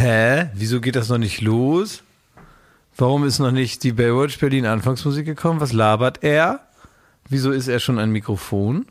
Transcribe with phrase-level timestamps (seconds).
[0.00, 0.50] Hä?
[0.54, 2.04] Wieso geht das noch nicht los?
[2.96, 5.60] Warum ist noch nicht die Baywatch Berlin Anfangsmusik gekommen?
[5.60, 6.60] Was labert er?
[7.28, 8.86] Wieso ist er schon ein Mikrofon?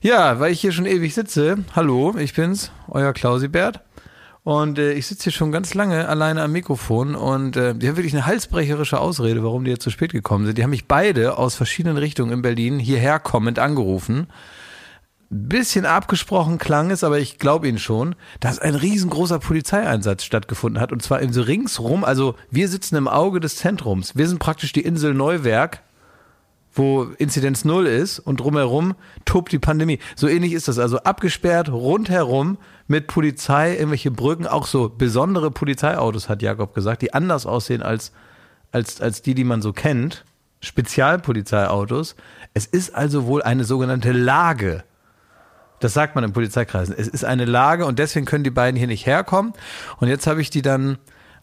[0.00, 1.58] Ja, weil ich hier schon ewig sitze.
[1.74, 3.80] Hallo, ich bin's, euer Klausibert.
[4.42, 7.98] Und äh, ich sitze hier schon ganz lange alleine am Mikrofon und äh, die haben
[7.98, 10.56] wirklich eine halsbrecherische Ausrede, warum die jetzt zu spät gekommen sind.
[10.56, 14.28] Die haben mich beide aus verschiedenen Richtungen in Berlin hierher kommend angerufen.
[15.28, 20.92] Bisschen abgesprochen klang es, aber ich glaube Ihnen schon, dass ein riesengroßer Polizeieinsatz stattgefunden hat
[20.92, 22.04] und zwar in so ringsrum.
[22.04, 24.16] Also wir sitzen im Auge des Zentrums.
[24.16, 25.82] Wir sind praktisch die Insel Neuwerk
[26.76, 28.94] wo Inzidenz null ist und drumherum
[29.24, 29.98] tobt die Pandemie.
[30.14, 30.78] So ähnlich ist das.
[30.78, 37.14] Also abgesperrt rundherum mit Polizei, irgendwelche Brücken, auch so besondere Polizeiautos, hat Jakob gesagt, die
[37.14, 38.12] anders aussehen als,
[38.72, 40.24] als, als die, die man so kennt.
[40.60, 42.14] Spezialpolizeiautos.
[42.54, 44.84] Es ist also wohl eine sogenannte Lage.
[45.80, 46.94] Das sagt man in Polizeikreisen.
[46.96, 49.52] Es ist eine Lage und deswegen können die beiden hier nicht herkommen.
[49.98, 50.98] Und jetzt habe ich die dann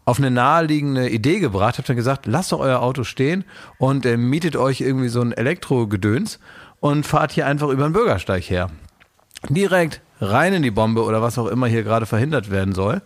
[0.06, 3.46] auf eine naheliegende Idee gebracht, habt dann gesagt, lasst doch euer Auto stehen
[3.78, 6.40] und äh, mietet euch irgendwie so ein Elektrogedöns
[6.80, 8.70] und fahrt hier einfach über den Bürgersteig her.
[9.50, 13.02] Direkt rein in die Bombe oder was auch immer hier gerade verhindert werden soll.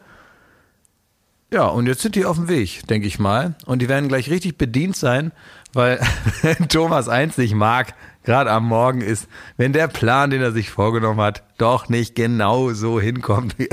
[1.52, 3.56] Ja, und jetzt sind die auf dem Weg, denke ich mal.
[3.66, 5.32] Und die werden gleich richtig bedient sein,
[5.74, 6.00] weil
[6.70, 7.94] Thomas eins nicht mag,
[8.28, 12.74] gerade am Morgen ist, wenn der Plan, den er sich vorgenommen hat, doch nicht genau
[12.74, 13.70] so hinkommt, wie,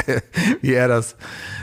[0.63, 1.17] wie er das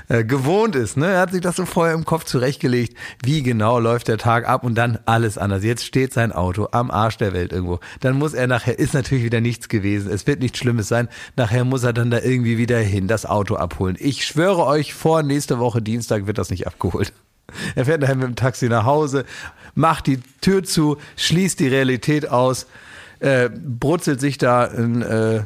[0.09, 0.97] äh, gewohnt ist.
[0.97, 1.07] Ne?
[1.07, 4.65] Er hat sich das so vorher im Kopf zurechtgelegt, wie genau läuft der Tag ab
[4.65, 5.63] und dann alles anders.
[5.63, 7.79] Jetzt steht sein Auto am Arsch der Welt irgendwo.
[8.01, 10.11] Dann muss er nachher, ist natürlich wieder nichts gewesen.
[10.11, 11.07] Es wird nichts Schlimmes sein.
[11.37, 13.95] Nachher muss er dann da irgendwie wieder hin, das Auto abholen.
[13.99, 17.13] Ich schwöre euch, vor nächste Woche Dienstag wird das nicht abgeholt.
[17.75, 19.25] Er fährt nachher mit dem Taxi nach Hause,
[19.75, 22.67] macht die Tür zu, schließt die Realität aus,
[23.19, 25.43] äh, brutzelt sich da ein, äh,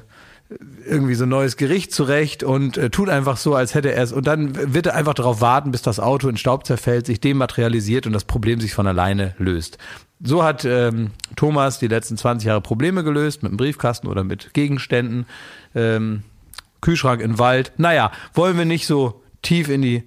[0.85, 4.11] irgendwie so ein neues Gericht zurecht und äh, tut einfach so, als hätte er es.
[4.11, 8.05] Und dann wird er einfach darauf warten, bis das Auto in Staub zerfällt, sich dematerialisiert
[8.05, 9.77] und das Problem sich von alleine löst.
[10.23, 14.53] So hat ähm, Thomas die letzten 20 Jahre Probleme gelöst, mit einem Briefkasten oder mit
[14.53, 15.25] Gegenständen.
[15.73, 16.23] Ähm,
[16.81, 17.73] Kühlschrank in Wald.
[17.77, 20.03] Naja, wollen wir nicht so tief in die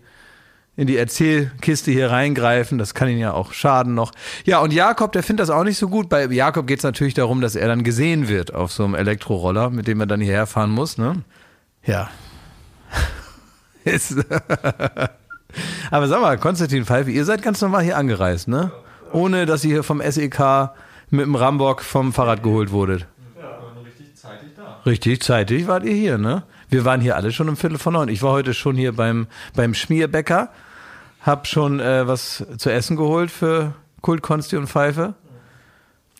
[0.78, 2.78] in die Erzählkiste hier reingreifen.
[2.78, 4.12] Das kann ihn ja auch schaden noch.
[4.44, 6.08] Ja, und Jakob, der findet das auch nicht so gut.
[6.08, 9.70] Bei Jakob geht es natürlich darum, dass er dann gesehen wird auf so einem Elektroroller,
[9.70, 10.96] mit dem er dann hierher fahren muss.
[10.96, 11.24] Ne?
[11.84, 12.08] Ja.
[15.90, 18.70] Aber sag mal, Konstantin Pfeife, ihr seid ganz normal hier angereist, ne?
[19.12, 20.70] Ohne, dass ihr hier vom SEK
[21.10, 23.08] mit dem Rambock vom Fahrrad geholt wurdet.
[23.36, 24.80] Ja, richtig zeitig da.
[24.86, 26.44] Richtig zeitig wart ihr hier, ne?
[26.68, 28.08] Wir waren hier alle schon um Viertel vor neun.
[28.08, 30.50] Ich war heute schon hier beim, beim Schmierbäcker
[31.28, 35.14] hab schon äh, was zu essen geholt für Kult, Konsti und Pfeife.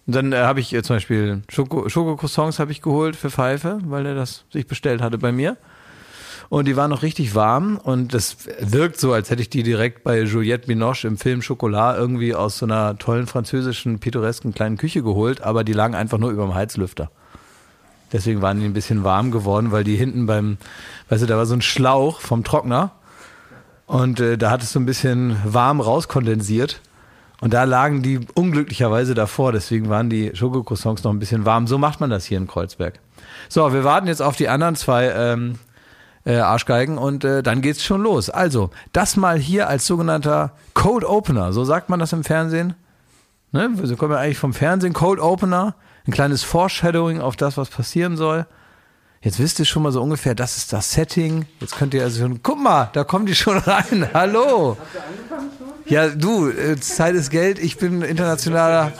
[0.07, 3.79] Und dann äh, habe ich äh, zum Beispiel Schoko, Schokocroissants habe ich geholt für Pfeife,
[3.85, 5.57] weil er das sich bestellt hatte bei mir.
[6.51, 10.03] Und die waren noch richtig warm und das wirkt so, als hätte ich die direkt
[10.03, 15.03] bei Juliette Binoche im Film Chocolat irgendwie aus so einer tollen französischen, pittoresken kleinen Küche
[15.03, 17.11] geholt, aber die lagen einfach nur über dem Heizlüfter.
[18.13, 20.57] Deswegen waren die ein bisschen warm geworden, weil die hinten beim,
[21.11, 22.93] weißt du, da war so ein Schlauch vom Trockner
[23.89, 26.81] und äh, da hat es so ein bisschen warm rauskondensiert.
[27.41, 31.67] Und da lagen die unglücklicherweise davor, deswegen waren die Schokocroissants noch ein bisschen warm.
[31.67, 33.01] So macht man das hier in Kreuzberg.
[33.49, 35.59] So, wir warten jetzt auf die anderen zwei ähm,
[36.27, 38.29] äh, Arschgeigen und äh, dann geht's schon los.
[38.29, 42.75] Also, das mal hier als sogenannter Code Opener, so sagt man das im Fernsehen.
[43.53, 43.71] Ne?
[43.73, 48.17] Wir kommen ja eigentlich vom Fernsehen, Code Opener, ein kleines Foreshadowing auf das, was passieren
[48.17, 48.47] soll.
[49.21, 51.47] Jetzt wisst ihr schon mal so ungefähr, das ist das Setting.
[51.59, 54.09] Jetzt könnt ihr also schon, guck mal, da kommen die schon rein.
[54.15, 54.77] Hallo.
[55.87, 57.59] Ja, du, äh, Zeit ist Geld.
[57.59, 58.93] Ich bin internationaler.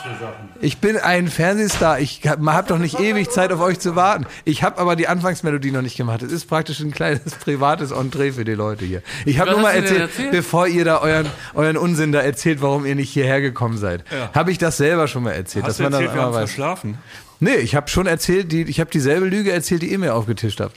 [0.59, 1.99] Ich bin ein Fernsehstar.
[1.99, 4.25] Ich habe doch nicht ewig Zeit, auf euch zu warten.
[4.43, 6.21] Ich habe aber die Anfangsmelodie noch nicht gemacht.
[6.21, 9.01] Es ist praktisch ein kleines privates Entree für die Leute hier.
[9.25, 12.85] Ich habe nur mal erzählt, erzählt, bevor ihr da euren, euren Unsinn da erzählt, warum
[12.85, 14.03] ihr nicht hierher gekommen seid.
[14.11, 14.31] Ja.
[14.33, 15.63] Habe ich das selber schon mal erzählt.
[15.63, 16.97] Hast dass man erzählt, wir haben verschlafen?
[17.39, 20.59] Nee, ich habe schon erzählt, die, ich habe dieselbe Lüge erzählt, die ihr mir aufgetischt
[20.59, 20.75] habt.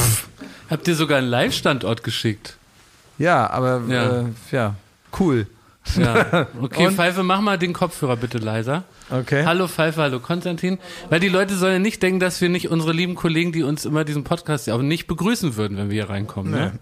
[0.70, 2.56] habt ihr sogar einen Live-Standort geschickt?
[3.18, 4.74] Ja, aber ja, äh, ja
[5.18, 5.46] cool.
[5.96, 6.48] Ja.
[6.60, 8.84] Okay, Pfeife, mach mal den Kopfhörer bitte leiser.
[9.08, 9.44] Okay.
[9.46, 10.78] Hallo Pfeife, hallo Konstantin.
[11.08, 13.84] Weil die Leute sollen ja nicht denken, dass wir nicht unsere lieben Kollegen, die uns
[13.84, 16.52] immer diesen Podcast auch nicht begrüßen würden, wenn wir hier reinkommen.
[16.52, 16.58] Nee.
[16.58, 16.72] Ne?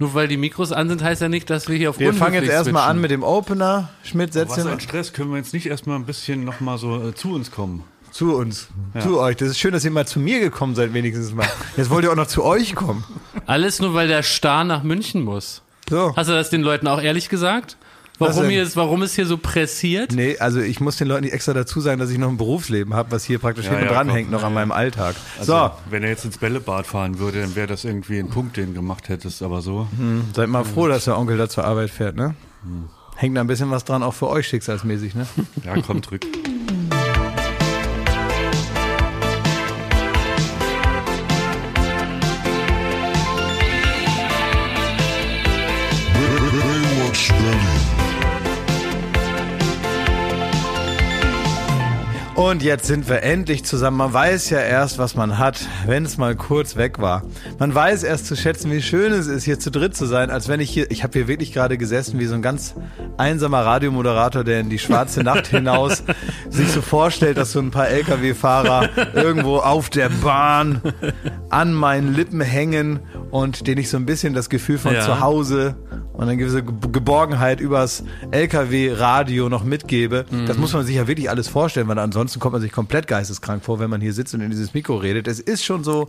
[0.00, 2.34] Nur weil die Mikros an sind, heißt ja nicht, dass wir hier auf Wir fangen
[2.34, 3.90] jetzt erstmal an mit dem Opener.
[4.02, 7.14] Schmidt, setz Was ein Stress, können wir jetzt nicht erstmal ein bisschen nochmal so äh,
[7.14, 7.84] zu uns kommen?
[8.10, 9.00] Zu uns, ja.
[9.00, 9.36] zu euch.
[9.36, 11.46] Das ist schön, dass ihr mal zu mir gekommen seid, wenigstens mal.
[11.76, 13.04] Jetzt wollt ihr auch noch zu euch kommen.
[13.46, 15.62] Alles nur, weil der Star nach München muss.
[15.88, 16.14] So.
[16.16, 17.76] Hast du das den Leuten auch ehrlich gesagt?
[18.20, 20.12] Warum, hier ist, warum ist hier so pressiert?
[20.12, 22.92] Nee, also ich muss den Leuten nicht extra dazu sagen, dass ich noch ein Berufsleben
[22.92, 24.16] habe, was hier praktisch Ja, hinten ja, dran komm.
[24.16, 25.16] hängt, noch Ja, an meinem Alltag.
[25.38, 28.58] Also, so, wenn er jetzt ins Bällebad fahren würde, dann wäre das irgendwie ein Punkt,
[28.58, 29.88] den du gemacht hättest, aber so.
[30.36, 32.34] seid mal froh, dass der Onkel da zur Arbeit fährt, ne?
[33.16, 35.26] Hängt da ein bisschen was dran, auch für euch schicksalsmäßig, ne?
[35.64, 36.26] Ja, komm, drück.
[52.50, 53.98] Und jetzt sind wir endlich zusammen.
[53.98, 57.22] Man weiß ja erst, was man hat, wenn es mal kurz weg war.
[57.60, 60.48] Man weiß erst zu schätzen, wie schön es ist, hier zu dritt zu sein, als
[60.48, 62.74] wenn ich hier, ich habe hier wirklich gerade gesessen wie so ein ganz
[63.18, 66.02] einsamer Radiomoderator, der in die schwarze Nacht hinaus
[66.48, 70.80] sich so vorstellt, dass so ein paar Lkw-Fahrer irgendwo auf der Bahn
[71.50, 72.98] an meinen Lippen hängen
[73.30, 75.02] und denen ich so ein bisschen das Gefühl von Ja.
[75.02, 75.76] zu Hause
[76.20, 80.26] und eine gewisse Ge- Geborgenheit übers LKW-Radio noch mitgebe.
[80.46, 83.64] Das muss man sich ja wirklich alles vorstellen, weil ansonsten kommt man sich komplett geisteskrank
[83.64, 85.26] vor, wenn man hier sitzt und in dieses Mikro redet.
[85.26, 86.08] Es ist schon so,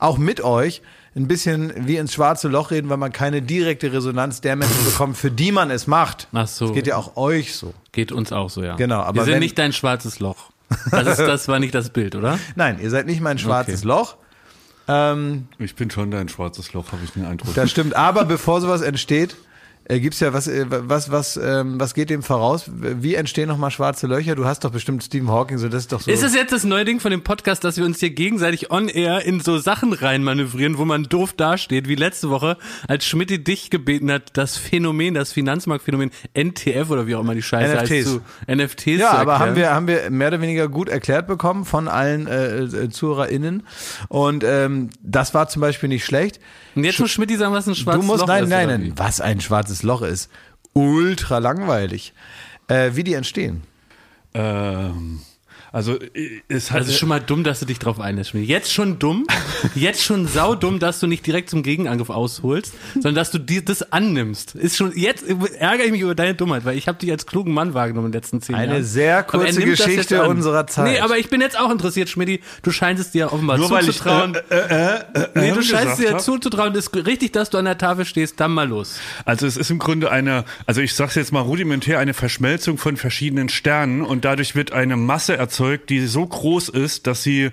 [0.00, 0.82] auch mit euch,
[1.14, 5.16] ein bisschen wie ins schwarze Loch reden, weil man keine direkte Resonanz der Menschen bekommt,
[5.16, 6.26] für die man es macht.
[6.32, 6.66] Ach so.
[6.66, 7.72] Es geht ja auch euch so.
[7.92, 8.74] Geht uns auch so, ja.
[8.76, 10.50] Genau, aber Wir sind wenn- nicht dein schwarzes Loch.
[10.90, 12.38] Das, ist, das war nicht das Bild, oder?
[12.56, 13.88] Nein, ihr seid nicht mein schwarzes Okay.
[13.88, 14.16] Loch.
[14.88, 17.54] Ähm, Ich bin schon da ein schwarzes Loch, habe ich den Eindruck.
[17.54, 19.36] Das stimmt, aber bevor sowas entsteht,
[19.84, 22.64] äh, gibt's ja was, äh, was, was, ähm, was geht dem voraus?
[22.68, 24.34] Wie entstehen nochmal schwarze Löcher?
[24.34, 26.10] Du hast doch bestimmt Stephen Hawking, so das ist doch so.
[26.10, 28.88] Ist es jetzt das neue Ding von dem Podcast, dass wir uns hier gegenseitig on
[28.88, 32.56] air in so Sachen reinmanövrieren, wo man doof dasteht, wie letzte Woche,
[32.86, 37.42] als Schmidt dich gebeten hat, das Phänomen, das Finanzmarktphänomen NTF oder wie auch immer die
[37.42, 37.90] Scheiße NFTs.
[37.90, 41.26] heißt, zu NFTs ja, zu aber haben wir, haben wir mehr oder weniger gut erklärt
[41.26, 43.64] bekommen von allen äh, äh, ZuhörerInnen.
[44.08, 46.40] Und ähm, das war zum Beispiel nicht schlecht.
[46.74, 48.50] Und jetzt muss Schmidt sagen, was ein schwarzes du musst, Loch nein, ist.
[48.50, 50.30] nein, nein, was ein schwarzes Loch ist.
[50.74, 52.12] Ultra langweilig.
[52.68, 53.62] Äh, wie die entstehen.
[54.34, 55.20] Ähm,
[55.72, 56.80] also, äh, es hat.
[56.80, 58.46] Das ist schon mal dumm, dass du dich drauf einlässt, Schmidt.
[58.46, 59.26] Jetzt schon dumm,
[59.74, 63.90] jetzt schon saudumm, dass du nicht direkt zum Gegenangriff ausholst, sondern dass du dir das
[63.92, 64.54] annimmst.
[64.54, 65.24] Ist schon, jetzt
[65.58, 68.12] ärgere ich mich über deine Dummheit, weil ich habe dich als klugen Mann wahrgenommen in
[68.12, 68.84] den letzten zehn Eine Jahren.
[68.84, 70.92] sehr Aber er kurze Geschichte unserer Zeit.
[70.92, 72.42] Nee, aber ich bin jetzt auch interessiert, Schmidt.
[72.62, 74.34] Du scheinst es dir offenbar Nur weil ich, zuzutrauen.
[74.50, 76.20] äh, äh, äh, nee, äh, du scheinst gesagt dir hab.
[76.20, 76.74] zuzutrauen.
[76.74, 78.38] Ist richtig, dass du an der Tafel stehst.
[78.40, 78.98] Dann mal los.
[79.24, 82.98] Also es ist im Grunde eine, also ich sag's jetzt mal rudimentär, eine Verschmelzung von
[82.98, 87.50] verschiedenen Sternen und dadurch wird eine Masse erzeugt, die so groß ist, dass sie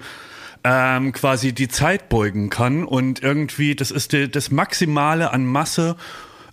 [0.63, 5.95] ähm, quasi die Zeit beugen kann und irgendwie, das ist die, das Maximale an Masse,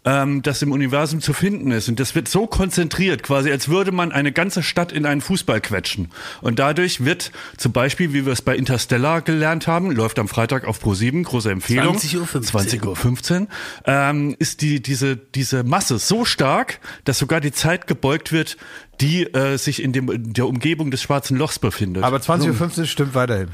[0.07, 1.89] ähm, das im Universum zu finden ist.
[1.89, 5.61] Und das wird so konzentriert, quasi als würde man eine ganze Stadt in einen Fußball
[5.61, 6.09] quetschen.
[6.41, 10.65] Und dadurch wird zum Beispiel, wie wir es bei Interstellar gelernt haben, läuft am Freitag
[10.65, 11.97] auf Pro7, große Empfehlung.
[11.97, 12.43] 20.15 Uhr.
[12.43, 13.49] 20 Uhr 15,
[13.85, 18.57] ähm, ist die, diese, diese Masse so stark, dass sogar die Zeit gebeugt wird,
[19.01, 22.03] die äh, sich in, dem, in der Umgebung des schwarzen Lochs befindet.
[22.05, 23.49] Aber 20.15 Uhr stimmt weiterhin.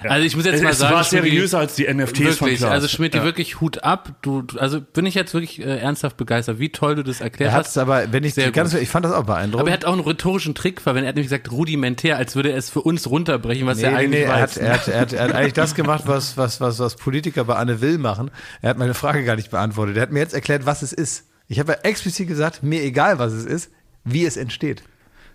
[0.00, 2.58] Also ich muss jetzt es, mal es sagen, war seriöser als die NFTs von Wirklich,
[2.60, 2.70] Klaas.
[2.70, 4.12] also Schmidt, wirklich Hut ab.
[4.22, 7.50] Du, du- also bin ich jetzt wirklich äh, ernsthaft begeistert, wie toll du das erklärt
[7.50, 7.70] Er hat hast.
[7.70, 8.80] es aber, wenn ich Sehr ganz, gut.
[8.80, 9.60] ich fand das auch beeindruckend.
[9.62, 11.06] Aber er hat auch einen rhetorischen Trick verwendet.
[11.06, 13.96] Er hat nämlich gesagt, rudimentär, als würde er es für uns runterbrechen, was Nee, er
[13.96, 14.40] eigentlich nee, er, weiß.
[14.40, 17.42] hat, er, hat, er, hat, er hat eigentlich das gemacht, was, was, was, was Politiker
[17.42, 18.30] bei Anne Will machen.
[18.62, 19.96] Er hat meine Frage gar nicht beantwortet.
[19.96, 21.24] Er hat mir jetzt erklärt, was es ist.
[21.48, 23.72] Ich habe ja explizit gesagt, mir egal, was es ist,
[24.12, 24.82] wie es entsteht.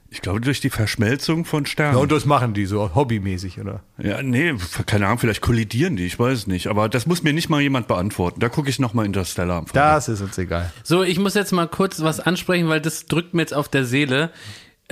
[0.09, 1.95] ich glaube, durch die Verschmelzung von Sternen.
[1.95, 3.81] Ja, und das machen die so hobbymäßig, oder?
[3.97, 4.53] Ja, nee,
[4.85, 6.67] keine Ahnung, vielleicht kollidieren die, ich weiß es nicht.
[6.67, 8.39] Aber das muss mir nicht mal jemand beantworten.
[8.39, 9.95] Da gucke ich nochmal Interstellar am Freitag.
[9.95, 10.71] Das ist uns egal.
[10.83, 13.85] So, ich muss jetzt mal kurz was ansprechen, weil das drückt mir jetzt auf der
[13.85, 14.29] Seele.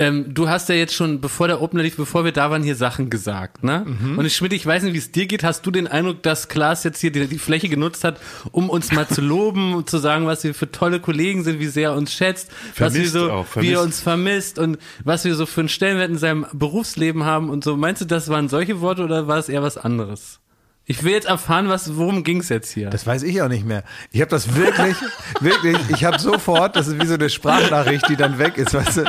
[0.02, 2.74] Ähm, du hast ja jetzt schon, bevor der Opener lief, bevor wir da waren, hier
[2.74, 3.86] Sachen gesagt, ne?
[3.86, 4.18] Mhm.
[4.18, 5.44] Und ich, Schmidt, ich weiß nicht, wie es dir geht.
[5.44, 8.90] Hast du den Eindruck, dass Klaas jetzt hier die, die Fläche genutzt hat, um uns
[8.90, 11.96] mal zu loben und zu sagen, was wir für tolle Kollegen sind, wie sehr er
[11.96, 15.60] uns schätzt, was wir so, auch, wie er uns vermisst und was wir so für
[15.60, 17.76] einen Stellenwert in seinem Berufsleben haben und so.
[17.76, 20.41] Meinst du, das waren solche Worte oder war es eher was anderes?
[20.84, 22.90] Ich will jetzt erfahren, was, worum ging's jetzt hier?
[22.90, 23.84] Das weiß ich auch nicht mehr.
[24.10, 24.96] Ich habe das wirklich,
[25.40, 28.96] wirklich, ich habe sofort, das ist wie so eine Sprachnachricht, die dann weg ist, weißt
[28.96, 29.04] du.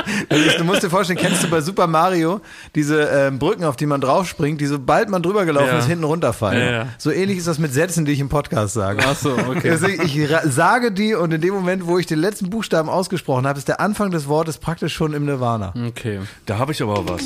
[0.58, 2.40] Du musst dir vorstellen, kennst du bei Super Mario
[2.76, 5.78] diese ähm, Brücken, auf die man draufspringt, die sobald man drüber gelaufen Ja.
[5.80, 6.60] ist, hinten runterfallen.
[6.60, 6.86] Ja, ja.
[6.96, 9.02] So ähnlich ist das mit Sätzen, die ich im Podcast sage.
[9.04, 9.70] Ach so, okay.
[9.70, 13.48] Deswegen, ich ra- sage die und in dem Moment, wo ich den letzten Buchstaben ausgesprochen
[13.48, 15.74] habe, ist der Anfang des Wortes praktisch schon im Nirvana.
[15.88, 16.20] Okay.
[16.46, 17.24] Da habe ich aber was.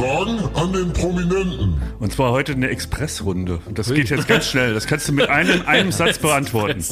[0.00, 1.82] Fragen an den Prominenten.
[1.98, 3.60] Und zwar heute eine Expressrunde.
[3.74, 4.72] Das geht jetzt ganz schnell.
[4.72, 6.82] Das kannst du mit einem, einem Satz beantworten.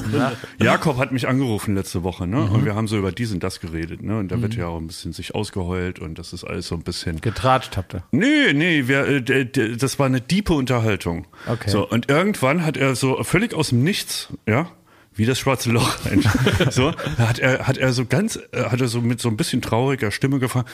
[0.61, 2.43] Jakob hat mich angerufen letzte Woche, ne?
[2.43, 4.19] Und wir haben so über dies und das geredet, ne?
[4.19, 6.83] Und da wird ja auch ein bisschen sich ausgeheult und das ist alles so ein
[6.83, 7.23] bisschen.
[7.23, 8.03] Getratscht habt ihr.
[8.11, 11.27] Nee, nee, wir, äh, das war eine diepe Unterhaltung.
[11.47, 11.71] Okay.
[11.71, 14.69] So, und irgendwann hat er so völlig aus dem Nichts, ja,
[15.15, 15.97] wie das schwarze Loch.
[16.71, 19.63] so hat er, hat er so ganz, äh, hat er so mit so ein bisschen
[19.63, 20.69] trauriger Stimme gefragt,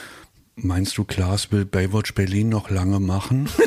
[0.56, 3.49] meinst du, Klaas will Baywatch Berlin noch lange machen?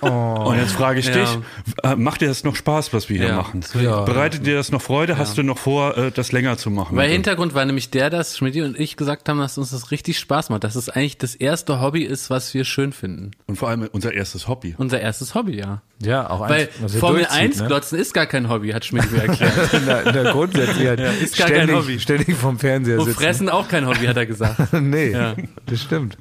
[0.00, 1.14] Und jetzt frage ich Ja.
[1.14, 1.38] dich,
[1.82, 3.36] äh, macht dir das noch Spaß, was wir hier Ja.
[3.36, 3.60] machen?
[3.80, 4.02] Ja.
[4.02, 5.18] Bereitet dir das noch Freude?
[5.18, 6.96] Hast du noch vor, äh, das länger zu machen?
[6.96, 10.18] Weil Hintergrund war nämlich der, dass Schmidt und ich gesagt haben, dass uns das richtig
[10.18, 10.64] Spaß macht.
[10.64, 13.32] Dass es eigentlich das erste Hobby ist, was wir schön finden.
[13.46, 14.74] Und vor allem unser erstes Hobby.
[14.78, 15.82] Unser erstes Hobby, ja.
[16.00, 17.66] Ja, auch Weil eins, Formel durchzieht, 1 ne?
[17.66, 19.52] glotzen ist gar kein Hobby, hat Schmidt mir erklärt.
[19.84, 21.98] Na, na, grundsätzlich halt ist gar kein ständig, Hobby.
[22.00, 23.18] ständig vom Fernseher Und sitzen.
[23.20, 24.72] Fressen auch kein Hobby, hat er gesagt.
[24.80, 25.34] nee, Ja.
[25.66, 26.16] das stimmt.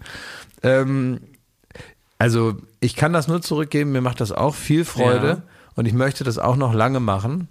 [0.64, 1.20] Ähm,
[2.18, 5.42] also ich kann das nur zurückgeben, mir macht das auch viel Freude Ja.
[5.76, 7.48] und ich möchte das auch noch lange machen.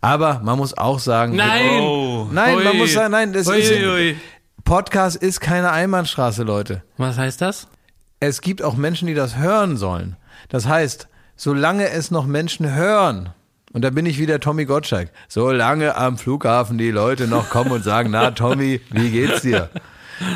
[0.00, 1.80] Aber man muss auch sagen, Nein!
[1.80, 2.26] Oh.
[2.32, 2.78] nein, man Ui.
[2.78, 4.16] muss sagen, nein, das Ui, ist ui, ui.
[4.64, 6.82] Podcast ist keine Einbahnstraße, Leute.
[6.96, 7.68] Was heißt das?
[8.20, 10.16] Es gibt auch Menschen, die das hören sollen.
[10.48, 13.30] Das heißt, solange es noch Menschen hören,
[13.72, 17.84] und da bin ich wieder Tommy Gottschalk, solange am Flughafen die Leute noch kommen und
[17.84, 19.68] sagen, na Tommy, wie geht's dir?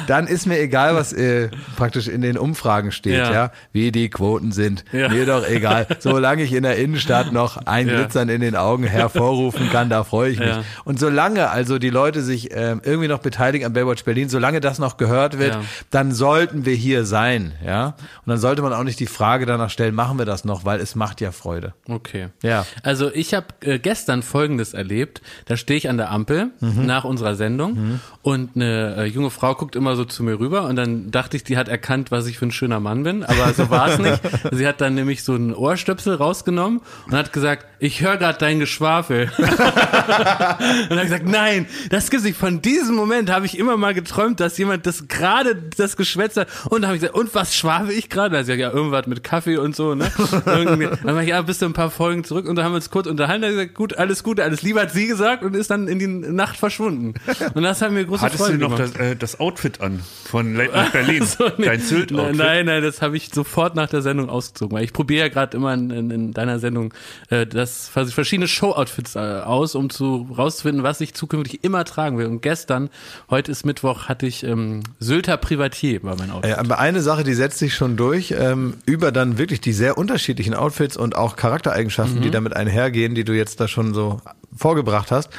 [0.07, 3.33] Dann ist mir egal, was äh, praktisch in den Umfragen steht, ja.
[3.33, 3.51] Ja.
[3.73, 4.85] wie die Quoten sind.
[4.93, 5.09] Ja.
[5.09, 5.87] Mir doch egal.
[5.99, 7.97] Solange ich in der Innenstadt noch ein Ja.
[7.97, 10.55] Glitzern in den Augen hervorrufen kann, da freue ich mich.
[10.85, 14.79] Und solange also die Leute sich ähm, irgendwie noch beteiligen am Baywatch Berlin, solange das
[14.79, 15.59] noch gehört wird,
[15.91, 17.89] dann sollten wir hier sein, ja.
[17.89, 17.95] Und
[18.27, 20.95] dann sollte man auch nicht die Frage danach stellen, machen wir das noch, weil es
[20.95, 21.75] macht ja Freude.
[21.89, 22.29] Okay.
[22.43, 22.67] Ja.
[22.83, 25.23] Also ich habe äh, gestern Folgendes erlebt.
[25.47, 26.87] Da stehe ich an der Ampel Mhm.
[26.87, 30.77] nach unserer Sendung und eine äh, junge Frau guckt immer so zu mir rüber und
[30.77, 33.71] dann dachte ich, die hat erkannt, was ich für ein schöner Mann bin, aber so
[33.71, 34.21] war es nicht.
[34.53, 38.61] Sie hat dann nämlich so einen Ohrstöpsel rausgenommen und hat gesagt, ich höre gerade dein
[38.61, 39.31] Geschwafel.
[39.39, 42.39] und hat gesagt, nein, das gibt's nicht.
[42.39, 46.49] Von diesem Moment habe ich immer mal geträumt, dass jemand das gerade das Geschwätz hat.
[46.71, 48.37] Und dann habe ich gesagt, und was schwafel ich gerade?
[48.39, 50.11] Gesagt, ja, irgendwas mit Kaffee und so, ne?
[50.47, 50.89] Irgendwie.
[51.05, 52.91] Dann war ich, ja, bist du ein paar Folgen zurück und da haben wir uns
[52.91, 53.45] kurz unterhalten.
[53.45, 56.07] Sie gesagt, gut, alles Gute, alles Liebe hat sie gesagt und ist dann in die
[56.07, 57.15] Nacht verschwunden.
[57.55, 58.95] Und das hat mir große Hattest Freude du noch gemacht.
[58.95, 61.25] das, äh, das Outfit an von Late Night Berlin?
[61.35, 61.67] So, nee.
[61.67, 62.37] Dein Sylt-Outfit?
[62.37, 65.57] Nein, nein, das habe ich sofort nach der Sendung ausgezogen, weil ich probiere ja gerade
[65.57, 66.93] immer in, in, in deiner Sendung
[67.31, 72.27] äh, das verschiedene Show-Outfits äh, aus, um zu rauszufinden, was ich zukünftig immer tragen will.
[72.27, 72.91] Und gestern,
[73.31, 76.51] heute ist Mittwoch, hatte ich ähm, Sylter Privatier war mein Outfit.
[76.51, 79.97] Ja, aber eine Sache, die setzt sich schon durch, ähm, über dann wirklich die sehr
[79.99, 84.21] unterschiedlichen Outfits und auch Charaktereigenschaften, die damit einhergehen, die du jetzt da schon so
[84.57, 85.31] vorgebracht hast.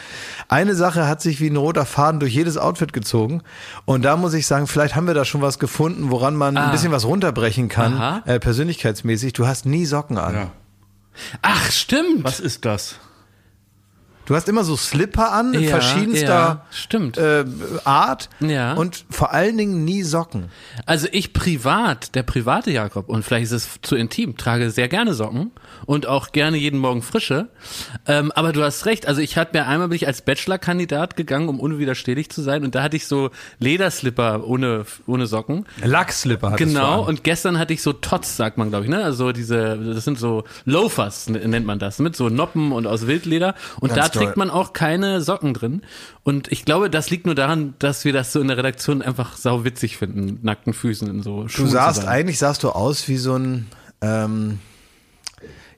[0.50, 3.41] Eine Sache hat sich wie ein roter Faden durch jedes Outfit gezogen.
[3.86, 6.69] Und da muss ich sagen, vielleicht haben wir da schon was gefunden, woran man ein
[6.69, 6.72] Ah.
[6.72, 9.34] bisschen was runterbrechen kann, äh, persönlichkeitsmäßig.
[9.34, 10.36] Du hast nie Socken an.
[10.36, 10.51] Ja.
[11.41, 12.24] Ach, stimmt.
[12.24, 12.95] Was ist das?
[14.25, 17.46] Du hast immer so Slipper an, Ja, verschiedenster ja, äh,
[17.84, 18.74] Art Ja.
[18.74, 20.46] und vor allen Dingen nie Socken.
[20.86, 25.13] Also ich privat, der private Jakob, und vielleicht ist es zu intim, trage sehr gerne
[25.13, 25.51] Socken
[25.86, 27.50] und auch gerne jeden Morgen frische.
[28.08, 31.48] Ähm, aber du hast recht, also ich hatte mir einmal bin ich als Bachelor-Kandidat gegangen,
[31.48, 33.29] um unwiderstehlich zu sein, und da hatte ich so
[33.60, 35.65] Lederslipper ohne, ohne Socken.
[35.84, 39.03] Lackslipper hattest Genau, und gestern hatte ich so Tots, sagt man, glaube ich, ne?
[39.03, 43.53] Also diese, das sind so Loafers, nennt man das, mit so Noppen und aus Wildleder.
[43.79, 44.14] Und Ganz da.
[44.19, 45.81] Trägt man auch keine Socken drin.
[46.24, 49.38] Und ich glaube, das liegt nur daran, dass wir das so in der Redaktion einfach
[49.38, 52.10] sau witzig finden, nackten Füßen in so Du Schuhen sahst zu sein.
[52.13, 53.67] eigentlich sahst du aus wie so ein
[54.01, 54.60] ähm,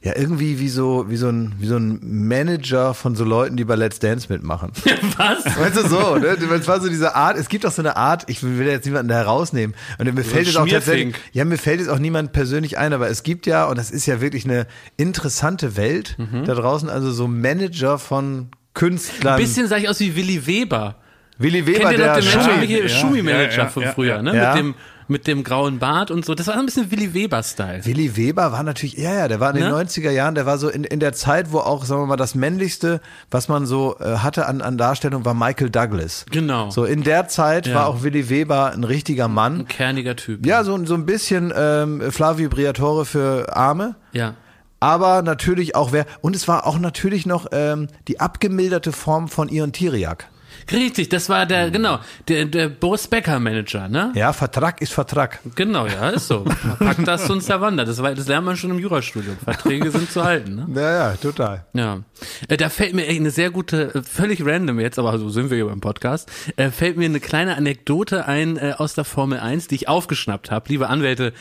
[0.08, 3.66] ja irgendwie wie so wie so ein wie so ein Manager von so Leuten, die
[3.66, 4.72] bei Let's Dance mitmachen.
[5.18, 5.46] Was?
[5.58, 6.28] Weißt du so, ne?
[6.56, 9.10] Es war so diese Art, es gibt auch so eine Art, ich will jetzt niemanden
[9.10, 9.76] da herausnehmen.
[9.98, 13.10] Und mir fällt jetzt auch tatsächlich, ja, mir fällt jetzt auch niemand persönlich ein, aber
[13.10, 16.46] es gibt ja, und das ist ja wirklich eine interessante Welt Mhm.
[16.46, 19.38] da draußen, also so Manager von Künstlern.
[19.40, 20.96] Bisschen sah ich aus wie Willy Weber.
[21.38, 23.92] Willy Weber, Kennt ihr der noch den Schumi- Schumi, ja, Schumi-Manager ja, ja, von ja,
[23.92, 24.22] früher, ja.
[24.22, 24.36] ne?
[24.36, 24.56] Ja.
[24.56, 24.76] Mit dem,
[25.10, 26.36] mit dem grauen Bart und so.
[26.36, 27.86] Das war ein bisschen Willy Weber-Style.
[27.86, 29.76] Willy Weber war natürlich, ja, ja, der war in den Ne?
[29.84, 32.36] 90er Jahren, der war so in, in der Zeit, wo auch, sagen wir mal, das
[32.36, 36.26] männlichste, was man so äh, hatte an, an Darstellung, war Michael Douglas.
[36.32, 36.70] Genau.
[36.70, 37.76] So in der Zeit Ja.
[37.76, 39.60] war auch Willy Weber ein richtiger Mann.
[39.62, 40.46] Ein kerniger Typ.
[40.46, 43.96] Ja, so, so ein bisschen ähm, Flavio Briatore für Arme.
[44.12, 44.34] Ja.
[44.80, 49.50] Aber natürlich auch wer, und es war auch natürlich noch ähm, die abgemilderte Form von
[49.50, 50.28] Ion Tiriak.
[50.71, 54.12] Richtig, das war der, genau, der, der Boris Becker Manager, ne?
[54.15, 55.39] Ja, Vertrag ist Vertrag.
[55.55, 56.43] Genau, ja, ist so.
[56.79, 57.86] Packt das uns der Wander.
[57.86, 59.38] Das, war, das lernt man schon im Jurastudium.
[59.38, 60.67] Verträge sind zu halten, ne?
[60.81, 61.65] Ja, ja, total.
[61.74, 62.00] Ja.
[62.47, 65.50] Äh, Da fällt mir echt eine sehr gute, äh, völlig random jetzt, aber so sind
[65.50, 69.67] wir hier beim Podcast, äh, fällt mir eine kleine Anekdote ein aus der Formel 1,
[69.67, 70.69] die ich aufgeschnappt habe.
[70.69, 71.33] Liebe Anwälte,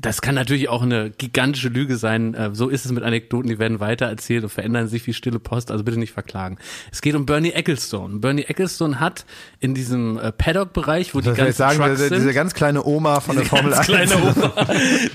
[0.00, 2.34] das kann natürlich auch eine gigantische Lüge sein.
[2.34, 5.70] Äh, So ist es mit Anekdoten, die werden weitererzählt und verändern sich wie stille Post.
[5.70, 6.58] Also bitte nicht verklagen.
[6.92, 8.18] Es geht um Bernie Ecclestone.
[8.18, 9.24] Bernie Ecclestone hat
[9.60, 12.54] in diesem äh, Paddock-Bereich, wo die Das heißt, ganzen sagen, Trucks diese, sind, diese ganz
[12.54, 13.86] kleine Oma von der Formel 1.
[13.86, 14.66] kleine Oma,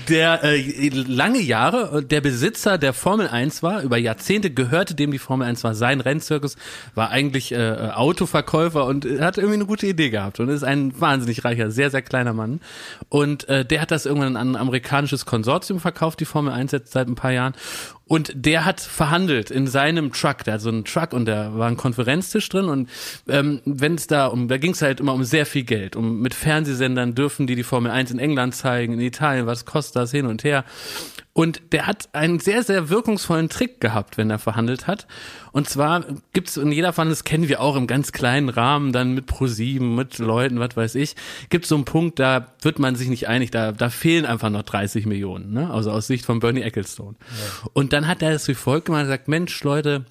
[0.08, 5.18] der äh, lange Jahre der Besitzer der Formel 1 war, über Jahrzehnte gehörte dem die
[5.18, 6.56] Formel 1 war sein Rennzirkus,
[6.94, 10.64] war eigentlich äh, äh, Autoverkäufer und äh, hat irgendwie eine gute Idee gehabt und ist
[10.64, 12.60] ein wahnsinnig reicher, sehr, sehr kleiner Mann.
[13.08, 16.92] Und äh, der hat das irgendwann an ein amerikanisches Konsortium verkauft, die Formel 1 jetzt
[16.92, 17.54] seit ein paar Jahren.
[18.08, 21.66] Und der hat verhandelt in seinem Truck, der hat so einen Truck und da war
[21.66, 22.88] ein Konferenztisch drin und
[23.28, 25.96] ähm, wenn es da um, da ging es halt immer um sehr viel Geld.
[25.96, 29.96] Um mit Fernsehsendern dürfen die die Formel 1 in England zeigen, in Italien, was kostet
[29.96, 30.64] das hin und her.
[31.36, 35.06] Und der hat einen sehr, sehr wirkungsvollen Trick gehabt, wenn er verhandelt hat.
[35.52, 39.14] Und zwar gibt's in jeder Verhandlung, das kennen wir auch im ganz kleinen Rahmen, dann
[39.14, 41.14] mit ProSieben, mit Leuten, was weiß ich,
[41.50, 44.62] gibt so einen Punkt, da wird man sich nicht einig, da, da fehlen einfach noch
[44.62, 45.70] 30 Millionen, ne?
[45.70, 47.16] also aus Sicht von Bernie Ecclestone.
[47.74, 50.04] Und dann hat er das wie folgt gemacht, er sagt, Mensch, Leute,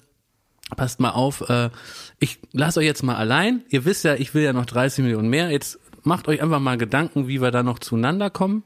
[0.76, 1.70] passt mal auf, äh,
[2.18, 3.62] ich lasse euch jetzt mal allein.
[3.68, 5.50] Ihr wisst ja, ich will ja noch 30 Millionen mehr.
[5.50, 8.64] Jetzt macht euch einfach mal Gedanken, wie wir da noch zueinander kommen.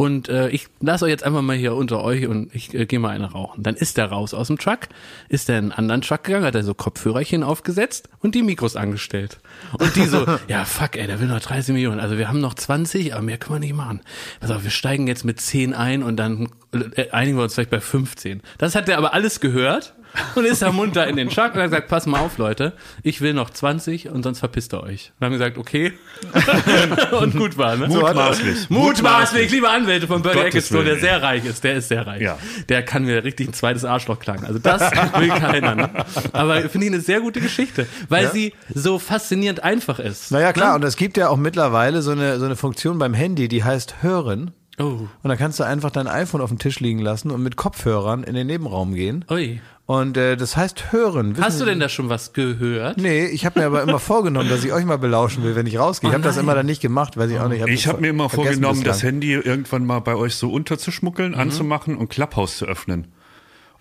[0.00, 2.98] Und äh, ich lasse euch jetzt einfach mal hier unter euch und ich äh, gehe
[2.98, 3.62] mal eine rauchen.
[3.62, 4.88] Dann ist der raus aus dem Truck,
[5.28, 8.76] ist der in einen anderen Truck gegangen, hat er so Kopfhörerchen aufgesetzt und die Mikros
[8.76, 9.40] angestellt.
[9.78, 12.00] Und die so, ja fuck ey, der will noch 30 Millionen.
[12.00, 14.00] Also wir haben noch 20, aber mehr können wir nicht machen.
[14.40, 17.68] Pass auf, wir steigen jetzt mit 10 ein und dann äh, einigen wir uns vielleicht
[17.68, 18.40] bei 15.
[18.56, 19.92] Das hat er aber alles gehört
[20.34, 23.20] und ist da munter in den Truck und hat gesagt, pass mal auf Leute, ich
[23.20, 25.12] will noch 20 und sonst verpisst ihr euch.
[25.18, 25.92] Und haben gesagt, okay.
[27.20, 27.88] und gut war, ne?
[27.88, 28.70] Mutmaßlich.
[28.70, 32.22] Mutmaßlich, liebe Anwälte von Bernie Gottes Ecclestone, der sehr reich ist, der ist sehr reich.
[32.22, 32.38] Ja.
[32.68, 34.44] Der kann mir richtig ein zweites Arschloch klagen.
[34.44, 34.80] Also das
[35.18, 35.74] will keiner.
[35.74, 35.90] Ne?
[36.32, 38.30] Aber finde ich eine sehr gute Geschichte, weil Ja.
[38.30, 40.30] sie so faszinierend einfach ist.
[40.30, 43.48] Naja, klar, und es gibt ja auch mittlerweile so eine, so eine Funktion beim Handy,
[43.48, 44.52] die heißt Hören.
[44.80, 47.56] Oh, Und dann kannst du einfach dein iPhone auf dem Tisch liegen lassen und mit
[47.56, 49.24] Kopfhörern in den Nebenraum gehen.
[49.30, 49.60] ui.
[49.86, 51.32] Und äh, das heißt Hören.
[51.32, 52.96] Wissen Hast du denn da schon was gehört?
[52.98, 55.80] Nee, ich habe mir aber immer vorgenommen, dass ich euch mal belauschen will, wenn ich
[55.80, 56.08] rausgehe.
[56.10, 57.66] Ich Oh habe das immer dann nicht gemacht, weil ich auch nicht.
[57.66, 59.14] Ich habe mir immer vorgenommen, das bislang.
[59.14, 63.08] Handy irgendwann mal bei euch so unterzuschmuggeln, anzumachen und Clubhouse zu öffnen.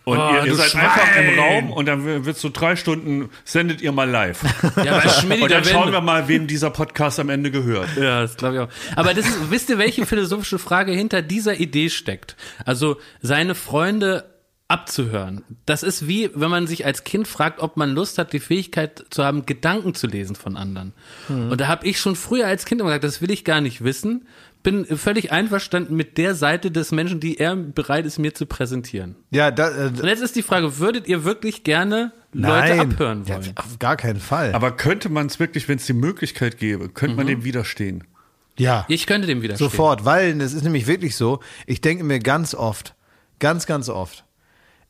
[0.06, 0.82] Und Oh, ihr, ihr seid Schwein!
[0.86, 4.42] einfach im Raum und dann wird so drei Stunden, sendet ihr mal live.
[4.84, 7.90] Ja, aber Schmidti, Und da dann schauen wir mal, wem dieser Podcast am Ende gehört.
[7.96, 8.70] Ja, das glaube ich auch.
[8.96, 12.36] Aber das ist, wisst ihr, welche philosophische Frage hinter dieser Idee steckt?
[12.66, 14.26] Also seine Freunde
[14.68, 15.44] abzuhören.
[15.66, 19.04] Das ist wie, wenn man sich als Kind fragt, ob man Lust hat, die Fähigkeit
[19.10, 20.94] zu haben, Gedanken zu lesen von anderen.
[21.28, 23.84] Und da habe ich schon früher als Kind immer gesagt, das will ich gar nicht
[23.84, 24.28] wissen.
[24.62, 29.16] Bin völlig einverstanden mit der Seite des Menschen, die er bereit ist, mir zu präsentieren.
[29.32, 33.24] Ja, da, äh, Und jetzt ist die Frage, würdet ihr wirklich gerne Leute nein, abhören
[33.26, 33.54] Ja, wollen?
[33.56, 34.54] auf gar keinen Fall.
[34.54, 38.04] Aber könnte man es wirklich, wenn es die Möglichkeit gäbe, könnte man dem widerstehen?
[38.58, 39.70] ja, ich könnte dem widerstehen.
[39.70, 41.40] sofort, weil es ist nämlich wirklich so.
[41.66, 42.94] Ich denke mir ganz oft,
[43.40, 44.26] ganz, ganz oft,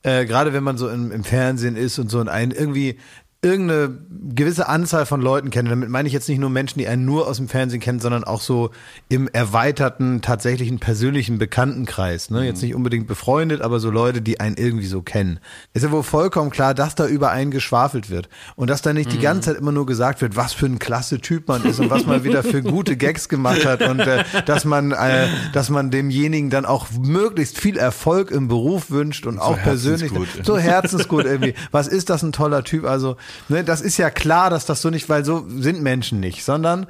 [0.02, 2.98] äh, gerade wenn man so im, im Fernsehen ist und so und einen irgendwie
[3.42, 3.98] irgendeine
[4.36, 5.72] gewisse Anzahl von Leuten kennt.
[5.72, 8.26] Damit meine ich jetzt nicht nur Menschen, die einen nur aus dem Fernsehen kennen, sondern
[8.26, 8.72] auch so
[9.08, 12.32] im erweiterten, tatsächlichen persönlichen Bekanntenkreis.
[12.32, 12.46] Ne?
[12.46, 15.40] Jetzt nicht unbedingt befreundet, aber so Leute, die einen irgendwie so kennen.
[15.74, 18.28] Ist ja wohl vollkommen klar, dass da über einen geschwafelt wird.
[18.58, 21.22] Und dass da nicht die ganze Zeit immer nur gesagt wird, was für ein klasse
[21.22, 24.66] Typ man ist und was man wieder für gute Gags gemacht hat und äh, dass
[24.66, 29.58] man, äh, dass man demjenigen dann auch möglichst viel Erfolg im Beruf wünscht und auch
[29.58, 30.12] persönlich.
[30.44, 31.54] So herzensgut irgendwie.
[31.72, 32.84] Was ist das ein toller Typ?
[32.84, 33.16] Also,
[33.48, 36.88] ne, das ist ja klar, dass das so nicht, weil so sind Menschen nicht, sondern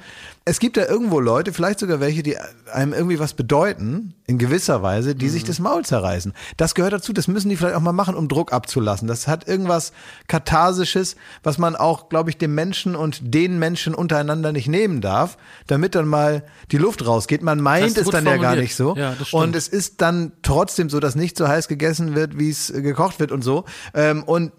[0.49, 2.35] es gibt ja irgendwo Leute, vielleicht sogar welche, die
[2.73, 6.33] einem irgendwie was bedeuten, in gewisser Weise, die sich das Maul zerreißen.
[6.57, 9.07] Das gehört dazu, das müssen die vielleicht auch mal machen, um Druck abzulassen.
[9.07, 9.91] Das hat irgendwas
[10.27, 15.37] Katharsisches, was man auch, glaube ich, dem Menschen und den Menschen untereinander nicht nehmen darf,
[15.67, 17.43] damit dann mal die Luft rausgeht.
[17.43, 18.63] Man meint es dann ja gar formuliert.
[18.63, 18.95] nicht so.
[18.95, 22.71] Ja, und es ist dann trotzdem so, dass nicht so heiß gegessen wird, wie es
[22.71, 23.65] äh, gekocht wird und so.
[23.93, 24.51] Ähm, und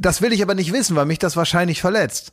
[0.00, 2.32] das will ich aber nicht wissen, weil mich das wahrscheinlich verletzt.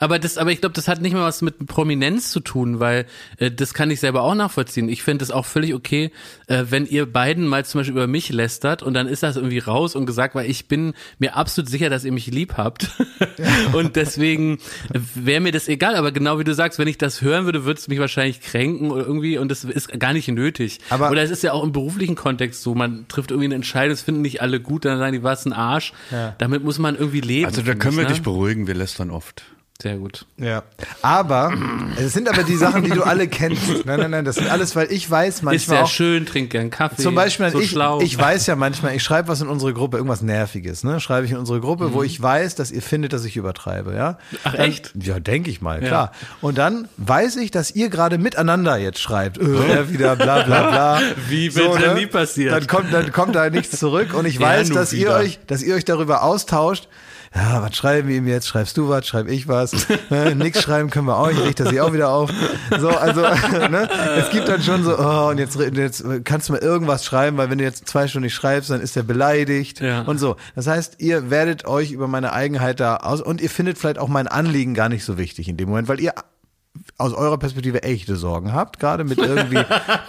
[0.00, 3.04] Aber das, aber ich glaube, das hat nicht mal was mit Prominenz zu tun, weil
[3.36, 4.88] äh, das kann ich selber auch nachvollziehen.
[4.88, 6.10] Ich finde es auch völlig okay,
[6.46, 9.58] äh, wenn ihr beiden mal zum Beispiel über mich lästert und dann ist das irgendwie
[9.58, 12.88] raus und gesagt, weil ich bin mir absolut sicher, dass ihr mich lieb habt.
[13.74, 14.58] und deswegen
[15.14, 15.94] wäre mir das egal.
[15.96, 18.90] Aber genau wie du sagst, wenn ich das hören würde, würde es mich wahrscheinlich kränken
[18.90, 20.78] oder irgendwie und das ist gar nicht nötig.
[20.88, 23.92] Aber- oder es ist ja auch im beruflichen Kontext so, man trifft irgendwie eine Entscheidung,
[23.92, 25.92] es finden nicht alle gut, dann sagen die, was ein Arsch.
[26.38, 27.44] Damit muss man irgendwie leben.
[27.44, 28.10] Also da können wir ne?
[28.10, 29.44] dich beruhigen, wir lästern oft.
[29.82, 30.26] Sehr gut.
[30.36, 30.62] Ja.
[31.00, 31.54] Aber
[31.98, 33.86] es sind aber die Sachen, die du alle kennst.
[33.86, 35.88] Nein, nein, nein, das sind alles, weil ich weiß Ist manchmal sehr auch.
[35.90, 37.02] schön, trinkt gern Kaffee.
[37.02, 38.00] Zum Beispiel, so ich, schlau.
[38.02, 41.00] ich weiß ja manchmal, ich schreibe was in unsere Gruppe, irgendwas Nerviges, ne?
[41.00, 44.18] Schreibe ich in unsere Gruppe, wo ich weiß, dass ihr findet, dass ich übertreibe, ja?
[44.30, 44.38] Mhm.
[44.44, 44.92] Ach, Dann, echt?
[45.00, 46.12] Ja, denke ich mal, klar.
[46.42, 49.38] Und dann weiß ich, dass ihr gerade miteinander jetzt schreibt.
[49.38, 51.00] Äh, er wieder bla bla bla.
[51.28, 52.52] Wie wird denn nie passiert?
[52.52, 55.16] Dann kommt, dann kommt da nichts zurück und ich Ja, weiß, nun dass ihr wieder.
[55.16, 56.88] euch, dass ihr euch darüber austauscht.
[57.32, 58.48] Ja, was schreiben wir ihm jetzt?
[58.48, 59.06] Schreibst du was?
[59.06, 59.86] Schreib ich was?
[60.10, 61.40] äh, nix schreiben können wir auch nicht.
[61.40, 62.28] Richt er sich auch wieder auf.
[62.76, 63.20] So, also,
[63.70, 63.88] ne?
[64.18, 67.48] Es gibt dann schon so, oh, und jetzt, jetzt kannst du mal irgendwas schreiben, weil
[67.48, 70.02] wenn du jetzt zwei Stunden nicht schreibst, dann ist er beleidigt Ja.
[70.02, 70.34] und so.
[70.56, 74.08] Das heißt, ihr werdet euch über meine Eigenheit da aus und ihr findet vielleicht auch
[74.08, 76.14] mein Anliegen gar nicht so wichtig in dem Moment, weil ihr
[76.98, 79.60] aus eurer Perspektive echte Sorgen habt, gerade mit irgendwie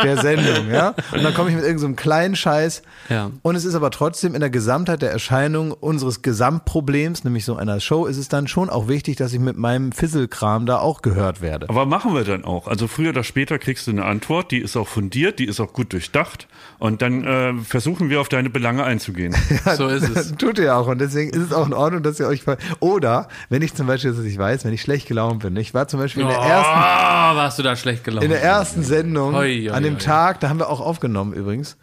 [0.04, 0.94] der Sendung, ja.
[1.12, 2.84] Und dann komme ich mit irgendeinem so einem kleinen Scheiß.
[3.10, 3.32] Ja.
[3.42, 7.80] Und es ist aber trotzdem in der Gesamtheit der Erscheinung unseres Gesamtproblems, nämlich so einer
[7.80, 11.42] Show, ist es dann schon auch wichtig, dass ich mit meinem Fisselkram da auch gehört
[11.42, 11.68] werde.
[11.70, 12.68] Aber machen wir dann auch.
[12.68, 15.74] Also früher oder später kriegst du eine Antwort, die ist auch fundiert, die ist auch
[15.74, 16.48] gut durchdacht.
[16.78, 19.36] Und dann äh, versuchen wir auf deine Belange einzugehen.
[19.78, 20.34] so ist es.
[20.34, 20.88] Tut ihr auch.
[20.88, 22.44] Und deswegen ist es auch in Ordnung, dass ihr euch.
[22.44, 25.56] ver- Oder, wenn ich zum Beispiel, dass ich weiß, wenn ich schlecht gelaunt bin.
[25.56, 28.24] Ich war zum Beispiel in der ersten, Oh, warst du da schlecht gelaufen.
[28.26, 30.00] in der ersten Sendung, Oi, oi, an dem oi.
[30.00, 31.78] Tag, da haben wir auch aufgenommen übrigens.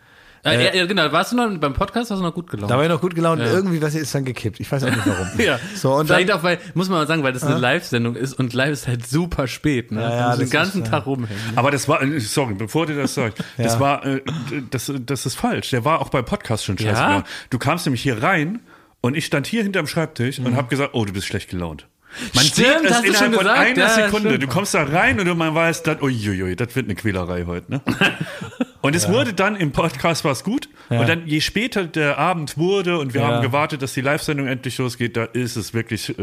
[0.44, 2.68] Äh, ja, ja, genau, warst du noch beim Podcast, hast du noch gut gelaufen.
[2.70, 3.40] Da war ich noch gut gelaunt.
[3.40, 3.48] Ja.
[3.48, 4.60] Irgendwie was ist dann gekippt.
[4.60, 5.26] Ich weiß auch nicht warum.
[5.38, 8.14] ja, So, und vielleicht dann, auch, weil, muss man mal sagen, weil das eine Live-Sendung
[8.14, 10.00] ist und live ist halt super spät, ne?
[10.00, 10.98] Ja, ja, das den ganzen ist, ja.
[10.98, 11.42] Tag rumhängen.
[11.56, 13.80] Aber das war, äh, sorry, bevor du das sagst, das Ja.
[13.80, 14.22] war, äh,
[14.70, 15.70] das, das ist falsch.
[15.70, 16.88] Der war auch beim Podcast schon scheiße.
[17.00, 17.06] Ja?
[17.08, 17.26] gelaunt.
[17.50, 18.60] Du kamst nämlich hier rein
[19.00, 20.46] und ich stand hier hinterm Schreibtisch Mhm.
[20.46, 21.88] und habe gesagt, oh, du bist schlecht gelaunt.
[22.34, 23.58] Man Stimmt, sieht es innerhalb von gesagt.
[23.60, 24.28] einer Ja, Sekunde.
[24.30, 24.42] stimmt.
[24.42, 27.70] Du kommst da rein und man weiß, dann, uiuiui, das wird eine Quälerei heute.
[27.70, 27.80] Ne?
[28.80, 30.68] Und es wurde dann im Podcast war es gut.
[30.88, 33.26] Und dann, je später der Abend wurde und wir Ja.
[33.28, 36.22] haben gewartet, dass die Live-Sendung endlich losgeht, da ist es wirklich äh,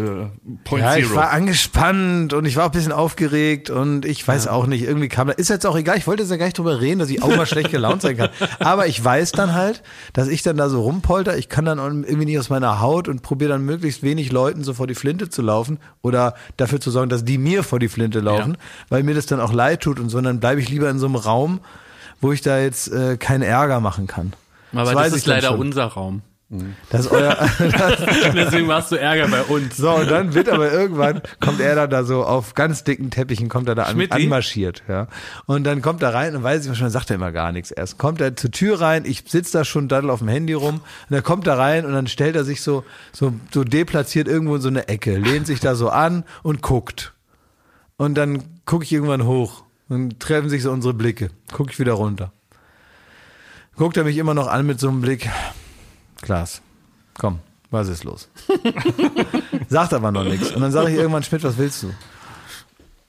[0.63, 1.17] Point ja, ich Zero.
[1.17, 5.07] war angespannt und ich war auch ein bisschen aufgeregt und ich weiß auch nicht, irgendwie
[5.09, 7.09] kam da, ist jetzt auch egal, ich wollte jetzt ja gar nicht drüber reden, dass
[7.09, 8.29] ich auch mal schlecht gelaunt sein kann.
[8.59, 12.25] Aber ich weiß dann halt, dass ich dann da so rumpolter, ich kann dann irgendwie
[12.25, 15.41] nicht aus meiner Haut und probiere dann möglichst wenig Leuten so vor die Flinte zu
[15.41, 18.57] laufen oder dafür zu sorgen, dass die mir vor die Flinte laufen, Ja.
[18.89, 20.97] weil mir das dann auch leid tut und so, und dann bleibe ich lieber in
[20.99, 21.59] so einem Raum,
[22.21, 24.33] wo ich da jetzt äh, keinen Ärger machen kann.
[24.71, 25.59] Aber das, weiß ist leider schon.
[25.59, 26.21] unser Raum.
[26.89, 29.77] Das ist euer, Deswegen machst du Ärger bei uns.
[29.77, 33.49] So, und dann wird aber irgendwann, kommt er dann da so auf ganz dicken Teppichen,
[33.49, 35.07] kommt er da an, anmarschiert, ja.
[35.47, 37.97] Und dann kommt er rein und weiß ich schon, sagt er immer gar nichts erst.
[37.97, 40.81] Kommt er zur Tür rein, ich sitze da schon daddel auf dem Handy rum, und
[41.09, 44.61] dann kommt er rein und dann stellt er sich so, so, so deplatziert irgendwo in
[44.61, 47.13] so eine Ecke, lehnt sich da so an und guckt.
[47.97, 51.29] Und dann gucke ich irgendwann hoch und treffen sich so unsere Blicke.
[51.53, 52.31] Gucke ich wieder runter.
[53.75, 55.29] Guckt er mich immer noch an mit so einem Blick.
[56.21, 56.61] Klaas,
[57.17, 57.39] komm,
[57.71, 58.29] was ist los?
[59.69, 60.51] sagt aber noch nichts.
[60.51, 61.93] Und dann sage ich irgendwann, Schmidt, was willst du?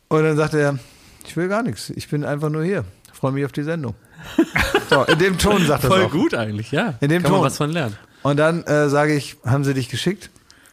[0.09, 0.79] Und dann sagt er,
[1.25, 1.91] ich will gar nichts.
[1.91, 2.85] Ich bin einfach nur hier.
[3.12, 3.95] Freue mich auf die Sendung.
[4.89, 6.11] So, in dem Ton sagt er Voll auch.
[6.12, 6.95] gut eigentlich, ja.
[7.01, 7.41] In dem Kann Ton.
[7.41, 7.97] man was von lernen.
[8.23, 10.31] Und dann äh, sage ich, haben sie dich geschickt?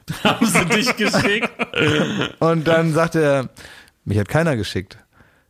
[0.23, 1.49] Haben sie dich geschickt?
[2.39, 3.49] Und dann sagt er,
[4.05, 4.99] mich hat keiner geschickt.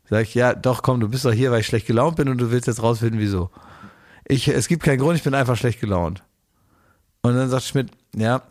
[0.10, 2.38] Sag ich, ja, doch, komm, du bist doch hier, weil ich schlecht gelaunt bin und
[2.38, 3.50] du willst jetzt rausfinden, wieso.
[4.26, 6.24] Ich, es gibt keinen Grund, ich bin einfach schlecht gelaunt.
[7.22, 8.42] Und dann sagt Schmidt, ja,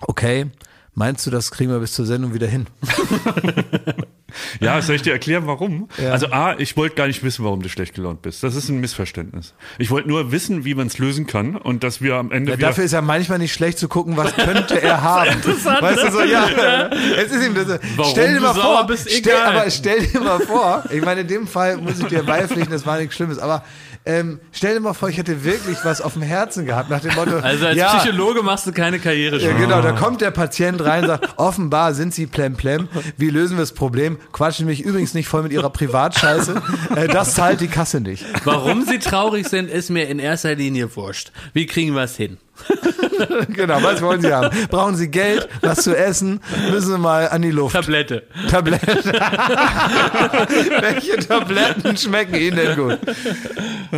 [0.00, 0.46] okay,
[0.94, 2.66] meinst du, das kriegen wir bis zur Sendung wieder hin?
[4.60, 5.88] Ja, soll ich dir erklären, warum?
[6.02, 6.10] Ja.
[6.12, 8.42] Also A, ich wollte gar nicht wissen, warum du schlecht gelaunt bist.
[8.42, 9.54] Das ist ein Missverständnis.
[9.78, 12.56] Ich wollte nur wissen, wie man es lösen kann und dass wir am Ende Ja,
[12.56, 15.30] dafür ist ja manchmal nicht schlecht zu gucken, was könnte er haben.
[15.44, 16.90] Weißt du so, ja.
[17.16, 20.40] Es ist ihm das, Warum stell dir mal vor, bist, stell, aber stell dir mal
[20.40, 23.64] vor, ich meine, in dem Fall muss ich dir beipflichten, das war nichts Schlimmes, aber
[24.08, 27.14] ähm, stell dir mal vor, ich hätte wirklich was auf dem Herzen gehabt, nach dem
[27.14, 29.60] Motto, Also als ja, Psychologe machst du keine Karriere ja, schon.
[29.60, 33.62] genau, da kommt der Patient rein und sagt, offenbar sind Sie plemplem, wie lösen wir
[33.62, 34.16] das Problem?
[34.32, 36.62] Quatschen mich übrigens nicht voll mit Ihrer Privatscheiße,
[36.96, 38.24] äh, das zahlt die Kasse nicht.
[38.44, 41.30] Warum sie traurig sind, ist mir in erster Linie wurscht.
[41.52, 42.38] Wie kriegen wir es hin?
[43.48, 44.56] Genau, was wollen Sie haben?
[44.70, 46.40] Brauchen Sie Geld, was zu essen?
[46.70, 47.74] Müssen Sie mal an die Luft.
[47.74, 48.22] Tablette.
[48.48, 48.86] Tabletten.
[50.80, 52.98] Welche Tabletten schmecken Ihnen denn gut?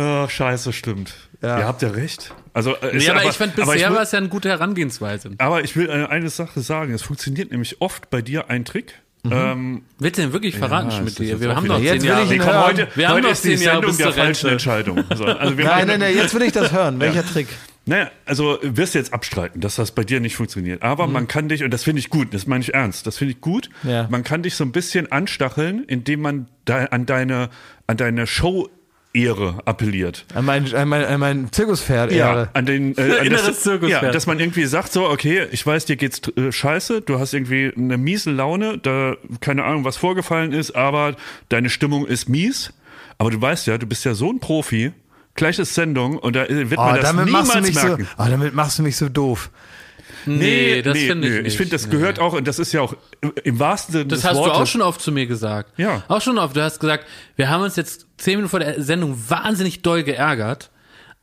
[0.01, 1.13] Ach, scheiße, stimmt.
[1.41, 1.59] Ja.
[1.59, 2.33] Ihr habt ja recht.
[2.53, 5.31] Also, äh, ist Ja, aber, ich fand aber bisher war es ja eine gute Herangehensweise.
[5.37, 6.93] Aber ich will äh, eine Sache sagen.
[6.93, 8.93] Es funktioniert nämlich oft bei dir ein Trick.
[9.23, 9.31] Mhm.
[9.33, 11.19] Ähm, Willst du denn wirklich verraten, Ja, Schmidt?
[11.19, 12.23] Wir haben Jetzt zehn will Jahre.
[12.23, 12.63] ich nee, komm, hören.
[12.63, 14.49] heute, Wir haben heute ist die Jahre Sendung der falschen.
[14.49, 15.03] Entscheidung.
[15.15, 16.99] So, also wir Nein, nein, nein, jetzt will ich das hören.
[16.99, 17.47] Welcher Trick?
[17.85, 20.83] Naja, also wirst du jetzt abstreiten, dass das bei dir nicht funktioniert.
[20.83, 23.33] Aber man kann dich, und das finde ich gut, das meine ich ernst, das finde
[23.33, 24.07] ich gut, Ja.
[24.09, 27.49] man kann dich so ein bisschen anstacheln, indem man da an deine,
[27.87, 28.69] an deine Show
[29.13, 30.25] Ehre appelliert.
[30.33, 32.49] An mein, an mein, an mein Zirkuspferd, Ehre.
[32.53, 34.03] an den äh, an Inneres das, Zirkuspferd.
[34.03, 37.33] Ja, dass man irgendwie sagt so, okay, ich weiß, dir geht's äh, scheiße, du hast
[37.33, 41.15] irgendwie eine miese Laune, da keine Ahnung, was vorgefallen ist, aber
[41.49, 42.73] deine Stimmung ist mies.
[43.17, 44.93] Aber du weißt ja, du bist ja so ein Profi.
[45.35, 47.75] Gleich ist Sendung und da äh, wird Oh, man das damit niemals machst du mich
[47.75, 48.03] merken.
[48.17, 49.49] so, oh, damit machst du mich so doof.
[50.25, 51.41] Nee, das finde ich nee.
[51.41, 51.47] nicht.
[51.53, 51.91] Ich finde, das Nee.
[51.91, 52.95] gehört auch, und das ist ja auch
[53.43, 54.53] im wahrsten Sinne Das hast Wortes.
[54.53, 55.77] du auch schon oft zu mir gesagt.
[55.77, 56.03] Ja.
[56.07, 56.55] Auch schon oft.
[56.55, 57.05] Du hast gesagt,
[57.35, 60.69] wir haben uns jetzt zehn Minuten vor der Sendung wahnsinnig doll geärgert,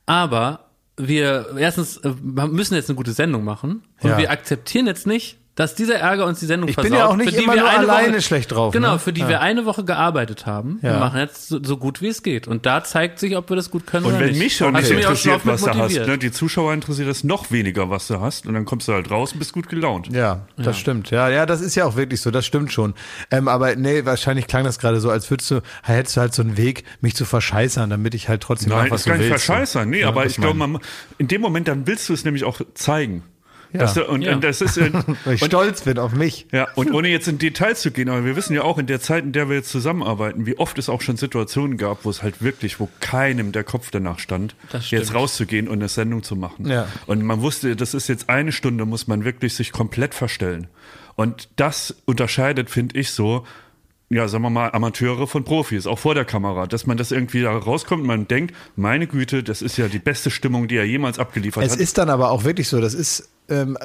[0.05, 0.65] aber
[0.97, 4.17] wir erstens äh, müssen jetzt eine gute Sendung machen und Ja.
[4.17, 6.99] wir akzeptieren jetzt nicht, dass dieser Ärger uns die Sendung Ich bin versaut.
[6.99, 8.99] ja auch nicht für die immer wir nur eine alleine Woche, schlecht drauf, Genau, ne?
[8.99, 9.27] für die Ja.
[9.27, 10.77] wir eine Woche gearbeitet haben.
[10.81, 10.99] Wir Ja.
[10.99, 12.47] machen jetzt so, so gut wie es geht.
[12.47, 14.39] Und da zeigt sich, ob wir das gut können Und oder wenn nicht.
[14.39, 16.07] mich schon Hast nicht du mich schon interessiert, oft mit was du hast, motiviert.
[16.07, 16.17] ne?
[16.17, 19.33] die Zuschauer interessiert das noch weniger, was du hast, und dann kommst du halt raus
[19.33, 20.07] und bist gut gelaunt.
[20.13, 21.11] Ja, das stimmt.
[21.11, 22.93] Ja, ja, das ist ja auch wirklich so, das stimmt schon.
[23.29, 26.41] Ähm, aber nee, wahrscheinlich klang das gerade so, als würdest du, hättest du halt so
[26.41, 29.23] einen Weg, mich zu verscheißern, damit ich halt trotzdem Nein, mache, was ist gar du
[29.23, 29.43] nicht willst.
[29.45, 29.89] verscheißern.
[29.89, 30.79] Nee, Ja, aber das ich glaube,
[31.17, 33.23] in dem Moment, dann willst du es nämlich auch zeigen.
[33.71, 33.79] Ja.
[33.81, 34.33] Dass du, und, Ja.
[34.33, 34.91] und das ist, äh,
[35.25, 36.47] Weil ich und, stolz bin auf mich.
[36.51, 38.99] ja, und ohne jetzt in Details zu gehen, aber wir wissen ja auch in der
[38.99, 42.23] Zeit, in der wir jetzt zusammenarbeiten, wie oft es auch schon Situationen gab, wo es
[42.23, 44.55] halt wirklich, wo keinem der Kopf danach stand,
[44.89, 46.67] jetzt rauszugehen und eine Sendung zu machen.
[46.67, 46.87] Ja.
[47.05, 50.67] Und man wusste, das ist jetzt eine Stunde, muss man wirklich sich komplett verstellen.
[51.15, 53.45] Und das unterscheidet, finde ich, so,
[54.09, 57.41] ja, sagen wir mal, Amateure von Profis, auch vor der Kamera, dass man das irgendwie
[57.43, 60.85] da rauskommt und man denkt, meine Güte, das ist ja die beste Stimmung, die er
[60.85, 61.79] jemals abgeliefert Es hat.
[61.79, 63.77] ist dann aber auch wirklich so, das ist ähm,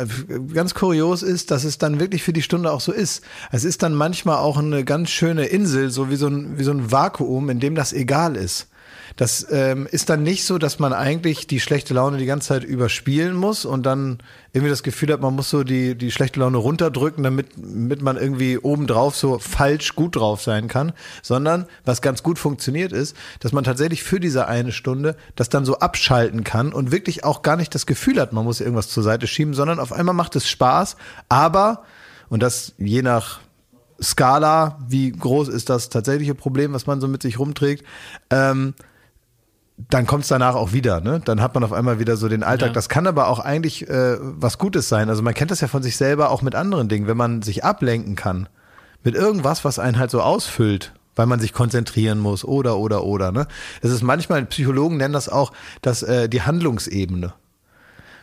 [0.53, 3.23] ganz kurios ist, dass es dann wirklich für die Stunde auch so ist.
[3.53, 6.73] Es ist dann manchmal auch eine ganz schöne Insel, so wie so ein, wie so
[6.73, 8.69] ein Vakuum, in dem das egal ist.
[9.17, 12.65] Das ähm, ist dann nicht so, dass man eigentlich die schlechte Laune die ganze Zeit
[12.65, 14.19] überspielen muss und dann
[14.53, 18.17] irgendwie das Gefühl hat, man muss so die, die schlechte Laune runterdrücken, damit, damit man
[18.17, 23.53] irgendwie obendrauf so falsch gut drauf sein kann, sondern was ganz gut funktioniert ist, dass
[23.53, 27.57] man tatsächlich für diese eine Stunde das dann so abschalten kann und wirklich auch gar
[27.57, 30.49] nicht das Gefühl hat, man muss irgendwas zur Seite schieben, sondern auf einmal macht es
[30.49, 30.97] Spaß,
[31.29, 31.83] aber,
[32.29, 33.41] und das je nach
[34.03, 37.85] Skala, wie groß ist das tatsächliche Problem, was man so mit sich rumträgt,
[38.31, 38.75] ähm,
[39.77, 41.21] dann kommt es danach auch wieder, ne?
[41.25, 42.69] Dann hat man auf einmal wieder so den Alltag.
[42.69, 42.73] Ja.
[42.75, 45.09] Das kann aber auch eigentlich äh, was Gutes sein.
[45.09, 47.65] Also man kennt das ja von sich selber auch mit anderen Dingen, wenn man sich
[47.65, 48.49] ablenken kann
[49.05, 53.33] mit irgendwas, was einen halt so ausfüllt, weil man sich konzentrieren muss oder oder oder.
[53.33, 53.47] Ne?
[53.83, 57.35] Es ist manchmal Psychologen nennen das auch das äh, die Handlungsebene.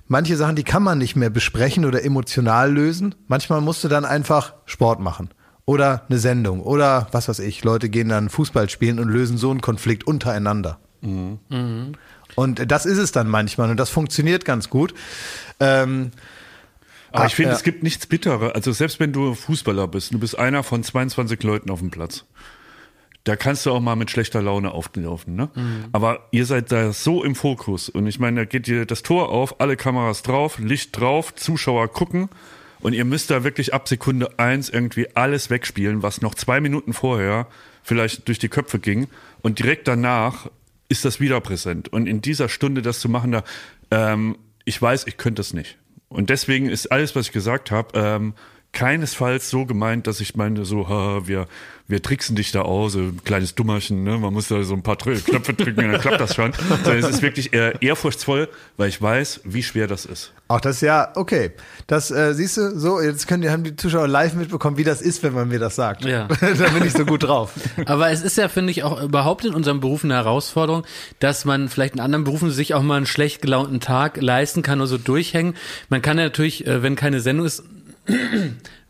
[0.07, 3.15] Manche Sachen, die kann man nicht mehr besprechen oder emotional lösen.
[3.27, 5.29] Manchmal musst du dann einfach Sport machen.
[5.65, 6.61] Oder eine Sendung.
[6.61, 10.79] Oder was weiß ich, Leute gehen dann Fußball spielen und lösen so einen Konflikt untereinander.
[12.35, 14.93] Und das ist es dann manchmal und das funktioniert ganz gut.
[15.59, 16.11] Ähm,
[17.11, 17.55] Aber Ah, ich finde, ja.
[17.57, 18.53] es gibt nichts Bitteres.
[18.53, 22.23] Also selbst wenn du Fußballer bist, du bist einer von 22 Leuten auf dem Platz.
[23.23, 25.49] Da kannst du auch mal mit schlechter Laune auflaufen, ne?
[25.53, 25.85] Mhm.
[25.91, 27.87] Aber ihr seid da so im Fokus.
[27.89, 31.89] Und ich meine, da geht dir das Tor auf, alle Kameras drauf, Licht drauf, Zuschauer
[31.89, 32.29] gucken.
[32.79, 36.93] Und ihr müsst da wirklich ab Sekunde eins irgendwie alles wegspielen, was noch zwei Minuten
[36.93, 37.45] vorher
[37.83, 39.07] vielleicht durch die Köpfe ging.
[39.43, 40.47] Und direkt danach
[40.91, 41.87] ist das wieder präsent.
[41.87, 43.43] Und in dieser Stunde das zu machen, da,
[43.91, 45.77] ähm, ich weiß, ich könnte es nicht.
[46.09, 48.33] Und deswegen ist alles, was ich gesagt habe, ähm,
[48.73, 51.47] keinesfalls so gemeint, dass ich meine, so, ha, wir,
[51.87, 54.17] wir tricksen dich da aus, so ein kleines Dummerchen, ne?
[54.17, 56.53] Man muss da so ein paar Dr- Knöpfe drücken dann klappt das schon.
[56.83, 60.31] Sondern es ist wirklich eher ehrfurchtsvoll, weil ich weiß, wie schwer das ist.
[60.47, 61.51] auch das ja, okay.
[61.87, 65.01] Das äh, siehst du, so, jetzt können die, haben die Zuschauer live mitbekommen, wie das
[65.01, 66.05] ist, wenn man mir das sagt.
[66.05, 66.27] Ja.
[66.39, 67.51] da bin ich so gut drauf.
[67.85, 70.85] Aber es ist ja, finde ich, auch überhaupt in unserem Beruf eine Herausforderung,
[71.19, 74.79] dass man vielleicht in anderen Berufen sich auch mal einen schlecht gelaunten Tag leisten kann
[74.79, 75.55] oder so durchhängen.
[75.89, 77.63] Man kann ja natürlich, äh, wenn keine Sendung ist,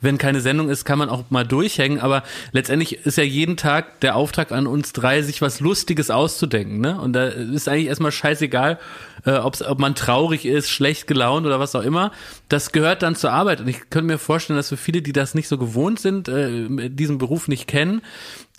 [0.01, 3.99] wenn keine Sendung ist, kann man auch mal durchhängen, aber letztendlich ist ja jeden Tag
[3.99, 6.99] der Auftrag an uns drei, sich was Lustiges auszudenken, ne?
[6.99, 8.79] Und da ist eigentlich erstmal scheißegal,
[9.25, 12.11] äh, ob man traurig ist, schlecht gelaunt oder was auch immer.
[12.49, 13.61] Das gehört dann zur Arbeit.
[13.61, 16.89] Und ich könnte mir vorstellen, dass für viele, die das nicht so gewohnt sind, äh,
[16.89, 18.01] diesen Beruf nicht kennen,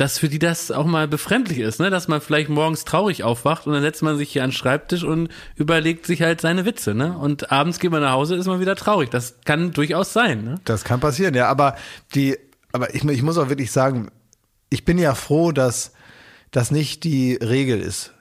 [0.02, 1.88] dass für die das auch mal befremdlich ist, ne?
[1.88, 5.04] Dass man vielleicht morgens traurig aufwacht und dann setzt man sich hier an den Schreibtisch
[5.04, 7.16] und überlegt sich halt seine Witze, ne?
[7.16, 9.10] Und abends geht man nach Hause, ist man wieder traurig.
[9.10, 10.56] Das kann durchaus sein, ne?
[10.64, 11.46] Das kann passieren, ja.
[11.46, 11.76] Aber
[12.16, 12.36] die,
[12.72, 14.08] aber ich, ich muss auch wirklich sagen,
[14.70, 15.92] ich bin ja froh, dass
[16.50, 18.12] das nicht die Regel ist.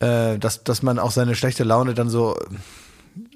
[0.00, 2.36] Äh, dass, dass man auch seine schlechte Laune dann so,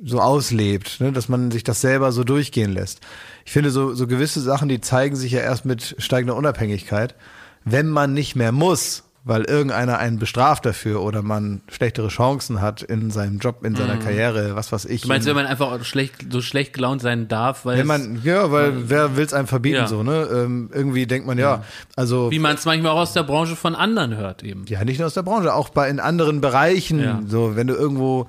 [0.04, 1.12] so auslebt, ne?
[1.12, 3.00] dass man sich das selber so durchgehen lässt.
[3.44, 7.14] Ich finde, so, so gewisse Sachen, die zeigen sich ja erst mit steigender Unabhängigkeit.
[7.64, 12.82] Wenn man nicht mehr muss, weil irgendeiner einen bestraft dafür oder man schlechtere Chancen hat
[12.82, 15.02] in seinem Job, in seiner Karriere, was weiß ich.
[15.02, 18.20] Du meinst, wenn man einfach schlecht, so schlecht gelaunt sein darf, weil wenn es, man,
[18.24, 19.86] ja, weil wer will es einem verbieten Ja.
[19.86, 20.28] so, ne?
[20.32, 21.62] Ähm, irgendwie denkt man, ja,
[21.94, 24.64] also wie man es manchmal auch aus der Branche von anderen hört eben.
[24.66, 27.20] ja, nicht nur aus der Branche, auch bei in anderen Bereichen, Ja.
[27.24, 28.26] so wenn du irgendwo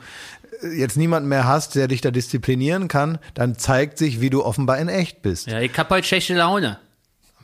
[0.62, 4.46] äh, jetzt niemanden mehr hast, der dich da disziplinieren kann, dann zeigt sich, wie du
[4.46, 5.48] offenbar in echt bist.
[5.48, 6.78] Ja, ich hab heute schlechte Laune.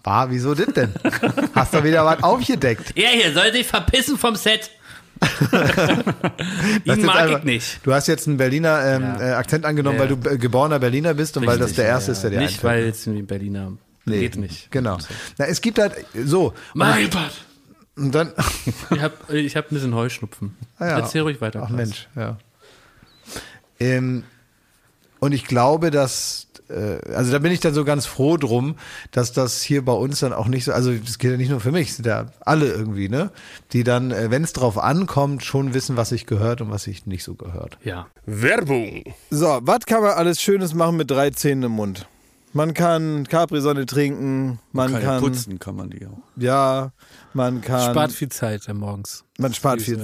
[0.09, 0.91] War, wieso das denn?
[1.53, 2.93] Hast du wieder was aufgedeckt?
[2.97, 4.71] Er hier soll sich verpissen vom Set.
[5.19, 5.29] Das
[6.83, 7.79] Ihn ist mag einfach- ich nicht.
[7.85, 9.21] Du hast jetzt einen Berliner ähm, Ja.
[9.21, 10.09] äh, Akzent angenommen, Ja.
[10.09, 12.29] weil du äh, geborener Berliner bist und weil das Richtig, der erste ja, ist, der
[12.31, 12.63] dir Nicht, einfällt.
[12.73, 13.73] weil jetzt ein Berliner
[14.05, 14.71] Nee, geht nicht.
[14.71, 14.97] Genau.
[15.37, 15.93] Na, es gibt halt
[16.25, 16.53] so.
[16.73, 17.31] Mein Gott.
[17.95, 18.33] Und dann,
[18.95, 20.57] Ich hab, ich hab ein bisschen Heuschnupfen.
[20.79, 20.99] Ah ja.
[20.99, 21.63] Erzähl ruhig weiter.
[21.65, 21.69] Ach.
[21.69, 22.37] Mensch, ja.
[23.79, 24.23] Ähm,
[25.19, 26.47] und ich glaube, dass,
[27.13, 28.75] also da bin ich dann so ganz froh drum,
[29.11, 31.59] dass das hier bei uns dann auch nicht so, also das gilt ja nicht nur
[31.59, 33.31] für mich, es sind ja alle irgendwie, ne?
[33.73, 37.05] Die dann, äh, wenn es drauf ankommt, schon wissen, was sich gehört und was sich
[37.05, 37.77] nicht so gehört.
[37.83, 38.07] Ja.
[38.25, 39.03] Werbung.
[39.29, 42.07] So, was kann man alles Schönes machen mit drei Zähnen im Mund?
[42.51, 46.17] Man kann Capri-Sonne trinken, man Kann kann, putzen kann man die auch.
[46.35, 46.91] ja,
[47.33, 49.23] man kann, Spart viel Zeit äh, morgens.
[49.37, 50.03] man spart viel ja.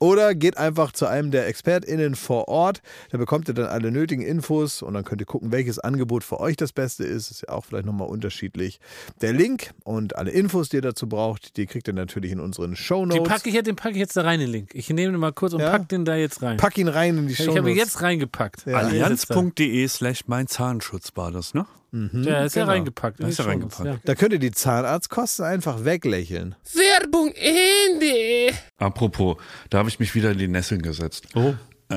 [0.00, 2.82] Oder geht einfach zu einem der ExpertInnen vor Ort.
[3.10, 6.40] Da bekommt ihr dann alle nötigen Infos und dann könnt ihr gucken, welches Angebot für
[6.40, 7.30] euch das Beste ist.
[7.30, 8.80] Ist ja auch vielleicht nochmal unterschiedlich.
[9.22, 12.72] Der Link und alle Infos, die ihr dazu braucht, die kriegt ihr natürlich in unseren
[12.72, 13.28] Den Shownotes.
[13.28, 14.70] packe ich, jetzt- den pack ich jetzt da rein, den Link.
[14.74, 15.70] Ich nehme den mal kurz und Ja?
[15.70, 16.56] pack den da jetzt rein.
[16.56, 18.66] Pack ihn rein in die ich habe ihn jetzt reingepackt.
[18.66, 18.78] Ja.
[18.78, 21.66] Allianz.de slash mein Zahnschutz war das, ne?
[22.12, 22.72] Ja, ist ja genau.
[22.72, 23.22] reingepackt.
[23.22, 23.84] Da ist er schon, reingepackt.
[23.86, 23.96] Ja.
[24.04, 26.56] Da könnt ihr die Zahnarztkosten einfach weglächeln.
[26.74, 28.52] Werbung Ende.
[28.78, 29.36] Apropos,
[29.70, 31.28] da habe ich mich wieder in die Nesseln gesetzt.
[31.34, 31.54] Oh.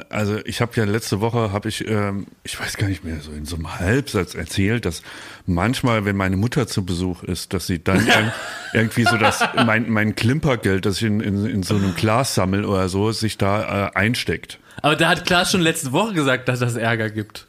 [0.09, 3.31] Also ich habe ja letzte Woche, habe ich, ähm, ich weiß gar nicht mehr, so
[3.31, 5.01] in so einem Halbsatz erzählt, dass
[5.45, 8.31] manchmal, wenn meine Mutter zu Besuch ist, dass sie dann irg-
[8.73, 12.65] irgendwie so das, mein, mein Klimpergeld, das ich in, in, in so einem Glas sammel
[12.65, 14.59] oder so, sich da äh, einsteckt.
[14.81, 17.47] Aber da hat Klaas schon letzte Woche gesagt, dass das Ärger gibt.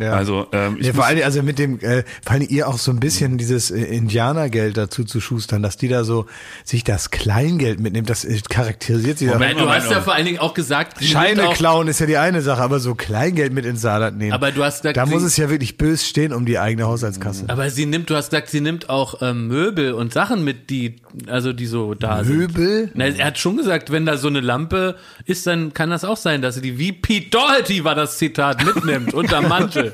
[0.00, 0.12] Ja.
[0.12, 2.90] Also ähm, ich Ja, vor allem, also mit dem, äh, vor allem ihr auch so
[2.90, 6.26] ein bisschen dieses äh, Indianergeld dazu zu schustern, dass die da so
[6.64, 9.64] sich das Kleingeld mitnimmt, das äh, charakterisiert sie Moment, ja.
[9.64, 12.42] Du hast ja vor allen Dingen auch gesagt, Scheine auch, klauen ist ja die eine
[12.42, 14.32] Sache, aber so Kleingeld mit ins Saarland nehmen.
[14.32, 17.44] Aber du hast gesagt, da muss es ja wirklich bös stehen um die eigene Haushaltskasse.
[17.48, 20.96] aber sie nimmt, du hast gesagt, sie nimmt auch ähm, Möbel und Sachen mit, die,
[21.26, 22.36] also die so da sind.
[22.36, 22.90] Möbel?
[22.94, 24.96] Na, er hat schon gesagt, wenn da so eine Lampe
[25.26, 28.64] ist, dann kann das auch sein, dass sie die, wie Pete Doherty war das Zitat,
[28.64, 29.92] mitnimmt, unterm Mantel.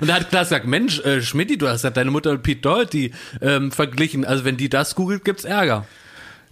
[0.00, 2.60] Und da hat Klaas gesagt, Mensch, äh, Schmidti, du hast ja deine Mutter mit Pete
[2.60, 4.24] Doherty ähm, verglichen.
[4.24, 5.86] Also wenn die das googelt, gibt's Ärger.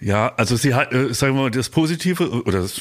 [0.03, 2.81] Ja, also sie hat, äh, sagen wir mal, das Positive, oder das,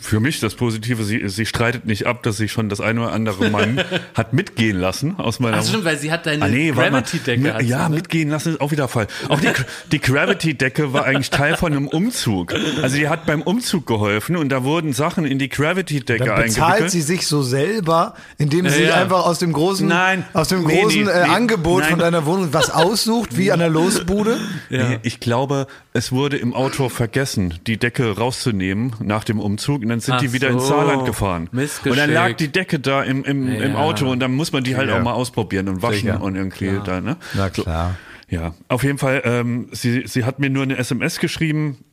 [0.00, 3.12] für mich das Positive, sie, sie streitet nicht ab, dass sie schon das eine oder
[3.12, 3.82] andere Mann
[4.14, 6.70] hat mitgehen lassen aus meiner Ach stimmt, weil sie hat deine Ah, nee.
[6.70, 7.62] Gravity-Decke.
[7.64, 7.96] Ja, ne?
[7.96, 9.08] mitgehen lassen ist auch wieder Fall.
[9.28, 9.48] Auch die,
[9.90, 12.54] die Gravity-Decke war eigentlich Teil von einem Umzug.
[12.82, 16.64] Also die hat beim Umzug geholfen und da wurden Sachen in die Gravity-Decke Dann bezahlt
[16.74, 16.90] eingewickelt.
[16.92, 18.94] sie sich so selber, indem sie Ja, ja.
[19.02, 20.24] einfach aus dem großen, Nein.
[20.32, 21.34] aus dem Nee, großen nee, äh, nee.
[21.34, 22.12] Angebot von Nein.
[22.12, 24.38] deiner Wohnung was aussucht, wie an der Losbude.
[24.70, 29.88] Nee, ich glaube, es wurde im Auto vergessen, die Decke rauszunehmen nach dem Umzug und
[29.88, 30.70] dann sind Ach die wieder ins so.
[30.70, 31.48] Saarland gefahren.
[31.52, 33.78] Und dann lag die Decke da im, im, im Ja.
[33.78, 34.98] Auto und dann muss man die halt Sicher.
[35.00, 36.22] auch mal ausprobieren und waschen Sicher.
[36.22, 37.16] und irgendwie da, ne?
[37.34, 37.96] Na klar.
[38.28, 41.84] Ja, auf jeden Fall, ähm, sie, sie hat mir nur eine SMS geschrieben.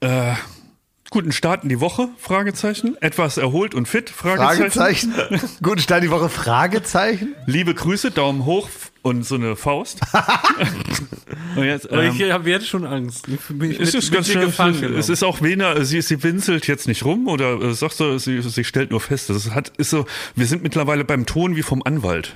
[0.00, 0.34] Äh,
[1.08, 2.98] guten Start in die Woche, Fragezeichen.
[3.00, 5.12] Etwas erholt und fit, Fragezeichen.
[5.12, 5.14] Fragezeichen.
[5.62, 7.34] Guten Start die Woche, Fragezeichen.
[7.46, 8.68] Liebe Grüße, Daumen hoch
[9.04, 10.00] und so eine Faust.
[11.56, 13.28] und jetzt, ähm, ich habe jetzt schon Angst.
[13.28, 16.66] Ich bin ich es ist mit ganz gefangen es ist auch weniger, sie, sie winselt
[16.66, 19.28] jetzt nicht rum oder äh, sagt so, sie, sie stellt nur fest.
[19.28, 22.34] Das hat, ist so, wir sind mittlerweile beim Ton wie vom Anwalt.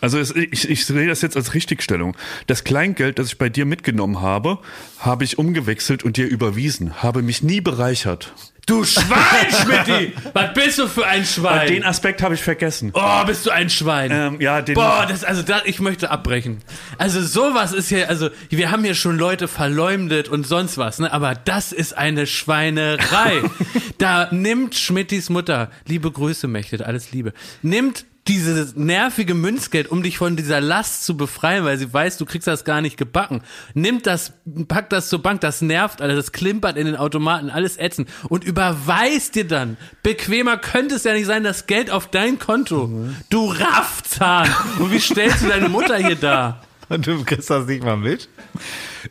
[0.00, 2.16] Also es, ich, ich sehe das jetzt als Richtigstellung.
[2.46, 4.58] Das Kleingeld, das ich bei dir mitgenommen habe,
[4.98, 7.02] habe ich umgewechselt und dir überwiesen.
[7.02, 8.32] Habe mich nie bereichert.
[8.66, 10.14] Du Schwein, Schmidti!
[10.32, 11.68] Was bist du für ein Schwein?
[11.68, 12.92] Den Aspekt habe ich vergessen.
[12.94, 14.10] Oh, bist du ein Schwein.
[14.10, 16.62] Ähm, ja, den, Boah, das, also da, ich möchte abbrechen.
[16.96, 21.12] Also sowas ist hier, also wir haben hier schon Leute verleumdet und sonst was, ne?
[21.12, 23.42] Aber das ist eine Schweinerei.
[23.98, 30.18] da nimmt Schmittis Mutter, liebe Grüße, Mächte, alles Liebe, nimmt dieses nervige Münzgeld, um dich
[30.18, 33.42] von dieser Last zu befreien, weil sie weiß, du kriegst das gar nicht gebacken.
[33.74, 34.32] Nimmt das,
[34.66, 38.44] packt das zur Bank, das nervt, alles, das klimpert in den Automaten, alles ätzend und
[38.44, 39.76] überweist dir dann.
[40.02, 42.90] Bequemer könnte es ja nicht sein, das Geld auf dein Konto.
[43.28, 44.48] Du Raffzahn.
[44.78, 46.62] Und wie stellst du deine Mutter hier da?
[46.88, 48.28] Und du kriegst das nicht mal mit.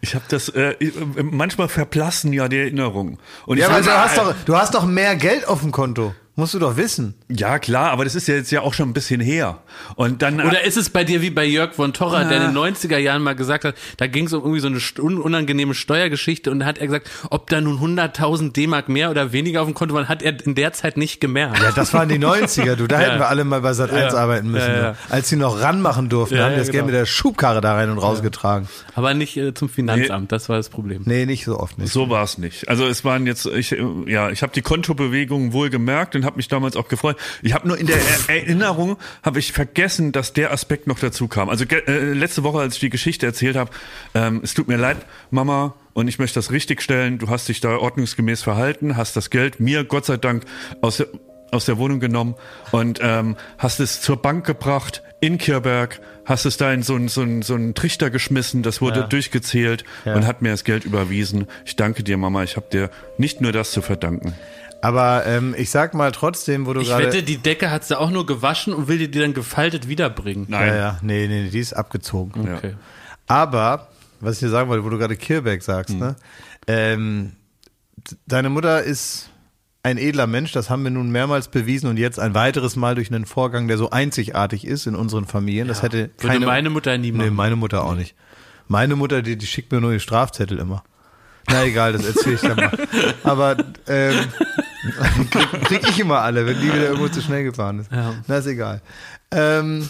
[0.02, 0.76] ich habe das, äh,
[1.22, 3.20] manchmal verblassen ja die Erinnerungen.
[3.46, 6.16] Und Ja, ich aber du hast, doch, du hast doch mehr Geld auf dem Konto.
[6.36, 7.14] Musst du doch wissen.
[7.36, 9.60] Ja, klar, aber das ist ja jetzt ja auch schon ein bisschen her.
[9.96, 12.58] Und dann Oder ist es bei dir wie bei Jörg von Torra, der in den
[12.58, 16.60] 90er Jahren mal gesagt hat, da ging es um irgendwie so eine unangenehme Steuergeschichte und
[16.60, 19.96] da hat er gesagt, ob da nun 100.000 D-Mark mehr oder weniger auf dem Konto
[19.96, 21.60] waren, hat er in der Zeit nicht gemerkt.
[21.62, 22.88] Ja, das waren die 90er, du.
[22.88, 24.20] Da hätten wir alle mal bei Sat 1 Ja.
[24.20, 24.68] arbeiten müssen.
[24.70, 24.92] Ja, ja.
[24.92, 25.14] du.
[25.14, 26.86] Als sie noch ranmachen durften, Ja, haben die ja, das Geld genau.
[26.88, 28.68] mit der Schubkarre da rein und rausgetragen.
[28.96, 31.02] Aber nicht äh, zum Finanzamt, das war das Problem.
[31.06, 31.92] Nee, nicht so oft nicht.
[31.92, 32.70] So war es nicht.
[32.70, 33.76] Also es waren jetzt, ich,
[34.06, 37.18] ja, ich habe die Kontobewegungen wohl gemerkt und habe mich damals auch gefreut.
[37.42, 37.98] Ich habe nur in der
[38.28, 41.50] Er- Erinnerung habe ich vergessen, dass der Aspekt noch dazu kam.
[41.50, 43.72] Also äh, letzte Woche, als ich die Geschichte erzählt habe,
[44.14, 44.98] ähm, es tut mir leid,
[45.32, 47.20] Mama, und ich möchte das richtigstellen.
[47.20, 50.44] Du hast dich da ordnungsgemäß verhalten, hast das Geld mir Gott sei Dank
[50.82, 51.08] aus der,
[51.52, 52.34] aus der Wohnung genommen
[52.72, 57.08] und ähm, hast es zur Bank gebracht in Kirberg, hast es da in so einen
[57.10, 59.84] so einen- so einen Trichter geschmissen, das wurde durchgezählt
[60.16, 61.48] und hat mir das Geld überwiesen.
[61.66, 62.44] Ich danke dir, Mama.
[62.44, 64.34] Ich habe dir nicht nur das zu verdanken.
[64.84, 67.06] Aber ähm, ich sag mal trotzdem, wo du Ich gerade.
[67.06, 70.46] wette, die Decke hat sie auch nur gewaschen und will dir die dann gefaltet wiederbringen.
[70.50, 70.68] Nein.
[70.68, 72.46] Ja, ja, nee, nee, die ist abgezogen.
[72.46, 72.58] Ja.
[72.58, 72.74] Okay.
[73.28, 73.88] Aber,
[74.20, 76.16] was ich dir sagen wollte, wo du gerade Kirbeck sagst, ne?
[76.68, 77.32] Ähm,
[78.28, 79.30] deine Mutter ist
[79.84, 83.10] ein edler Mensch, das haben wir nun mehrmals bewiesen und jetzt ein weiteres Mal durch
[83.10, 85.70] einen Vorgang, der so einzigartig ist in unseren Familien.
[85.70, 87.36] Das hätte Würde keine, meine Mutter nie Nee, machen.
[87.36, 88.16] meine Mutter auch nicht.
[88.68, 90.84] Meine Mutter, die, die schickt mir nur die Strafzettel immer.
[91.50, 92.72] Na egal, das erzähle ich dann mal.
[93.24, 93.58] Aber
[93.88, 94.16] ähm,
[95.32, 97.92] krieg, krieg ich immer alle, wenn die wieder irgendwo zu schnell gefahren ist.
[97.92, 98.14] Ja.
[98.28, 98.82] Na ist egal.
[99.32, 99.88] Ähm,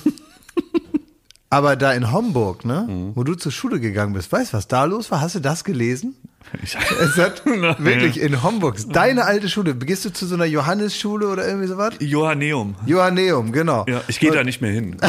[1.50, 3.12] aber da in Homburg, ne, Mhm.
[3.16, 5.22] wo du zur Schule gegangen bist, weißt du, was da los war?
[5.22, 6.16] Hast du das gelesen?
[6.62, 11.28] Ich, Es hat wirklich in Homburg, deine alte Schule, gehst du zu so einer Johannesschule
[11.28, 11.94] oder irgendwie sowas?
[12.00, 12.76] Johanneum.
[12.86, 13.86] Johanneum, genau.
[13.88, 14.98] Ja, ich gehe da nicht mehr hin.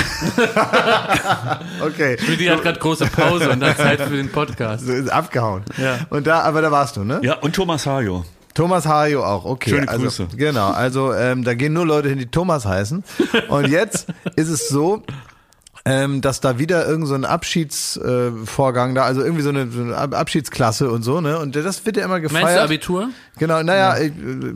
[1.82, 2.16] Okay.
[2.38, 4.86] Die hat gerade große Pause und hat Zeit für den Podcast.
[4.86, 5.64] So ist abgehauen.
[5.76, 5.98] Ja.
[6.10, 7.20] Und da, aber da warst du, ne?
[7.22, 8.24] Ja, und Thomas Hajo.
[8.54, 9.70] Thomas Hajo auch, okay.
[9.70, 10.28] Schöne also, Grüße.
[10.36, 13.02] Genau, also ähm, da gehen nur Leute hin, die Thomas heißen.
[13.48, 15.02] Und jetzt ist es so,
[15.86, 19.82] ähm, dass da wieder irgend so ein Abschiedsvorgang äh, da, also irgendwie so eine, so
[19.82, 21.38] eine Ab- Abschiedsklasse und so, ne?
[21.38, 22.44] Und das wird ja immer gefeiert.
[22.44, 23.08] Meinst du Abitur?
[23.38, 24.14] Genau, naja, ich äh,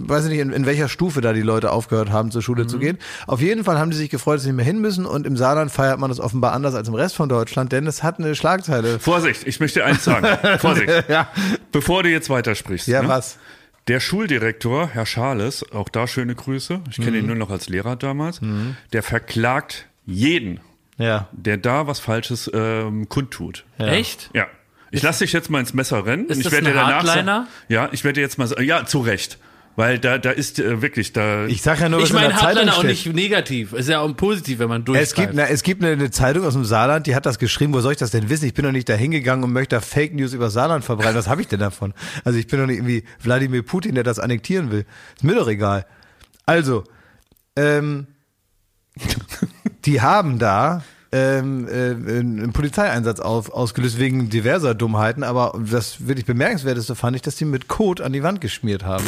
[0.09, 2.69] weiß nicht, in, in welcher Stufe da die Leute aufgehört haben, zur Schule Mhm.
[2.69, 2.99] zu gehen.
[3.27, 5.37] Auf jeden Fall haben die sich gefreut, dass sie nicht mehr hin müssen und im
[5.37, 8.35] Saarland feiert man das offenbar anders als im Rest von Deutschland, denn es hat eine
[8.35, 8.99] Schlagzeile.
[8.99, 10.27] Vorsicht, ich möchte eins sagen.
[10.61, 10.89] Vorsicht.
[11.09, 11.29] Ja,
[11.73, 12.89] Bevor du jetzt weitersprichst.
[12.89, 13.09] ja ne?
[13.09, 13.37] was?
[13.89, 17.27] Der Schuldirektor, Herr Schales, auch da schöne Grüße, ich kenne ihn Mhm.
[17.29, 18.41] nur noch als Lehrer damals,
[18.93, 20.61] der verklagt jeden,
[20.99, 21.29] Ja.
[21.33, 23.65] der da was Falsches ähm, kundtut.
[23.79, 24.31] Echt?
[24.35, 24.47] Ja.
[24.91, 26.27] Ich lasse dich jetzt mal ins Messer rennen.
[26.29, 27.03] Ist ich das werde ein dir danach
[27.69, 29.39] Ja, ich werde jetzt mal sagen, ja, zu Recht.
[29.79, 31.47] Weil da, da ist äh, wirklich, da.
[31.47, 32.91] Ich sag ja nur, was Ich meine, in der Zeitung auch steht.
[32.91, 33.73] nicht negativ.
[33.75, 35.11] Ist ja auch positiv, wenn man durchgreift.
[35.11, 37.73] Es gibt, na, es gibt eine, eine Zeitung aus dem Saarland, die hat das geschrieben.
[37.73, 38.47] Wo soll ich das denn wissen?
[38.47, 41.15] Ich bin doch nicht da hingegangen und möchte da Fake News über Saarland verbreiten.
[41.15, 41.95] Was habe ich denn davon?
[42.25, 44.85] Also ich bin doch nicht irgendwie Wladimir Putin, der das annektieren will.
[45.15, 45.87] Ist mir doch egal.
[46.45, 46.83] Also,
[47.55, 48.09] ähm,
[49.85, 50.83] die haben da
[51.13, 57.23] ähm, äh, einen Polizeieinsatz auf, ausgelöst wegen diverser Dummheiten, aber das wirklich bemerkenswerteste fand ich,
[57.23, 59.05] dass die mit Kot an die Wand geschmiert haben.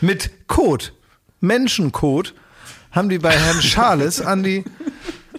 [0.00, 0.92] mit Kot,
[1.40, 2.34] Menschenkot,
[2.92, 4.64] haben die bei Herrn Schales an die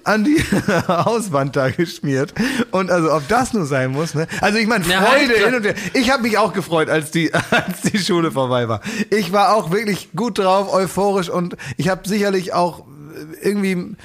[0.04, 0.38] an die
[0.88, 2.34] Hauswand da geschmiert.
[2.72, 4.28] Und also, ob das nur sein muss, ne?
[4.42, 5.76] Also ich meine, Ja, Freude halt, hin und her.
[5.94, 8.82] Ich habe mich auch gefreut, als die, als die Schule vorbei war.
[9.10, 12.86] Ich war auch wirklich gut drauf, euphorisch und ich habe sicherlich auch
[13.42, 13.96] irgendwie.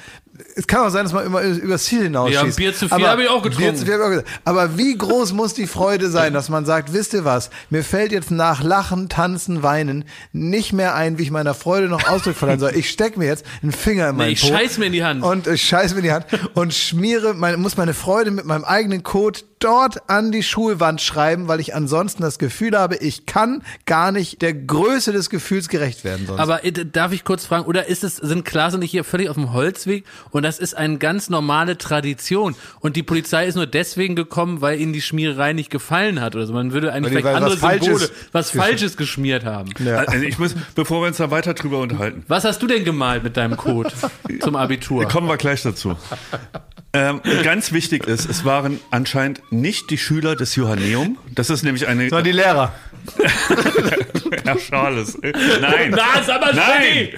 [0.59, 2.43] Es kann auch sein, dass man immer übers Ziel hinausschießt.
[2.43, 3.71] Ja, Bier zu viel habe ich auch getrunken.
[3.71, 4.27] Bier zu viel hab ich auch gesagt.
[4.43, 8.11] Aber wie groß muss die Freude sein, dass man sagt, wisst ihr was, mir fällt
[8.11, 10.03] jetzt nach Lachen, Tanzen, Weinen
[10.33, 12.71] nicht mehr ein, wie ich meiner Freude noch Ausdruck verleihen soll.
[12.79, 15.23] Ich steck mir jetzt einen Finger in meinen ich Po scheiß mir in die Hand.
[15.23, 18.63] und ich scheiß mir in die Hand und schmiere, meine, muss meine Freude mit meinem
[18.63, 23.63] eigenen Code dort an die Schulwand schreiben, weil ich ansonsten das Gefühl habe, ich kann
[23.85, 26.39] gar nicht der Größe des Gefühls gerecht werden sonst.
[26.39, 29.29] Aber äh, darf ich kurz fragen, oder ist es, sind Klaas und ich hier völlig
[29.29, 33.67] auf dem Holzweg und das ist eine ganz normale Tradition und die Polizei ist nur
[33.67, 36.53] deswegen gekommen, weil ihnen die Schmiererei nicht gefallen hat oder so.
[36.53, 39.69] Man würde eigentlich Weil vielleicht andere was Falsches Symbole, was gesch- Falsches geschmiert haben.
[39.85, 39.97] ja.
[39.97, 43.23] Also ich muss, bevor wir uns da weiter drüber unterhalten, Was hast du denn gemalt
[43.23, 43.91] mit deinem Code
[44.41, 45.07] zum Abitur?
[45.07, 45.95] kommen wir gleich dazu.
[46.91, 51.19] Ähm, ganz wichtig ist, es waren anscheinend nicht die Schüler des Johanneum.
[51.35, 52.05] Das ist nämlich eine.
[52.05, 52.73] Das waren die Lehrer.
[54.43, 55.17] Herr Schales.
[55.21, 55.91] Nein.
[55.91, 56.65] Na, sag mal, Nein.
[56.65, 57.17] Freddy!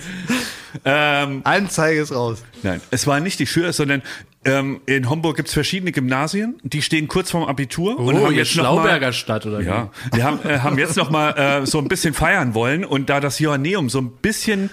[0.86, 2.44] Ähm, Anzeige ist raus.
[2.64, 4.02] nein, es waren nicht die Schüler, sondern
[4.44, 8.40] ähm, in Homburg gibt's verschiedene Gymnasien, die stehen kurz vorm Abitur und Oh, haben ihr
[8.40, 11.66] jetzt noch mal, Schlauberger Stadt oder Ja, wir haben, äh, haben jetzt noch mal äh,
[11.68, 14.72] so ein bisschen feiern wollen und da das Johanneum so ein bisschen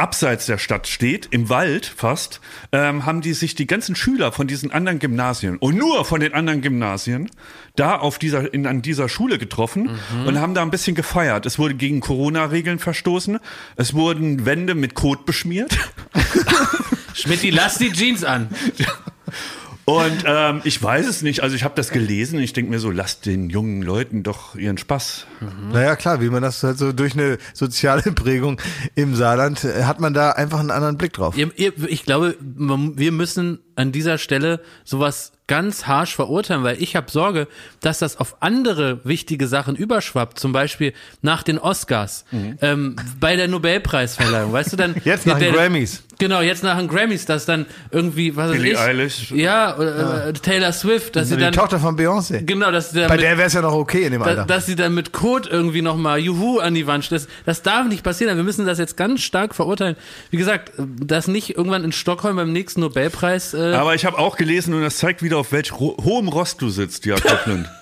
[0.00, 2.40] abseits der Stadt steht, im Wald fast,
[2.72, 6.32] ähm, haben die sich die ganzen Schüler von diesen anderen Gymnasien und nur von den
[6.34, 7.30] anderen Gymnasien
[7.76, 9.90] da auf dieser in an dieser Schule getroffen
[10.26, 11.46] und haben da ein bisschen gefeiert.
[11.46, 13.38] Es wurde gegen Corona-Regeln verstoßen.
[13.76, 15.76] Es wurden Wände mit Kot beschmiert.
[17.14, 18.48] Schmidti, lass die Jeans an.
[19.84, 21.42] Und ähm, ich weiß es nicht.
[21.42, 24.54] Also ich habe das gelesen und ich denke mir so, lasst den jungen Leuten doch
[24.54, 25.26] ihren Spaß.
[25.72, 28.60] Naja, klar, wie man das halt so durch eine soziale Prägung
[28.94, 31.34] im Saarland, äh, hat man da einfach einen anderen Blick drauf.
[31.36, 37.48] Ich glaube, wir müssen an dieser Stelle sowas ganz harsch verurteilen, weil ich habe Sorge,
[37.80, 40.38] dass das auf andere wichtige Sachen überschwappt.
[40.38, 42.24] Zum Beispiel nach den Oscars,
[42.60, 44.52] ähm, bei der Nobelpreisverleihung.
[44.52, 44.92] Weißt du dann?
[44.92, 45.00] Mhm.
[45.04, 46.04] Jetzt nach den der- Grammys.
[46.20, 49.30] Genau, jetzt nach den Grammys, dass dann irgendwie, was weiß Billie ich, Eilish.
[49.30, 52.42] ja, oder, äh, Taylor Swift, dass sie die dann, Tochter von Beyoncé.
[52.44, 54.28] genau, dass sie dann Bei mit, der wäre es ja noch okay in dem da,
[54.28, 54.44] Alter.
[54.44, 57.10] dass sie dann mit Code irgendwie nochmal Juhu an die Wand.
[57.10, 58.36] Das, das darf nicht passieren.
[58.36, 59.96] Wir müssen das jetzt ganz stark verurteilen.
[60.30, 63.54] Wie gesagt, dass nicht irgendwann in Stockholm beim nächsten Nobelpreis.
[63.54, 66.70] Äh, Aber ich habe auch gelesen und das zeigt wieder, auf welch hohem Rost du
[66.70, 67.68] sitzt, Jakob Lund.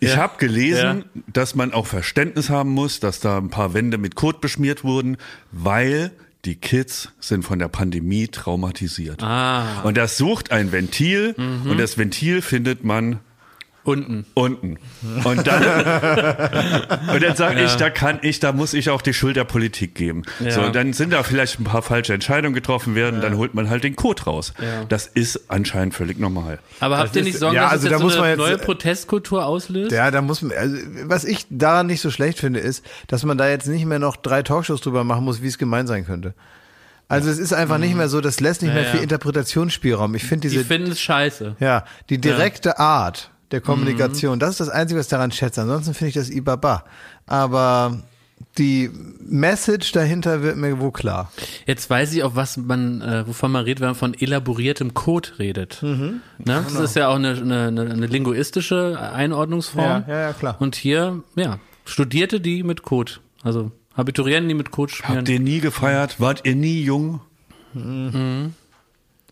[0.00, 4.14] Ich habe gelesen, dass man auch Verständnis haben muss, dass da ein paar Wände mit
[4.14, 5.18] Kot beschmiert wurden,
[5.52, 6.10] weil
[6.46, 9.22] die Kids sind von der Pandemie traumatisiert.
[9.22, 9.82] Ah.
[9.82, 13.20] Und das sucht ein Ventil und das Ventil findet man
[13.88, 14.24] unten.
[14.34, 14.78] unten.
[15.24, 15.62] Und dann,
[17.12, 19.94] und dann sage ich, da kann ich, da muss ich auch die Schuld der Politik
[19.94, 20.22] geben.
[20.40, 20.50] Ja.
[20.52, 23.84] So, dann sind da vielleicht ein paar falsche Entscheidungen getroffen werden, dann holt man halt
[23.84, 24.52] den Code raus.
[24.88, 26.58] Das ist anscheinend völlig normal.
[26.80, 28.58] Aber habt ihr nicht Sorgen, ja, dass also es da so eine man jetzt- neue
[28.58, 29.92] Protestkultur auslöst?
[29.92, 33.38] Ja, da muss man, also, was ich daran nicht so schlecht finde, ist, dass man
[33.38, 36.34] da jetzt nicht mehr noch drei Talkshows drüber machen muss, wie es gemeint sein könnte.
[37.10, 38.76] Also es ist einfach nicht mehr so, das lässt nicht Mhm.
[38.76, 39.04] Ja, mehr viel ja.
[39.04, 40.14] Interpretationsspielraum.
[40.14, 41.56] Ich finde Die diese, finden es scheiße.
[41.58, 44.40] ja, die direkte Art der Kommunikation, Mhm.
[44.40, 45.62] das ist das Einzige, was ich daran schätze.
[45.62, 46.84] Ansonsten finde ich das ibaba.
[47.26, 47.98] Aber
[48.56, 48.90] die
[49.20, 51.32] Message dahinter wird mir wohl klar.
[51.66, 55.30] Jetzt weiß ich auch, was man, äh, wovon man redet, wenn man von elaboriertem Code
[55.38, 55.82] redet.
[55.82, 56.20] Mhm.
[56.38, 56.64] ne?
[56.64, 60.04] Das ist ja auch eine, eine, eine, linguistische Einordnungsform.
[60.06, 60.56] Ja, ja, ja, klar.
[60.60, 65.18] Und hier, ja, Studierte, die mit Code, also Abiturienten, die mit Code schmieren.
[65.18, 66.20] Habt ihr nie gefeiert?
[66.20, 67.20] Wart ihr nie jung?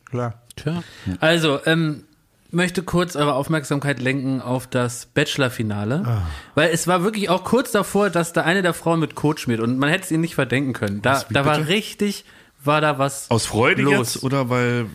[0.06, 0.42] Klar.
[0.56, 0.82] Tja.
[1.20, 2.04] Also, ähm,
[2.50, 6.22] möchte kurz eure Aufmerksamkeit lenken auf das Bachelor-Finale, Ah.
[6.54, 9.60] weil es war wirklich auch kurz davor, dass da eine der Frauen mit Code schmiert
[9.60, 11.02] und man hätte es ihnen nicht verdenken können.
[11.02, 12.24] Da, da war richtig
[12.66, 14.14] war da was Aus Freude los?
[14.14, 14.86] jetzt oder weil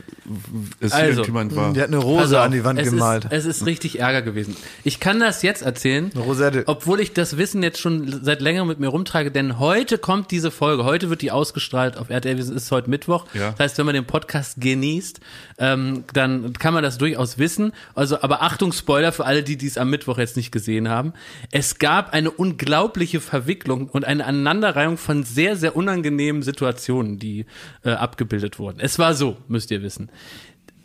[0.79, 1.73] es Also, irgendjemand war?
[1.73, 3.25] Die hat eine Rose auf, an die Wand es gemalt.
[3.25, 4.55] Ist, es ist richtig Ärger gewesen.
[4.83, 6.63] Ich kann das jetzt erzählen, Eine Rosette.
[6.67, 10.51] obwohl ich das Wissen jetzt schon seit längerem mit mir rumtrage, denn heute kommt diese
[10.51, 13.25] Folge, heute wird die ausgestrahlt auf RTL, es ist heute Mittwoch.
[13.33, 13.51] Ja.
[13.51, 15.19] Das heißt, wenn man den Podcast genießt,
[15.57, 17.73] ähm, dann kann man das durchaus wissen.
[17.95, 21.13] Also, aber Achtung, Spoiler für alle, die dies am Mittwoch jetzt nicht gesehen haben.
[21.51, 27.45] Es gab eine unglaubliche Verwicklung und eine Aneinanderreihung von sehr, sehr unangenehmen Situationen, die
[27.83, 28.79] äh, abgebildet wurden.
[28.79, 30.09] Es war so, müsst ihr wissen.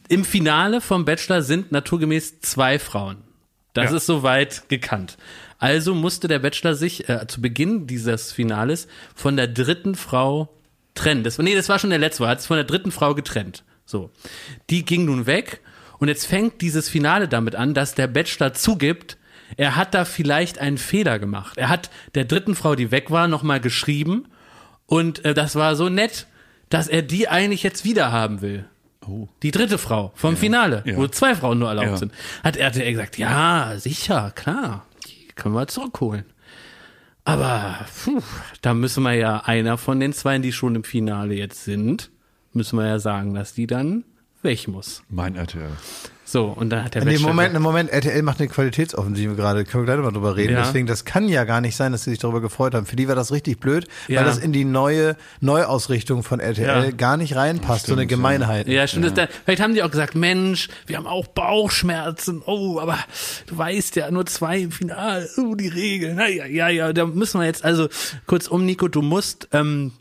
[0.09, 3.19] Im Finale vom Bachelor sind naturgemäß zwei Frauen.
[3.73, 3.97] Das Ja.
[3.97, 5.17] ist soweit gekannt.
[5.59, 10.49] Also musste der Bachelor sich äh, zu Beginn dieses Finales von der dritten Frau
[10.95, 11.25] trennen.
[11.25, 13.65] Das, nee, das war schon der letzte, er hat sich von der dritten Frau getrennt.
[13.85, 14.11] So.
[14.71, 15.61] Die ging nun weg
[15.99, 19.17] und jetzt fängt dieses Finale damit an, dass der Bachelor zugibt,
[19.57, 21.57] er hat da vielleicht einen Fehler gemacht.
[21.57, 24.27] Er hat der dritten Frau, die weg war, nochmal geschrieben
[24.87, 26.27] und äh, das war so nett,
[26.69, 28.65] dass er die eigentlich jetzt wieder haben will.
[29.43, 30.97] Die dritte Frau vom Finale, Ja.
[30.97, 31.97] wo zwei Frauen nur erlaubt Ja.
[31.97, 32.13] sind.
[32.43, 36.25] Hat RTL gesagt, ja, sicher, klar, die können wir zurückholen.
[37.25, 38.21] Aber puh,
[38.63, 42.11] da müssen wir ja einer von den zwei, die schon im Finale jetzt sind,
[42.53, 44.05] müssen wir ja sagen, dass die dann
[44.43, 45.03] weg muss.
[45.09, 45.71] Mein RTL.
[46.29, 49.37] So, und dann hat der In dem Bachelor Moment, im Moment, RTL macht eine Qualitätsoffensive
[49.37, 49.65] gerade.
[49.65, 50.55] Können wir gleich mal drüber reden.
[50.55, 50.65] Ja.
[50.65, 52.85] Deswegen, das kann ja gar nicht sein, dass sie sich darüber gefreut haben.
[52.85, 54.19] Für die war das richtig blöd, Ja.
[54.21, 56.91] weil das in die neue Neuausrichtung von RTL Ja.
[56.91, 57.87] gar nicht reinpasst.
[57.87, 58.67] so eine Gemeinheit.
[58.67, 59.05] Ja, stimmt.
[59.07, 62.43] Das, da, vielleicht haben die auch gesagt, Mensch, wir haben auch Bauchschmerzen.
[62.45, 62.99] Oh, aber
[63.47, 65.29] du weißt ja, nur zwei im Finale.
[65.37, 66.17] Oh, die Regeln.
[66.17, 67.89] Na, ja, ja, ja, da müssen wir jetzt, also
[68.27, 69.93] kurz um, Nico, du musst ähm,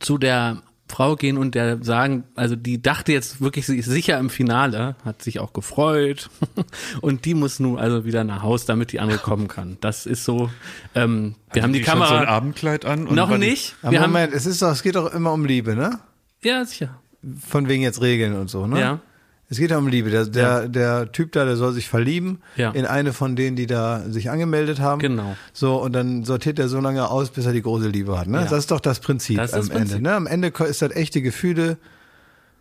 [0.00, 4.18] zu der Frau gehen und der sagen, also die dachte jetzt wirklich, sie ist sicher
[4.18, 6.30] im Finale, hat sich auch gefreut
[7.00, 9.78] und die muss nun also wieder nach Haus, damit die andere kommen kann.
[9.80, 10.50] Das ist so,
[10.94, 13.06] ähm, wir haben die, schon so ein Kamera Abendkleid an?
[13.06, 13.74] und noch nicht.
[13.82, 15.98] Aber Wir haben, Moment, es ist doch, es geht doch immer um Liebe, ne?
[16.42, 17.00] ja, sicher.
[17.48, 18.80] Von wegen jetzt Regeln und so, ne?
[18.80, 19.00] Ja.
[19.48, 20.10] Es geht ja um Liebe.
[20.10, 22.70] Der, der, der Typ da, der soll sich verlieben Ja.
[22.72, 25.00] in eine von denen, die da sich angemeldet haben.
[25.00, 25.36] Genau.
[25.52, 28.26] So, und dann sortiert er so lange aus, bis er die große Liebe hat.
[28.26, 28.38] Ne?
[28.38, 28.44] Ja.
[28.46, 29.96] Das ist doch das Prinzip Das am das Prinzip.
[29.98, 30.08] Ende.
[30.08, 30.14] Ne?
[30.16, 31.78] Am Ende ist das echte Gefühle.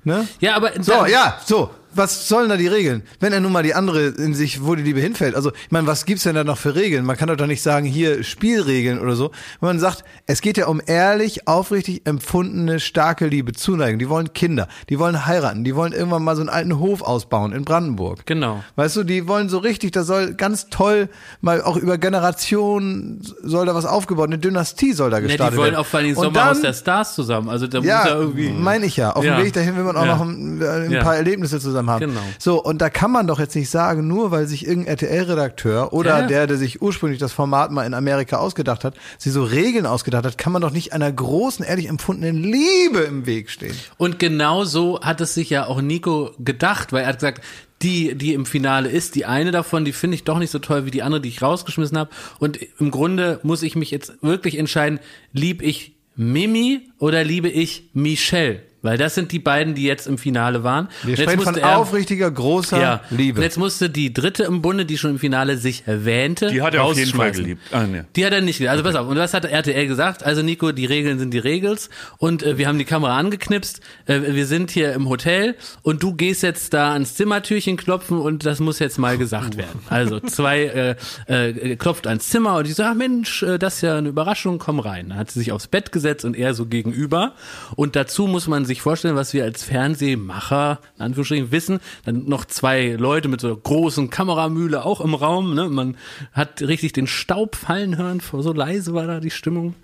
[0.03, 0.27] Ne?
[0.39, 1.71] Ja, aber So, ja, so.
[1.95, 3.03] Was sollen da die Regeln?
[3.19, 5.33] Wenn er nun mal die andere in sich, wo die Liebe hinfällt.
[5.35, 7.05] Also, ich meine, was gibt's denn da noch für Regeln?
[7.05, 9.31] Man kann doch doch nicht sagen, hier Spielregeln oder so.
[9.61, 13.97] Wenn man sagt, es geht ja um ehrlich, aufrichtig empfundene, starke Liebe, Zuneigung.
[13.99, 17.53] Die wollen Kinder, die wollen heiraten, die wollen irgendwann mal so einen alten Hof ausbauen
[17.53, 18.25] in Brandenburg.
[18.25, 18.63] Genau.
[18.75, 21.09] Weißt du, die wollen so richtig, da soll ganz toll,
[21.41, 25.57] mal auch über Generationen soll da was aufgebaut, eine Dynastie soll da Ja, gestartet die
[25.57, 25.81] wollen werden.
[25.81, 27.49] auch vor allem Sommerhaus der Stars zusammen.
[27.49, 28.49] Also da muss ja ja, irgendwie.
[28.49, 29.11] meine ich ja.
[29.11, 29.37] Auf Ja.
[29.37, 30.15] dem Weg dahin will man auch Ja.
[30.17, 31.03] noch ein, ein Ja.
[31.03, 32.07] paar Erlebnisse zusammen haben.
[32.07, 32.21] Genau.
[32.39, 36.21] So, und da kann man doch jetzt nicht sagen, nur weil sich irgendein RTL-Redakteur oder
[36.21, 36.27] Ja.
[36.27, 40.25] der, der sich ursprünglich das Format mal in Amerika ausgedacht hat, sie so Regeln ausgedacht
[40.25, 43.75] hat, kann man doch nicht einer großen, ehrlich empfundenen Liebe im Weg stehen.
[43.97, 47.43] Und genau so hat es sich ja auch Nico gedacht, weil er hat gesagt,
[47.81, 50.86] die, die im Finale ist, die eine davon, die finde ich doch nicht so toll
[50.86, 52.09] wie die andere, die ich rausgeschmissen habe.
[52.39, 54.99] Und im Grunde muss ich mich jetzt wirklich entscheiden,
[55.33, 58.61] lieb ich Mimi oder liebe ich Michelle?
[58.86, 60.88] Weil das sind die beiden, die jetzt im Finale waren.
[61.03, 63.01] Wir sprechen von musste er- aufrichtiger, großer ja.
[63.09, 63.39] Liebe.
[63.39, 66.73] Und jetzt musste die dritte im Bunde, die schon im Finale sich erwähnte, Die hat
[66.75, 67.61] er auf jeden Fall geliebt.
[67.71, 68.05] Ah, ne.
[68.15, 68.71] Die hat er nicht geliebt.
[68.71, 69.07] Also pass auf.
[69.07, 70.23] Und was hat RTL gesagt?
[70.23, 71.89] Also Nico, die Regeln sind die Regels.
[72.17, 73.81] Und äh, wir haben die Kamera angeknipst.
[74.05, 78.45] Äh, wir sind hier im Hotel und du gehst jetzt da ans Zimmertürchen klopfen und
[78.45, 79.79] das muss jetzt mal gesagt werden.
[79.89, 80.95] Also zwei
[81.27, 84.09] äh, äh, klopft ans Zimmer und die sagt, ah, Mensch, äh, das ist ja eine
[84.09, 85.09] Überraschung, komm rein.
[85.09, 87.33] Dann hat sie sich aufs Bett gesetzt und er so gegenüber.
[87.75, 92.45] Und dazu muss man sich vorstellen, was wir als Fernsehmacher in Anführungsstrichen wissen, dann noch
[92.45, 95.53] zwei Leute mit so einer großen Kameramühle auch im Raum.
[95.53, 95.69] Ne?
[95.69, 95.97] Man
[96.32, 99.76] hat richtig den Staub fallen hören, so leise war da die Stimmung.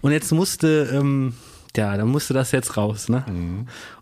[0.00, 1.34] Und jetzt musste, ähm,
[1.76, 3.08] ja, dann musste das jetzt raus.
[3.08, 3.24] Ne?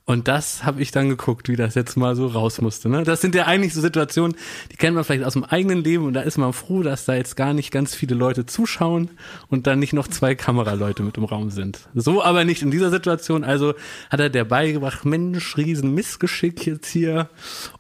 [0.04, 2.88] Und das habe ich dann geguckt, wie das jetzt mal so raus musste.
[2.88, 3.04] Ne?
[3.04, 4.36] Das sind ja eigentlich so Situationen,
[4.72, 7.14] die kennt man vielleicht aus dem eigenen Leben und da ist man froh, dass da
[7.14, 9.10] jetzt gar nicht ganz viele Leute zuschauen
[9.48, 11.88] und dann nicht noch zwei Kameraleute mit im Raum sind.
[11.94, 13.44] So aber nicht in dieser Situation.
[13.44, 13.74] Also
[14.10, 17.28] hat er der beigebracht, Mensch, riesen Missgeschick jetzt hier.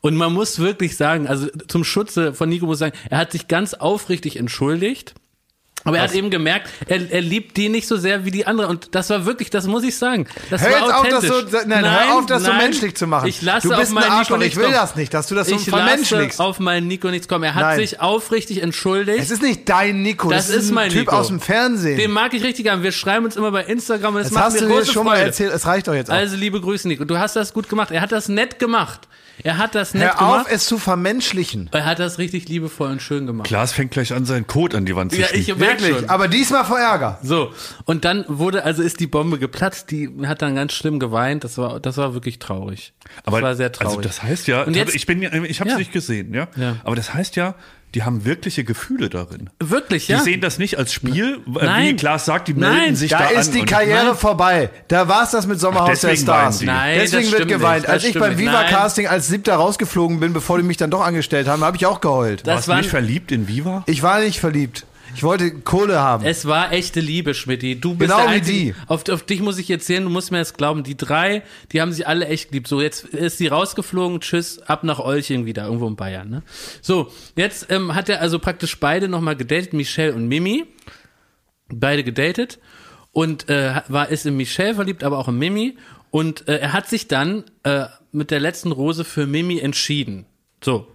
[0.00, 3.32] Und man muss wirklich sagen, also zum Schutze von Nico muss ich sagen, er hat
[3.32, 5.14] sich ganz aufrichtig entschuldigt.
[5.84, 8.68] Aber er hat eben gemerkt, er, er liebt die nicht so sehr wie die andere.
[8.68, 10.26] Und das war wirklich, das muss ich sagen.
[10.50, 13.06] Das Hör war jetzt auf, das so, nein, hör auf, das so nein, menschlich zu
[13.06, 13.28] machen.
[13.28, 14.74] Ich lasse du bist auf ein Arschloch, Nico ich nichts will kommen.
[14.74, 16.38] das nicht, dass du das so ich vermenschlichst.
[16.38, 17.44] lasse auf meinen Nico nichts kommen.
[17.44, 17.78] Er hat Nein.
[17.78, 19.18] sich aufrichtig entschuldigt.
[19.18, 21.16] Es ist nicht dein Nico, das, das, ist ein mein Typ Nico.
[21.16, 21.96] aus dem Fernsehen.
[21.98, 22.82] Den mag ich richtig gern.
[22.82, 24.92] Wir schreiben uns immer bei Instagram und es das macht hast mir du dir große
[24.92, 25.20] schon Freude.
[25.20, 26.14] mal erzählt, es reicht doch jetzt auch.
[26.14, 27.04] Also liebe Grüße, Nico.
[27.04, 27.90] Du hast das gut gemacht.
[27.90, 29.00] Er hat das nett gemacht.
[29.44, 30.46] Er hat das nett Hör gemacht.
[30.46, 31.68] auf, es zu vermenschlichen.
[31.72, 33.48] er hat das richtig liebevoll und schön gemacht.
[33.48, 36.08] Klaas fängt gleich an, seinen Code an die Wand zu Ja, ich merk Wirklich, schon.
[36.10, 37.18] aber diesmal vor Ärger.
[37.22, 37.52] So,
[37.84, 41.58] und dann wurde, also ist die Bombe geplatzt, die hat dann ganz schlimm geweint, das
[41.58, 42.92] war, das war wirklich traurig.
[43.24, 43.88] Aber das war sehr traurig.
[43.96, 45.78] Also das heißt ja, Und jetzt- ich bin, ja- ich habe es Ja.
[45.78, 46.46] nicht gesehen, ja?
[46.56, 46.76] Ja.
[46.84, 47.54] Aber das heißt ja,
[47.94, 49.50] die haben wirkliche Gefühle darin.
[49.60, 50.20] wirklich, Die ja.
[50.20, 51.86] sehen das nicht als Spiel, äh, Nein.
[51.88, 52.74] wie Klaas sagt, die Nein.
[52.76, 53.34] melden sich Da da, an.
[53.36, 54.14] ist die Karriere Nein.
[54.16, 54.70] vorbei.
[54.88, 56.62] Da war es das mit Sommerhaus der Stars.
[56.62, 57.74] Nein, Deswegen das wird geweint.
[57.82, 58.38] nicht, das Als ich beim.
[58.38, 58.70] Viva Nein.
[58.70, 62.00] Casting als Siebter rausgeflogen bin, bevor die mich dann doch angestellt haben, habe ich auch
[62.00, 62.46] geheult.
[62.46, 63.82] Das Warst du nicht verliebt in Viva?
[63.86, 64.86] Ich war nicht verliebt.
[65.14, 66.24] Ich wollte Kohle haben.
[66.24, 67.78] Es war echte Liebe, Schmidti.
[67.80, 68.72] Du bist Genau der wie Einzige.
[68.72, 68.74] die.
[68.88, 71.42] Auf, auf dich muss ich jetzt sehen, du musst mir jetzt glauben, die drei,
[71.72, 72.68] die haben sich alle echt geliebt.
[72.68, 76.30] So, jetzt ist sie rausgeflogen, tschüss, ab nach Olching wieder, irgendwo in Bayern.
[76.30, 76.42] Ne?
[76.80, 80.64] So, jetzt ähm, hat er also praktisch beide nochmal gedatet, Michelle und Mimi.
[81.68, 82.58] Beide gedatet.
[83.12, 85.76] Und äh, war, ist in Michelle verliebt, aber auch in Mimi.
[86.10, 90.26] Und äh, er hat sich dann äh, mit der letzten Rose für Mimi entschieden.
[90.62, 90.86] So.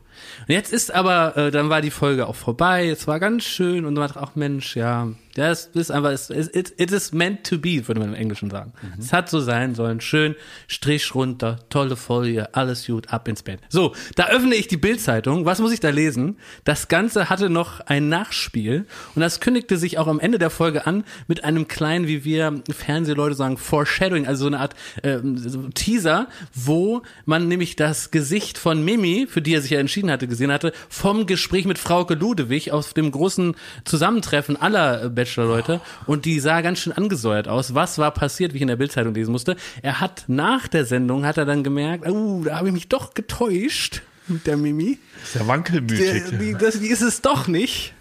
[0.41, 3.85] Und jetzt ist aber, äh, dann war die Folge auch vorbei, es war ganz schön
[3.85, 7.87] und man dachte, ach Mensch, ja, das ist einfach, it, it is meant to be,
[7.87, 8.73] würde man im Englischen sagen.
[8.97, 10.35] Es hat so sein sollen, schön,
[10.67, 13.59] Strich runter, tolle Folie, alles gut, ab ins Bett.
[13.69, 16.37] So, da öffne ich die Bildzeitung, was muss ich da lesen?
[16.63, 20.87] Das Ganze hatte noch ein Nachspiel und das kündigte sich auch am Ende der Folge
[20.87, 25.67] an mit einem kleinen, wie wir Fernsehleute sagen, Foreshadowing, also so eine Art ähm, so
[25.69, 30.27] Teaser, wo man nämlich das Gesicht von Mimi, für die er sich ja entschieden hatte,
[30.27, 36.25] gesehen hatte, vom Gespräch mit Frauke Ludewig auf dem großen Zusammentreffen aller äh, Bachelor-Leute und
[36.25, 37.73] die sah ganz schön angesäuert aus.
[37.73, 39.55] Was war passiert, wie ich in der Bildzeitung lesen musste?
[39.81, 43.13] Er hat nach der Sendung, hat er dann gemerkt, oh, da habe ich mich doch
[43.13, 44.97] getäuscht mit der Mimi.
[45.23, 46.29] Ist ja wankelmütig.
[46.29, 47.93] Der, die, das, die ist es doch nicht.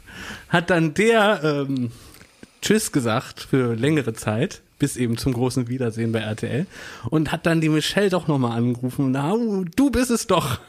[0.49, 1.91] Hat dann der ähm,
[2.63, 6.67] Tschüss gesagt für längere Zeit, bis eben zum großen Wiedersehen bei RTL.
[7.11, 9.13] Und hat dann die Michelle doch nochmal angerufen.
[9.13, 10.61] Na, uh, du bist es doch.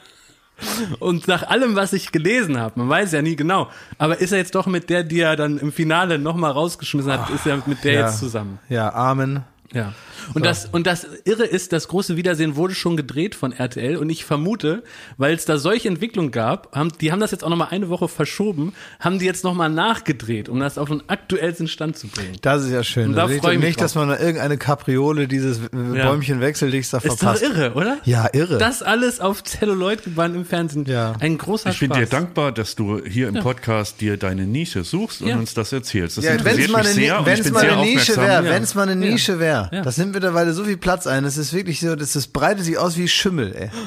[1.00, 4.40] Und nach allem, was ich gelesen habe, man weiß ja nie genau, aber ist er
[4.40, 7.84] jetzt doch mit der, die er dann im Finale nochmal rausgeschmissen hat, ist er mit
[7.84, 8.00] der Ja.
[8.08, 8.60] jetzt zusammen.
[8.70, 9.44] Ja, Amen.
[9.74, 9.94] Ja.
[10.34, 14.10] Und das und das Irre ist, das große Wiedersehen wurde schon gedreht von RTL und
[14.10, 14.82] ich vermute,
[15.18, 17.90] weil es da solche Entwicklungen gab, haben die haben das jetzt auch noch mal eine
[17.90, 22.08] Woche verschoben, haben die jetzt noch mal nachgedreht, um das auf den aktuellsten Stand zu
[22.08, 22.38] bringen.
[22.42, 23.10] Das ist ja schön.
[23.10, 26.10] Und da Also nicht, freu ich mich nicht dass man da irgendeine Kapriole dieses Ja.
[26.10, 27.44] Bäumchen wechseldings da Ist doch verpasst.
[27.44, 27.98] irre, oder?
[28.06, 28.58] Ja, irre.
[28.58, 30.86] Das alles auf Celluloid-Geband im Fernsehen.
[30.86, 31.14] Ja.
[31.20, 32.00] Ein großer Ich bin Spaß.
[32.00, 35.36] dir dankbar, dass du hier im Podcast dir deine Nische suchst und Ja.
[35.38, 36.18] uns das erzählst.
[36.18, 38.46] Das ja, wenn es interessiert mal mich eine, sehr wenn's bin mal eine Nische wäre,
[38.46, 38.50] Ja.
[38.52, 39.12] wenn es mal eine Ja.
[39.12, 39.82] Nische wäre, Ja.
[39.82, 42.78] das nimmt mittlerweile so viel Platz ein, es ist wirklich so, das, das breitet sich
[42.78, 43.70] aus wie Schimmel, ey.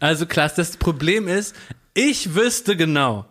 [0.00, 1.54] Also Klaas, das Problem ist,
[1.94, 3.24] ich wüsste genau,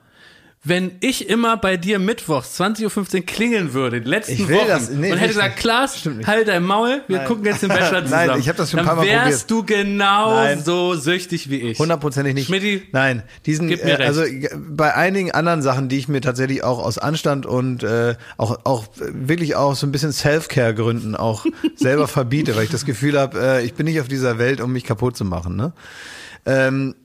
[0.63, 5.11] wenn ich immer bei dir mittwochs 20.15 Uhr klingeln würde, die letzten Wochen, das- nee,
[5.11, 8.39] und hätte gesagt, Klaas, halt dein Maul, wir gucken jetzt den Bachelor Nein, zusammen.
[8.41, 10.63] ich hab das schon ein Dann paar Mal wärst du genau Nein.
[10.63, 11.79] so süchtig wie ich.
[11.79, 12.45] Hundertprozentig nicht.
[12.45, 16.21] Schmidti, Nein, diesen, gib mir äh, also äh, bei einigen anderen Sachen, die ich mir
[16.21, 21.15] tatsächlich auch aus Anstand und äh, auch auch wirklich auch so ein bisschen Self-Care Gründen
[21.15, 21.45] auch
[21.75, 24.71] selber verbiete, weil ich das Gefühl habe, äh, ich bin nicht auf dieser Welt, um
[24.71, 25.55] mich kaputt zu machen.
[25.55, 25.73] Ne?
[26.45, 26.95] Ähm,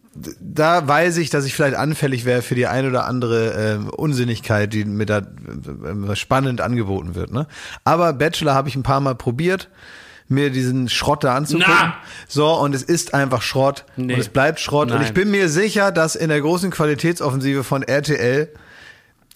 [0.40, 4.72] da weiß ich, dass ich vielleicht anfällig wäre für die ein oder andere äh, Unsinnigkeit,
[4.72, 7.32] die mir da äh, spannend angeboten wird.
[7.32, 7.46] Ne?
[7.84, 9.68] Aber Bachelor habe ich ein paar Mal probiert,
[10.28, 11.74] mir diesen Schrott da anzugucken.
[11.76, 11.94] Na!
[12.28, 13.84] So, und es ist einfach Schrott.
[13.96, 14.14] Nee.
[14.14, 14.90] Und es bleibt Schrott.
[14.90, 15.06] Und Nein.
[15.06, 18.48] ich bin mir sicher, dass in der großen Qualitätsoffensive von RTL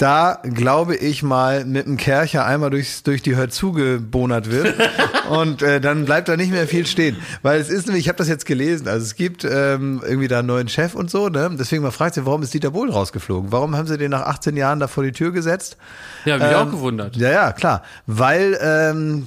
[0.01, 4.75] da, glaube ich mal, mit dem Kercher einmal durchs, durch die Hör zugebonert wird.
[5.31, 7.17] und äh, dann bleibt da nicht mehr viel stehen.
[7.43, 10.39] Weil es ist nämlich, ich habe das jetzt gelesen, also es gibt ähm, irgendwie da
[10.39, 11.51] einen neuen Chef und so, ne?
[11.59, 13.53] Deswegen man fragt sich, warum ist Dieter Bohlen rausgeflogen?
[13.53, 15.77] Warum haben sie den nach 18 Jahren da vor die Tür gesetzt?
[16.25, 17.17] ja, hab ich auch Ähm, gewundert.
[17.17, 17.83] Ja, ja, klar.
[18.07, 19.27] Weil ähm,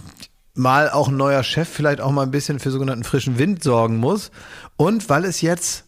[0.55, 3.97] mal auch ein neuer Chef vielleicht auch mal ein bisschen für sogenannten frischen Wind sorgen
[3.97, 4.31] muss.
[4.75, 5.85] Und weil es jetzt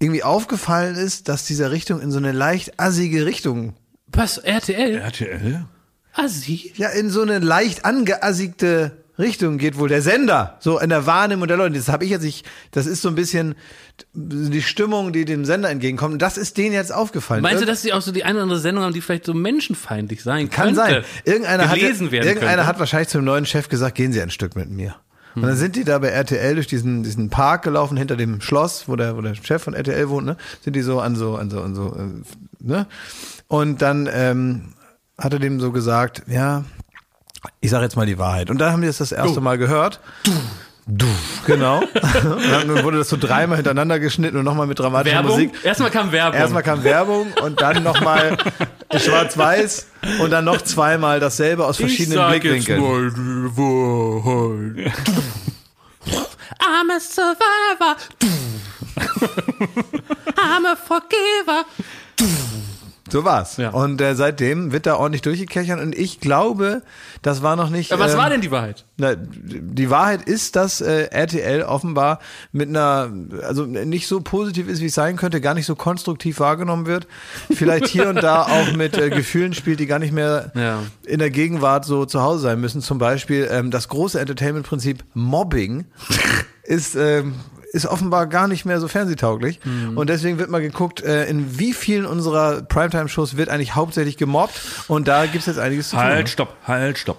[0.00, 3.74] irgendwie aufgefallen ist, dass diese Richtung in so eine leicht assige Richtung,
[4.16, 4.96] Was, RTL?
[4.96, 5.64] RTL?
[6.14, 6.72] Assi?
[6.76, 11.46] ja, in so eine leicht angeassigte Richtung geht wohl der Sender, so in der Wahrnehmung
[11.46, 11.76] der Leute.
[11.76, 13.54] Das habe ich jetzt nicht, das ist so ein bisschen
[14.12, 16.20] die Stimmung, die dem Sender entgegenkommt.
[16.20, 17.42] Das ist denen jetzt aufgefallen.
[17.42, 19.34] Meinst du, dass sie auch so die eine oder andere Sendung haben, die vielleicht so
[19.34, 20.80] menschenfeindlich sein Kann könnte?
[20.80, 21.04] sein.
[21.24, 22.66] Irgendeiner, hat, irgendeiner könnte.
[22.66, 24.96] hat wahrscheinlich zum neuen Chef gesagt, gehen Sie ein Stück mit mir.
[25.36, 28.84] Und dann sind die da bei RTL durch diesen, diesen Park gelaufen, hinter dem Schloss,
[28.86, 30.36] wo der, wo der Chef von RTL wohnt, ne?
[30.62, 32.22] Sind die so an so, an so, an so, äh,
[32.66, 32.86] ne?
[33.48, 34.74] Und dann ähm,
[35.18, 36.64] hat er dem so gesagt, ja,
[37.60, 38.50] ich sage jetzt mal die Wahrheit.
[38.50, 40.00] Und da haben die das das erste Mal gehört.
[40.24, 40.32] Du.
[40.86, 41.06] Du,
[41.46, 41.78] genau.
[41.80, 41.94] Und
[42.50, 45.30] dann wurde das so dreimal hintereinander geschnitten und nochmal mit dramatischer Werbung?
[45.30, 45.52] Musik.
[45.64, 46.38] Erstmal kam Werbung.
[46.38, 48.36] Erstmal kam Werbung und dann nochmal
[48.94, 49.86] schwarz-weiß
[50.20, 52.80] und dann noch zweimal dasselbe aus verschiedenen Blickwinkeln.
[52.82, 54.92] mal die Wahrheit.
[56.60, 57.96] I'm a survivor.
[60.36, 61.64] I'm a forgiver.
[63.10, 63.58] So war's.
[63.58, 63.68] Ja.
[63.70, 66.82] Und äh, seitdem wird da ordentlich durchgekechert und ich glaube,
[67.20, 67.92] das war noch nicht.
[67.92, 68.86] Aber was ähm, war denn die Wahrheit?
[68.96, 72.18] Na, die Wahrheit ist, dass äh, RTL offenbar
[72.50, 73.12] mit einer,
[73.42, 77.06] also nicht so positiv ist, wie es sein könnte, gar nicht so konstruktiv wahrgenommen wird.
[77.52, 80.80] Vielleicht hier und da auch mit äh, Gefühlen spielt, die gar nicht mehr Ja.
[81.04, 82.80] in der Gegenwart so zu Hause sein müssen.
[82.80, 85.84] Zum Beispiel ähm, das große Entertainment-Prinzip Mobbing
[86.62, 87.34] ist ähm,
[87.74, 89.60] ist offenbar gar nicht mehr so fernsehtauglich.
[89.64, 89.98] Mhm.
[89.98, 94.60] Und deswegen wird mal geguckt, äh, in wie vielen unserer Primetime-Shows wird eigentlich hauptsächlich gemobbt.
[94.88, 96.04] Und da gibt's jetzt einiges zu tun.
[96.04, 96.26] Halt, ne?
[96.28, 97.18] stopp, halt, stopp.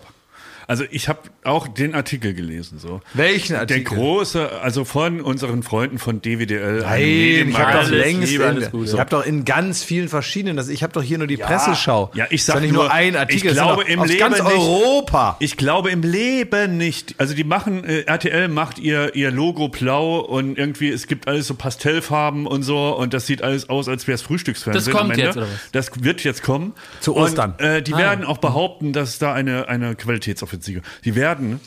[0.68, 2.80] Also ich habe auch den Artikel gelesen.
[2.80, 3.02] So.
[3.14, 3.96] Welchen Der Artikel?
[3.96, 6.80] große, also von unseren Freunden von DWDL.
[6.82, 8.92] Nein, ich habe doch längst, Liebe, in, Gute.
[8.94, 12.12] ich habe doch in ganz vielen verschiedenen, das, ich habe doch hier nur die Presseschau.
[12.16, 14.20] ja, ich Ist sag doch nicht nur, nur ein Artikel, ich glaube im aus Leben
[14.20, 15.36] ganz nicht- Europa.
[15.40, 17.16] Ich glaube im Leben nicht.
[17.20, 21.48] Also die machen, äh, RTL macht ihr, ihr Logo blau und irgendwie, es gibt alles
[21.48, 24.86] so Pastellfarben und so und das sieht alles aus, als wäre es Frühstücksfernsehen.
[24.86, 25.24] Das kommt am Ende.
[25.26, 25.72] jetzt, oder was?
[25.72, 26.74] Das wird jetzt kommen.
[27.02, 27.52] Zu Ostern.
[27.52, 30.55] Und, äh, die werden auch behaupten, dass da eine, eine Qualitätsoffensive.
[31.04, 31.60] Die werden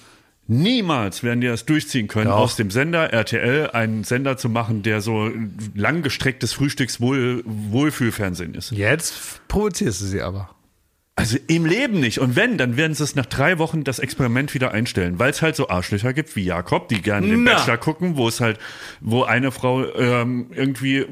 [0.51, 5.03] Niemals werden die das durchziehen können, aus dem Sender RTL einen Sender zu machen, der
[5.03, 5.31] so
[5.75, 8.71] langgestrecktes Frühstückswohlfühlfernsehen ist.
[8.71, 10.49] Jetzt provozierst du sie aber.
[11.17, 12.21] Also im Leben nicht.
[12.21, 15.43] Und wenn, dann werden sie es nach drei Wochen das Experiment wieder einstellen, weil es
[15.43, 17.55] halt so Arschlöcher gibt wie Jakob, die gerne den Na.
[17.55, 18.59] Bachelor gucken, wo es halt,
[19.01, 21.05] wo eine Frau ähm, irgendwie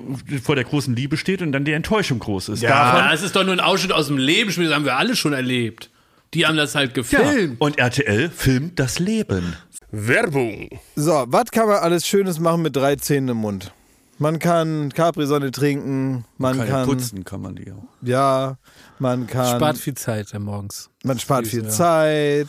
[0.42, 2.62] vor der großen Liebe steht und dann die Enttäuschung groß ist.
[2.62, 5.34] Ja, es ist doch nur ein Ausschnitt aus dem Leben, das haben wir alle schon
[5.34, 5.90] erlebt.
[6.36, 7.58] Die haben das halt gefilmt.
[7.58, 9.56] Und RTL filmt das Leben.
[9.90, 10.68] Werbung.
[10.94, 13.72] So, was kann man alles Schönes machen mit drei Zähnen im Mund?
[14.18, 17.84] Man kann Capri-Sonne trinken, man Kann ja kann, putzen kann man die auch.
[18.02, 18.58] ja,
[18.98, 20.90] man kann, Spart viel Zeit morgens.
[21.04, 22.48] man spart viel Zeit.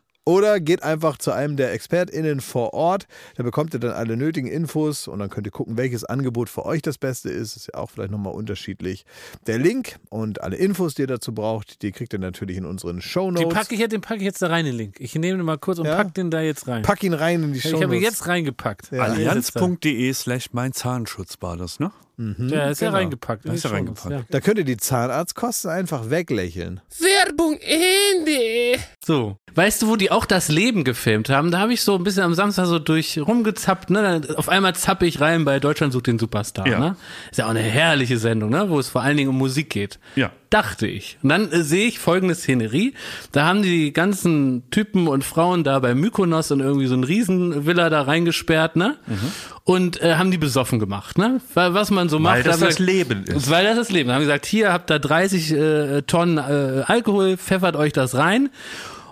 [0.23, 3.07] Oder geht einfach zu einem der ExpertInnen vor Ort.
[3.37, 6.63] Da bekommt ihr dann alle nötigen Infos und dann könnt ihr gucken, welches Angebot für
[6.63, 7.55] euch das Beste ist.
[7.55, 9.03] Ist ja auch vielleicht nochmal unterschiedlich.
[9.47, 12.97] Der Link und alle Infos, die ihr dazu braucht, die kriegt ihr natürlich in unseren
[12.97, 13.49] Den Shownotes.
[13.53, 14.97] packe ich, jetzt- den pack ich jetzt da rein, den Link.
[14.99, 15.95] Ich nehme den mal kurz und Ja?
[15.95, 16.83] pack den da jetzt rein.
[16.83, 17.83] Pack ihn rein in die ich Shownotes.
[17.83, 18.91] habe ihn jetzt reingepackt.
[18.91, 19.01] Ja.
[19.03, 21.91] Allianz.de slash mein Zahnschutz war das, ne?
[22.17, 22.97] Ja, ist ja genau.
[22.99, 23.45] reingepackt.
[23.45, 24.11] Da ist er Schon, reingepackt.
[24.11, 24.21] Ja.
[24.29, 26.79] Da könnt ihr die Zahnarztkosten einfach weglächeln.
[26.99, 28.79] Werbung Ende.
[29.03, 29.37] So.
[29.53, 31.51] Weißt du, wo die auch das Leben gefilmt haben?
[31.51, 34.01] Da habe ich so ein bisschen am Samstag so durch rumgezappt, ne?
[34.23, 36.79] Dann Auf einmal zappe ich rein bei Deutschland sucht den Superstar, Ja.
[36.79, 36.95] ne?
[37.31, 38.69] Ist ja auch eine herrliche Sendung, ne?
[38.69, 39.99] Wo es vor allen Dingen um Musik geht.
[40.15, 40.31] Ja.
[40.51, 41.17] Dachte ich.
[41.23, 42.93] Und dann äh, sehe ich folgende Szenerie.
[43.33, 47.89] Da haben die ganzen Typen und Frauen da bei Mykonos und irgendwie so ein Riesenvilla
[47.89, 48.97] da reingesperrt, ne?
[49.65, 51.41] Und äh, haben die besoffen gemacht, ne?
[51.53, 52.37] Wa- Was man so macht.
[52.37, 53.49] Weil das das Leben ist.
[53.49, 54.09] Weil das das Leben.
[54.09, 58.49] Da haben gesagt, hier habt ihr 30 äh, Tonnen äh, Alkohol, pfeffert euch das rein.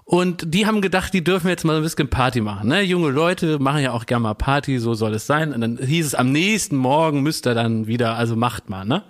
[0.09, 2.69] Und die haben gedacht, die dürfen jetzt mal ein bisschen Party machen.
[2.69, 2.81] Ne?
[2.81, 5.53] Junge Leute machen ja auch gerne mal Party, so soll es sein.
[5.53, 8.85] Und dann hieß es, am nächsten Morgen müsst ihr dann wieder, also macht mal.
[8.85, 9.03] Ne?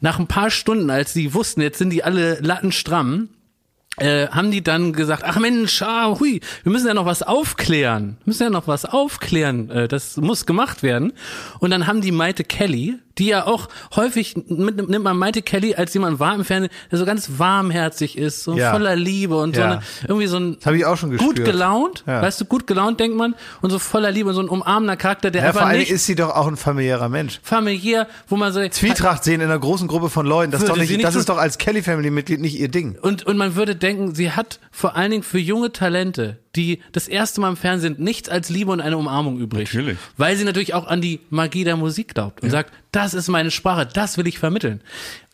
[0.00, 3.28] Nach ein paar Stunden, als sie wussten, jetzt sind die alle lattenstramm,
[3.98, 8.16] äh, haben die dann gesagt, ach Mensch, ah, hui, wir müssen ja noch was aufklären.
[8.24, 9.70] Müssen ja noch was aufklären.
[9.70, 11.12] Äh, das muss gemacht werden.
[11.58, 15.74] Und dann haben die Maite Kelly, die ja auch häufig mit, nimmt man Maite Kelly
[15.74, 18.70] als jemand wahr im Fernsehen, der so ganz warmherzig ist, so Ja.
[18.72, 19.70] voller Liebe und so Ja.
[19.72, 22.22] eine, irgendwie so ein Das habe ich auch schon gut gelaunt, Ja.
[22.22, 25.30] weißt du, gut gelaunt denkt man und so voller Liebe und so ein umarmender Charakter,
[25.30, 27.40] der Ja, vor aber allen nicht Dingen ist sie doch auch ein familiärer Mensch.
[27.42, 30.76] familiär, wo man so Zwietracht sehen in einer großen Gruppe von Leuten, das, ist doch
[30.76, 32.98] nicht, nicht das ist doch als Kelly Family Mitglied nicht ihr Ding.
[33.00, 37.08] Und, und man würde denken, sie hat vor allen Dingen für junge Talente, die das
[37.08, 39.72] erste Mal im Fernsehen nichts als Liebe und eine Umarmung übrig.
[39.72, 39.98] Natürlich.
[40.16, 43.50] Weil sie natürlich auch an die Magie der Musik glaubt und sagt, das ist meine
[43.50, 44.82] Sprache, das will ich vermitteln.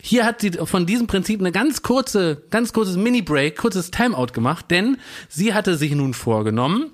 [0.01, 4.67] Hier hat sie von diesem Prinzip eine ganz kurze, ganz kurzes Mini-Break, kurzes Timeout gemacht,
[4.71, 4.99] denn
[5.29, 6.91] sie hatte sich nun vorgenommen,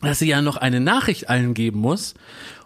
[0.00, 2.14] dass sie ja noch eine Nachricht allen geben muss.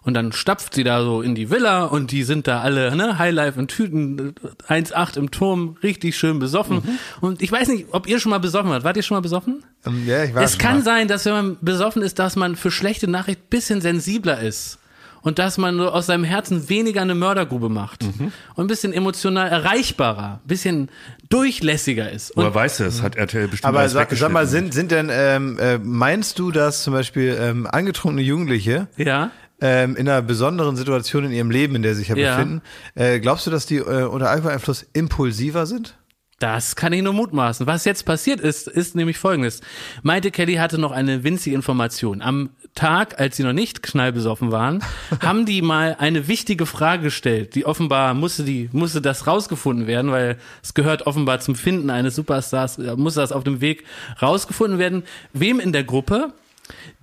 [0.05, 3.18] Und dann stapft sie da so in die Villa und die sind da alle, ne,
[3.18, 4.34] Highlife in Tüten,
[4.68, 6.82] 1,8 im Turm, richtig schön besoffen.
[7.22, 8.84] Und ich weiß nicht, ob ihr schon mal besoffen wart.
[8.84, 9.64] Wart ihr schon mal besoffen?
[9.86, 12.70] Ähm, Ja, ich weiß es kann sein, dass wenn man besoffen ist, dass man für
[12.70, 14.78] schlechte Nachricht bisschen sensibler ist.
[15.22, 18.05] Und dass man so aus seinem Herzen weniger eine Mördergrube macht.
[18.05, 20.90] Und ein bisschen emotional erreichbarer, ein bisschen
[21.30, 22.30] durchlässiger ist.
[22.32, 25.59] Und weißt du, das hat RTL bestimmt Aber sag, sag mal, sind, sind denn, ähm,
[25.59, 29.30] äh, meinst du, dass zum Beispiel ähm, angetrunkene Jugendliche ja.
[29.61, 32.36] Ähm, in einer besonderen Situation in ihrem Leben, in der sie sich ja, Ja.
[32.36, 32.62] befinden,
[32.94, 35.96] äh, glaubst du, dass die äh, unter Alkoholeinfluss impulsiver sind?
[36.40, 37.66] Das kann ich nur mutmaßen.
[37.66, 39.61] Was jetzt passiert ist, ist nämlich folgendes.
[40.02, 42.20] Maite Kelly hatte noch eine winzige Information.
[42.22, 44.82] Am Tag, als sie noch nicht knallbesoffen waren,
[45.20, 47.55] haben die mal eine wichtige Frage gestellt.
[47.55, 52.16] Die offenbar musste die, musste das rausgefunden werden, weil es gehört offenbar zum Finden eines
[52.16, 53.84] Superstars, äh, muss das auf dem Weg
[54.20, 55.05] rausgefunden werden.
[55.32, 56.32] Wem in der Gruppe,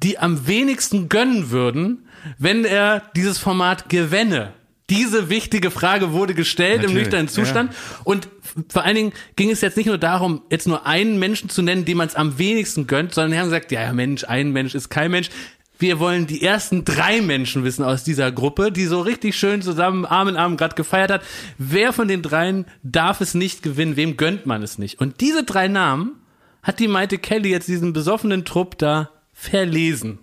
[0.04, 2.06] die am wenigsten gönnen würden,
[2.38, 4.54] wenn er dieses Format gewänne.
[4.90, 7.74] Diese wichtige Frage wurde gestellt im Natürlich, nüchternen Zustand.
[8.04, 8.28] Und
[8.68, 11.86] vor allen Dingen ging es jetzt nicht nur darum, jetzt nur einen Menschen zu nennen,
[11.86, 14.76] dem man es am wenigsten gönnt, sondern die haben gesagt, ja, ja, Mensch, ein Mensch
[14.76, 15.30] ist kein Mensch.
[15.80, 20.06] Wir wollen die ersten drei Menschen wissen aus dieser Gruppe, die so richtig schön zusammen
[20.06, 21.24] Arm in Arm gerade gefeiert hat.
[21.58, 23.96] Wer von den dreien darf es nicht gewinnen?
[23.96, 25.00] Wem gönnt man es nicht?
[25.00, 26.18] Und diese drei Namen
[26.62, 30.20] hat die Maite Kelly jetzt diesen besoffenen Trupp da verlesen.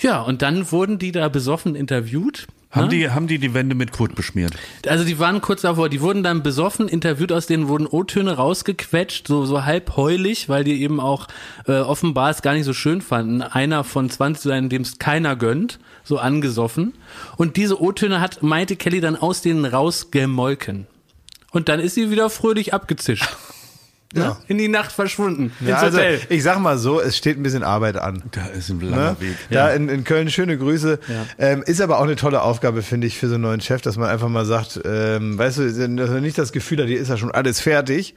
[0.00, 2.46] Ja, und dann wurden die da besoffen interviewt.
[2.70, 2.90] Haben, ne?
[2.90, 4.52] die, haben die die Wände mit Kot beschmiert?
[4.86, 9.26] Also die waren kurz davor, die wurden dann besoffen, interviewt, aus denen wurden O-Töne rausgequetscht,
[9.26, 11.28] so, so halb heulig, weil die eben auch
[11.66, 13.40] äh, offenbar es gar nicht so schön fanden.
[13.40, 16.92] Einer von 20 zu sein, dem es keiner gönnt, so angesoffen.
[17.36, 20.86] Und diese O-Töne hat Maite Kelly dann aus denen rausgemolken.
[21.50, 23.28] Und dann ist sie wieder fröhlich abgezischt.
[24.14, 24.38] Ja.
[24.48, 25.52] In die Nacht verschwunden.
[25.60, 26.20] Ja, ins also Hotel.
[26.30, 28.22] ich sag mal so, es steht ein bisschen Arbeit an.
[28.30, 28.88] Da ist ein Ne?
[28.90, 29.36] langer Weg.
[29.50, 30.98] Da in, in Köln schöne Grüße.
[31.38, 33.98] Ähm, ist aber auch eine tolle Aufgabe, finde ich, für so einen neuen Chef, dass
[33.98, 37.08] man einfach mal sagt, ähm, weißt du, dass man nicht das Gefühl hat, hier ist
[37.08, 38.14] ja schon alles fertig,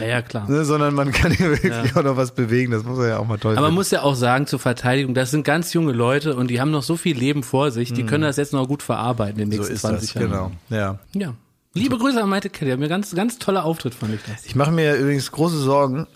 [0.00, 0.48] Ja, ja, klar.
[0.48, 2.72] ne, sondern man kann hier wirklich auch noch was bewegen.
[2.72, 5.30] Das muss ja auch mal toll Aber man muss ja auch sagen, zur Verteidigung, das
[5.32, 8.22] sind ganz junge Leute und die haben noch so viel Leben vor sich, die können
[8.22, 9.64] das jetzt noch gut verarbeiten in den Mhm.
[9.64, 10.30] so nächsten ist 20 das, Jahren.
[10.30, 10.50] genau.
[10.70, 10.98] Ja.
[11.12, 11.34] Ja.
[11.76, 12.74] Liebe Grüße an Maite Kelly.
[12.78, 14.46] Mir ganz, ganz toller Auftritt, fand ich das.
[14.46, 16.06] Ich mache mir übrigens große Sorgen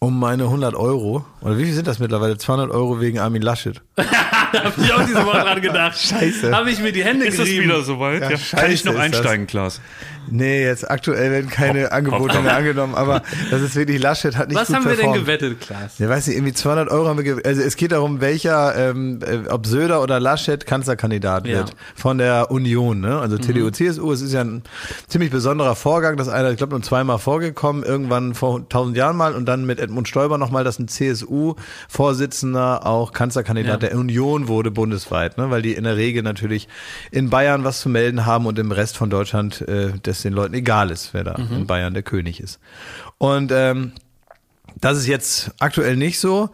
[0.00, 1.24] um meine 100 Euro.
[1.42, 2.36] Oder wie viel sind das mittlerweile?
[2.36, 3.80] 200 Euro wegen Armin Laschet.
[4.52, 5.98] da habe ich auch diese Woche dran gedacht.
[5.98, 6.54] Scheiße.
[6.54, 7.64] Habe ich mir die Hände Ist es gerieben.
[7.64, 8.22] wieder soweit?
[8.22, 9.04] Ja, Ja, Kann ich noch ist das.
[9.16, 9.80] einsteigen, Klaas?
[10.32, 12.44] Nee, jetzt aktuell werden keine Angebote hopp.
[12.44, 15.20] mehr angenommen, aber das ist wirklich, Laschet hat nicht Was gut haben wir denn performt.
[15.22, 15.98] gewettet, Klaas?
[15.98, 17.46] Ja, weiß nicht, irgendwie 200 Euro haben wir gewettet.
[17.46, 21.58] Also es geht darum, welcher, ähm, äh, ob Söder oder Laschet Kanzlerkandidat Ja.
[21.58, 23.00] wird von der Union.
[23.00, 23.18] Ne?
[23.18, 24.62] Also CDU, CSU, es ist ja ein
[25.08, 29.34] ziemlich besonderer Vorgang, dass einer, ich glaube, nur zweimal vorgekommen, irgendwann vor tausend Jahren mal
[29.34, 33.88] und dann mit Edmund Stoiber nochmal, dass ein CSU-Vorsitzender auch Kanzlerkandidat Ja.
[33.88, 35.50] der Union wurde bundesweit, ne?
[35.50, 36.68] weil die in der Regel natürlich
[37.10, 40.54] in Bayern was zu melden haben und im Rest von Deutschland äh, das den Leuten
[40.54, 42.58] egal ist, wer da in Bayern der König ist.
[43.18, 43.92] Und ähm,
[44.80, 46.50] das ist jetzt aktuell nicht so.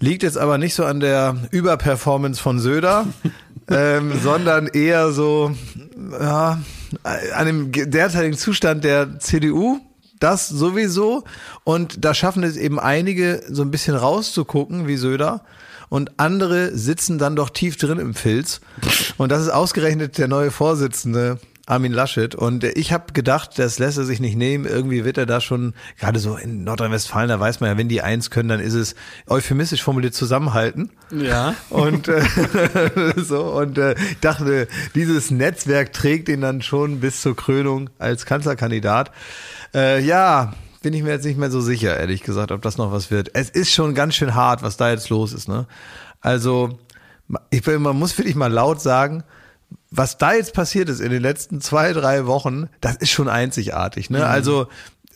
[0.00, 3.06] Liegt jetzt aber nicht so an der Überperformance von Söder,
[3.68, 5.50] ähm, sondern eher so
[6.12, 6.60] ja,
[7.34, 9.80] an dem ge- derzeitigen Zustand der CDU.
[10.20, 11.24] Das sowieso.
[11.64, 15.42] Und da schaffen es eben einige, so ein bisschen rauszugucken, wie Söder.
[15.88, 18.60] Und andere sitzen dann doch tief drin im Filz.
[19.16, 22.34] Und das ist ausgerechnet der neue Vorsitzende Armin Laschet.
[22.34, 24.64] Und ich habe gedacht, das lässt er sich nicht nehmen.
[24.64, 28.00] Irgendwie wird er da schon, gerade so in Nordrhein-Westfalen, da weiß man ja, wenn die
[28.00, 28.94] eins können, dann ist es
[29.26, 30.90] euphemistisch formuliert zusammenhalten.
[31.10, 31.54] Ja.
[31.68, 32.22] Und äh,
[33.16, 38.24] so und äh, ich dachte, dieses Netzwerk trägt ihn dann schon bis zur Krönung als
[38.24, 39.12] Kanzlerkandidat.
[39.74, 42.92] Äh, ja, bin ich mir jetzt nicht mehr so sicher, ehrlich gesagt, ob das noch
[42.92, 43.30] was wird.
[43.34, 45.66] Es ist schon ganz schön hart, was da jetzt los ist, ne?
[46.20, 46.78] Also,
[47.50, 49.24] ich bin, man muss wirklich mal laut sagen,
[49.90, 54.10] was da jetzt passiert ist in den letzten zwei, drei Wochen, das ist schon einzigartig,
[54.10, 54.26] ne?
[54.26, 54.68] Also,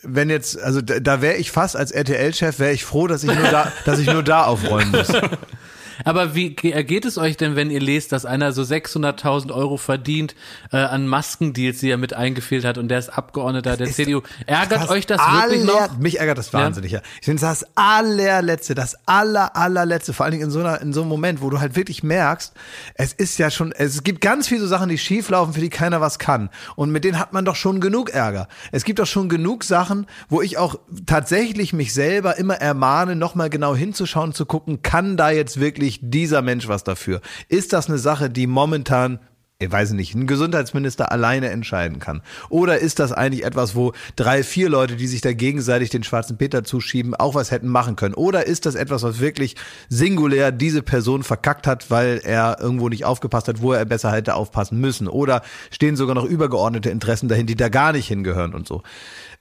[0.03, 3.33] wenn jetzt, also da, da wäre ich fast als RTL-Chef, wäre ich froh, dass ich
[3.33, 5.07] nur da, dass ich nur da aufräumen muss.
[6.05, 9.77] Aber wie ge- ergeht es euch denn, wenn ihr lest, dass einer so 600.000 Euro
[9.77, 10.35] verdient
[10.71, 14.21] äh, an Maskendeals, die er mit eingefehlt hat und der ist Abgeordneter der CDU?
[14.45, 15.97] Ärgert euch das wirklich noch?
[15.97, 17.01] Mich ärgert das wahnsinnig, ja.
[17.19, 21.01] Ich finde das allerletzte, das aller, allerletzte, vor allen Dingen in so, einer, in so
[21.01, 22.53] einem Moment, wo du halt wirklich merkst,
[22.95, 25.69] es ist ja schon, es gibt ganz viele so Sachen, die schief laufen, für die
[25.69, 26.49] keiner was kann.
[26.75, 28.47] Und mit denen hat man doch schon genug Ärger.
[28.71, 30.75] Es gibt doch schon genug Sachen, wo ich auch
[31.05, 36.41] tatsächlich mich selber immer ermahne, nochmal genau hinzuschauen, zu gucken, kann da jetzt wirklich dieser
[36.41, 37.21] Mensch was dafür?
[37.49, 39.19] Ist das eine Sache, die momentan
[39.63, 42.21] ich weiß nicht, ein Gesundheitsminister alleine entscheiden kann?
[42.49, 46.37] Oder ist das eigentlich etwas, wo drei, vier Leute, die sich da gegenseitig den schwarzen
[46.37, 48.13] Peter zuschieben, auch was hätten machen können?
[48.13, 49.55] Oder ist das etwas, was wirklich
[49.89, 54.35] singulär diese Person verkackt hat, weil er irgendwo nicht aufgepasst hat, wo er besser hätte
[54.35, 55.07] aufpassen müssen?
[55.07, 58.83] Oder stehen sogar noch übergeordnete Interessen dahin, die da gar nicht hingehören und so?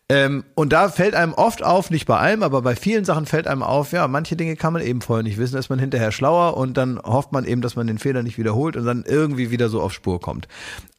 [0.09, 3.47] Ähm, und da fällt einem oft auf, nicht bei allem, aber bei vielen Sachen fällt
[3.47, 6.57] einem auf, ja, manche Dinge kann man eben vorher nicht wissen, ist man hinterher schlauer
[6.57, 9.69] und dann hofft man eben, dass man den Fehler nicht wiederholt und dann irgendwie wieder
[9.69, 10.49] so auf Spur kommt.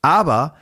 [0.01, 0.56] Aber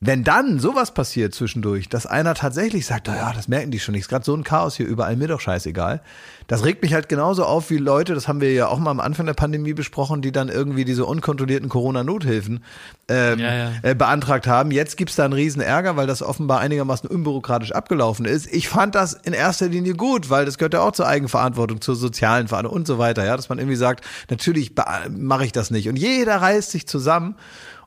[0.00, 4.02] wenn dann sowas passiert zwischendurch, dass einer tatsächlich sagt, ja, das merken die schon nicht,
[4.02, 6.02] ist gerade so ein Chaos hier überall, mir doch scheißegal.
[6.46, 9.00] Das regt mich halt genauso auf wie Leute, das haben wir ja auch mal am
[9.00, 12.62] Anfang der Pandemie besprochen, die dann irgendwie diese unkontrollierten Corona-Nothilfen
[13.08, 13.72] ähm, Ja, ja.
[13.82, 14.70] Äh, beantragt haben.
[14.70, 18.46] Jetzt gibt's da einen riesen Ärger, weil das offenbar einigermaßen unbürokratisch abgelaufen ist.
[18.54, 21.96] Ich fand das in erster Linie gut, weil das gehört ja auch zur Eigenverantwortung, zur
[21.96, 24.72] sozialen Verantwortung und so weiter, ja, dass man irgendwie sagt, natürlich
[25.10, 25.88] mache ich das nicht.
[25.88, 27.34] Und jeder reißt sich zusammen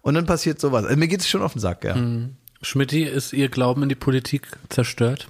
[0.02, 0.86] und dann passiert sowas.
[0.86, 1.96] Also mir geht's schon auf den Sack, ja.
[2.62, 5.30] Schmidti, ist ihr Glauben in die Politik zerstört?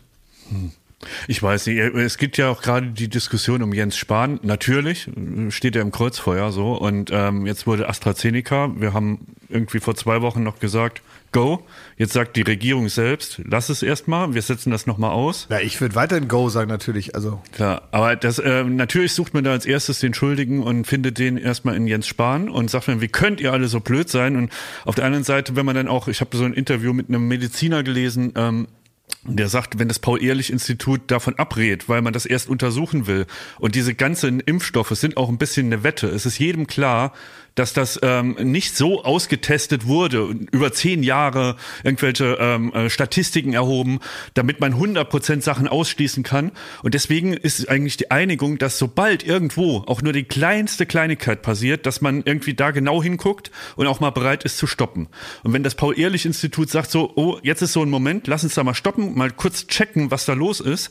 [1.27, 4.39] Ich weiß nicht, es gibt ja auch gerade die Diskussion um Jens Spahn.
[4.43, 5.09] Natürlich
[5.49, 10.21] steht er im Kreuzfeuer so und ähm, jetzt wurde AstraZeneca, wir haben irgendwie vor zwei
[10.21, 11.01] Wochen noch gesagt,
[11.31, 11.65] go.
[11.97, 15.47] Jetzt sagt die Regierung selbst, lass es erstmal, wir setzen das nochmal aus.
[15.49, 17.15] Ja, ich würde weiterhin Go sagen, natürlich.
[17.15, 21.19] Also Klar, aber das äh, natürlich sucht man da als erstes den Schuldigen und findet
[21.19, 24.35] den erstmal in Jens Spahn und sagt dann, wie könnt ihr alle so blöd sein?
[24.35, 24.51] Und
[24.85, 27.27] auf der anderen Seite, wenn man dann auch, ich habe so ein Interview mit einem
[27.27, 28.67] Mediziner gelesen, ähm,
[29.23, 33.27] der sagt, wenn das Paul-Ehrlich-Institut davon abrät, weil man das erst untersuchen will
[33.59, 36.07] und diese ganzen Impfstoffe sind auch ein bisschen eine Wette.
[36.07, 37.13] Es ist jedem klar,
[37.55, 43.99] dass das ähm, nicht so ausgetestet wurde über zehn Jahre irgendwelche ähm, äh, Statistiken erhoben,
[44.33, 46.51] damit man 100% Sachen ausschließen kann.
[46.83, 51.85] Und deswegen ist eigentlich die Einigung, dass sobald irgendwo auch nur die kleinste Kleinigkeit passiert,
[51.85, 55.07] dass man irgendwie da genau hinguckt und auch mal bereit ist zu stoppen.
[55.43, 58.63] Und wenn das Paul-Ehrlich-Institut sagt so, oh, jetzt ist so ein Moment, lass uns da
[58.63, 60.89] mal stoppen, mal kurz checken, was da los ist,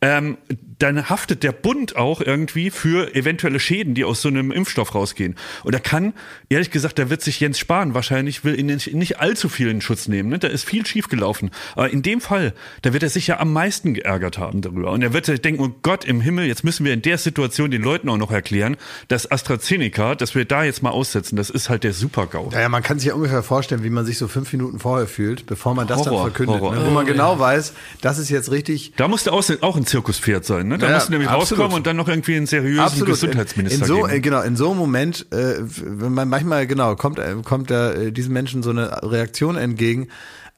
[0.00, 0.38] ähm,
[0.78, 5.34] dann haftet der Bund auch irgendwie für eventuelle Schäden, die aus so einem Impfstoff rausgehen.
[5.64, 6.12] Und da kann,
[6.48, 10.06] ehrlich gesagt, da wird sich Jens Spahn wahrscheinlich will in nicht, allzu viel in Schutz
[10.06, 10.28] nehmen.
[10.28, 10.38] Ne?
[10.38, 11.50] Da ist viel schiefgelaufen.
[11.74, 14.92] Aber in dem Fall, da wird er sich ja am meisten geärgert haben darüber.
[14.92, 17.70] Und er wird sich denken, oh Gott im Himmel, jetzt müssen wir in der Situation
[17.70, 18.76] den Leuten auch noch erklären,
[19.08, 22.50] dass AstraZeneca, dass wir da jetzt mal aussetzen, das ist halt der Super-GAU.
[22.52, 25.08] Ja, ja, man kann sich ja ungefähr vorstellen, wie man sich so fünf Minuten vorher
[25.08, 26.60] fühlt, bevor man das dann Horror, verkündet.
[26.60, 26.76] Horror.
[26.76, 26.86] Ne?
[26.86, 28.92] Wo man genau weiß, das ist jetzt richtig.
[28.96, 30.68] Da musste auch, auch ein Zirkuspferd sein.
[30.68, 30.78] Ne?
[30.78, 31.50] Da Ja, musste nämlich absolut.
[31.64, 34.10] rauskommen und dann noch irgendwie einen seriösen Gesundheitsminister in so, geben.
[34.10, 37.92] äh, Genau, in so einem Moment, äh, wenn man manchmal, genau, kommt, äh, kommt da
[37.92, 40.08] äh, diesen Menschen so eine Reaktion entgegen,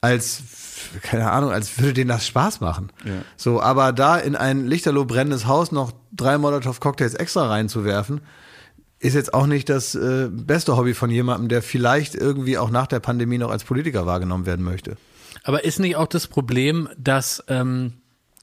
[0.00, 0.42] als
[1.02, 2.90] keine Ahnung, als würde denen das Spaß machen.
[3.04, 3.12] Ja.
[3.36, 8.22] So, aber da in ein lichterloh brennendes Haus noch drei Molotow-Cocktails extra reinzuwerfen,
[8.98, 12.86] ist jetzt auch nicht das äh, beste Hobby von jemandem, der vielleicht irgendwie auch nach
[12.86, 14.96] der Pandemie noch als Politiker wahrgenommen werden möchte.
[15.44, 17.94] Aber ist nicht auch das Problem, dass ähm,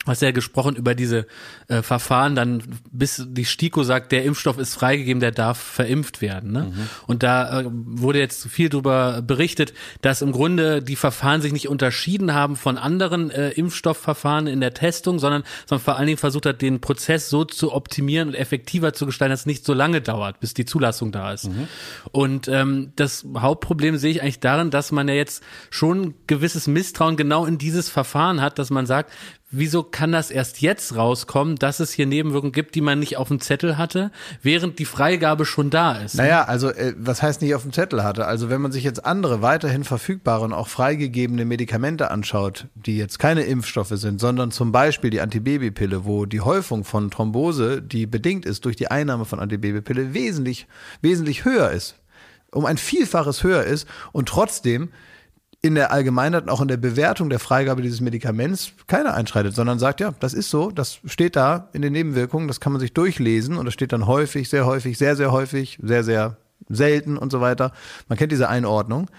[0.08, 1.28] hast ja gesprochen über diese
[1.68, 6.52] äh, Verfahren, dann bis die STIKO sagt, der Impfstoff ist freigegeben, der darf verimpft werden.
[6.52, 6.72] Ne?
[7.08, 11.68] Und da äh, wurde jetzt viel darüber berichtet, dass im Grunde die Verfahren sich nicht
[11.68, 16.46] unterschieden haben von anderen äh, Impfstoffverfahren in der Testung, sondern, sondern vor allen Dingen versucht
[16.46, 20.02] hat, den Prozess so zu optimieren und effektiver zu gestalten, dass es nicht so lange
[20.02, 21.50] dauert, bis die Zulassung da ist.
[22.12, 27.18] Und ähm, das Hauptproblem sehe ich eigentlich darin, dass man ja jetzt schon gewisses Misstrauen
[27.18, 29.12] genau in dieses Verfahren hat, dass man sagt,
[29.50, 33.30] wieso kann das erst jetzt rauskommen, dass es hier Nebenwirkungen gibt, die man nicht auf
[33.30, 36.16] dem Zettel hatte, während die Freigabe schon da ist?
[36.16, 38.26] Naja, also äh, was heißt nicht auf dem Zettel hatte?
[38.26, 43.20] Also wenn man sich jetzt andere weiterhin verfügbare und auch freigegebene Medikamente anschaut, die jetzt
[43.20, 48.46] keine Impfstoffe sind, sondern zum Beispiel die Antibabypille, wo die Häufung von Thrombose, die bedingt
[48.46, 50.68] ist durch die Einnahme von Antibabypille, wesentlich,
[51.02, 51.96] wesentlich höher ist,
[52.52, 54.90] um ein Vielfaches höher ist und trotzdem
[55.62, 59.80] in der Allgemeinheit und auch in der Bewertung der Freigabe dieses Medikaments keiner einschreitet, sondern
[59.80, 62.94] sagt, ja, das ist so, das steht da in den Nebenwirkungen, das kann man sich
[62.94, 66.38] durchlesen und das steht dann häufig, sehr häufig, sehr, sehr häufig, sehr, sehr
[66.70, 67.72] selten und so weiter.
[68.08, 69.10] Man kennt diese Einordnung.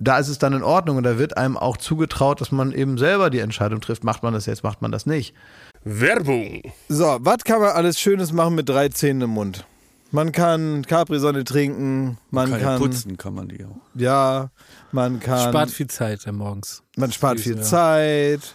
[0.00, 2.98] Da ist es dann in Ordnung und da wird einem auch zugetraut, dass man eben
[2.98, 5.34] selber die Entscheidung trifft, macht man das jetzt, macht man das nicht.
[5.82, 6.62] Werbung.
[6.88, 9.64] So, was kann man alles Schönes machen mit drei Zähnen im Mund?
[10.10, 13.76] Man kann Capri-Sonne trinken, man Kann ja kann, putzen kann man die auch.
[13.94, 14.50] ja,
[14.90, 16.82] man kann, Spart viel Zeit morgens.
[16.96, 17.62] man spart viel ja.
[17.62, 18.54] Zeit.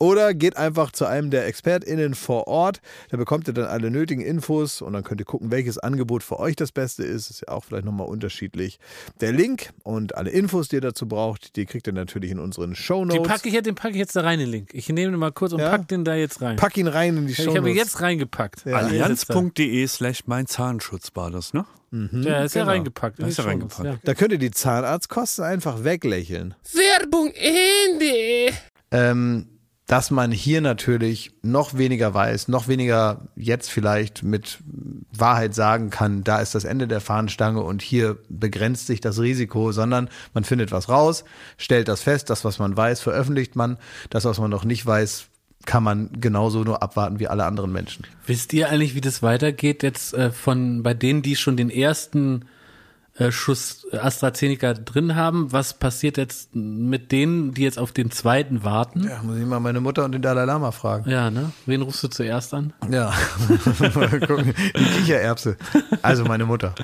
[0.00, 2.80] Oder geht einfach zu einem der ExpertInnen vor Ort.
[3.10, 6.40] Da bekommt ihr dann alle nötigen Infos und dann könnt ihr gucken, welches Angebot für
[6.40, 7.30] euch das Beste ist.
[7.30, 8.78] Ist ja auch vielleicht nochmal unterschiedlich.
[9.20, 12.70] Der Link und alle Infos, die ihr dazu braucht, die kriegt ihr natürlich in unseren
[12.70, 13.28] Den Shownotes.
[13.28, 14.70] packe ich, jetzt- den pack ich jetzt da rein, den Link.
[14.74, 15.70] Ich nehme den mal kurz und Ja?
[15.70, 16.56] pack den da jetzt rein.
[16.56, 18.64] Pack ihn rein in die ich habe ihn jetzt reingepackt.
[18.66, 18.76] Ja.
[18.78, 21.64] Allianz.de slash mein Zahnschutz war das, ne?
[21.92, 22.72] Ja, ist ja genau.
[22.72, 23.20] reingepackt.
[23.22, 23.88] Da ist er schon reingepackt.
[23.88, 26.56] was, Da könnt ihr die Zahnarztkosten einfach weglächeln.
[26.72, 28.52] Werbung Ende.
[28.90, 29.46] ähm,
[29.86, 34.58] dass man hier natürlich noch weniger weiß, noch weniger jetzt vielleicht mit
[35.12, 39.72] Wahrheit sagen kann, da ist das Ende der Fahnenstange und hier begrenzt sich das Risiko,
[39.72, 41.24] sondern man findet was raus,
[41.58, 43.76] stellt das fest, das, was man weiß, veröffentlicht man,
[44.08, 45.26] das, was man noch nicht weiß,
[45.66, 48.06] kann man genauso nur abwarten wie alle anderen Menschen.
[48.26, 52.44] Wisst ihr eigentlich, wie das weitergeht jetzt äh, von bei denen, die schon den ersten
[53.30, 55.52] Schuss AstraZeneca drin haben?
[55.52, 59.04] Was passiert jetzt mit denen, die jetzt auf den zweiten warten?
[59.08, 61.08] Ja, muss ich mal meine Mutter und den Dalai Lama fragen.
[61.08, 61.52] Ja, ne?
[61.66, 62.72] Wen rufst du zuerst an?
[62.90, 63.12] Ja,
[63.94, 64.52] mal gucken.
[64.76, 65.56] Die Kichererbse.
[66.02, 66.74] Also meine Mutter.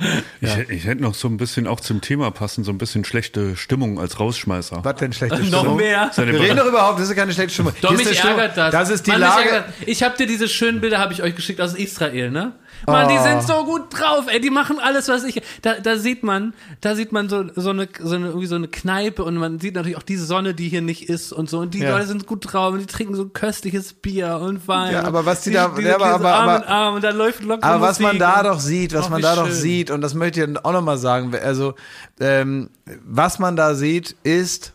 [0.41, 3.57] Ich, ich hätte noch so ein bisschen auch zum Thema passen, so ein bisschen schlechte
[3.57, 4.85] Stimmung als Rausschmeißer.
[4.85, 5.77] Was denn schlechte Noch Stimmung?
[5.79, 6.11] mehr?
[6.13, 7.73] Seine Wir reden doch überhaupt, das ist keine schlechte Stimmung.
[7.81, 8.71] Doch, Hier ist mich eine Stimmung- ärgert das.
[8.73, 9.49] Das ist die Mann, Lage.
[9.51, 12.53] ärgert- Ich habe dir diese schönen Bilder habe ich euch geschickt aus Israel, ne?
[12.87, 13.23] Mann, die Oh.
[13.23, 15.43] sind so gut drauf, ey, die machen alles, was ich.
[15.63, 18.69] Da, da sieht man, da sieht man so, so eine, so eine, irgendwie so eine
[18.69, 21.59] Kneipe und man sieht natürlich auch die Sonne, die hier nicht ist und so.
[21.59, 21.91] Und die Ja.
[21.91, 24.93] Leute sind gut drauf und die trinken so köstliches Bier und Wein.
[24.93, 27.43] Ja, aber was die da- die, ja, aber- aber- Arm aber- Arm und dann läuft
[27.43, 29.55] locker Aber was man Musik da und- doch sieht, was Ach, man da doch schön.
[29.55, 31.75] sieht, und das möchte ich auch nochmal sagen, also
[32.21, 32.71] ähm,
[33.05, 34.73] was man da sieht, ist,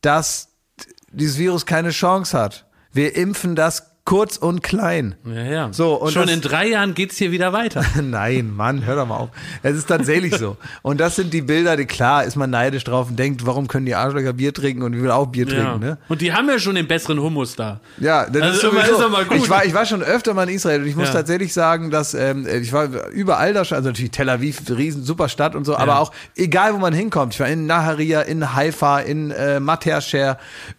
[0.00, 0.48] dass
[1.10, 2.66] dieses Virus keine Chance hat.
[2.92, 5.14] Wir impfen das kurz und klein.
[5.24, 5.68] Ja, ja.
[5.72, 7.84] So, und Schon das- in drei Jahren geht's hier wieder weiter.
[8.02, 9.28] Nein, Mann, hör doch mal auf.
[9.62, 10.56] Es ist tatsächlich so.
[10.82, 13.86] Und das sind die Bilder, die klar ist man neidisch drauf und denkt, warum können
[13.86, 15.54] die Arschlöcher Bier trinken und ich will auch Bier Ja.
[15.54, 15.98] trinken, ne?
[16.08, 17.80] Und die haben ja schon den besseren Hummus da.
[17.98, 18.92] Ja, das Also ist sowieso.
[18.92, 19.36] ist doch mal gut.
[19.36, 21.14] Ich war, ich war schon öfter mal in Israel und ich muss Ja.
[21.14, 25.28] tatsächlich sagen, dass ähm, ich war überall da schon, also natürlich Tel Aviv, riesen super
[25.28, 27.34] Stadt und so, aber auch egal wo man hinkommt.
[27.34, 30.00] Ich war in Naharia, in Haifa, in äh, Mater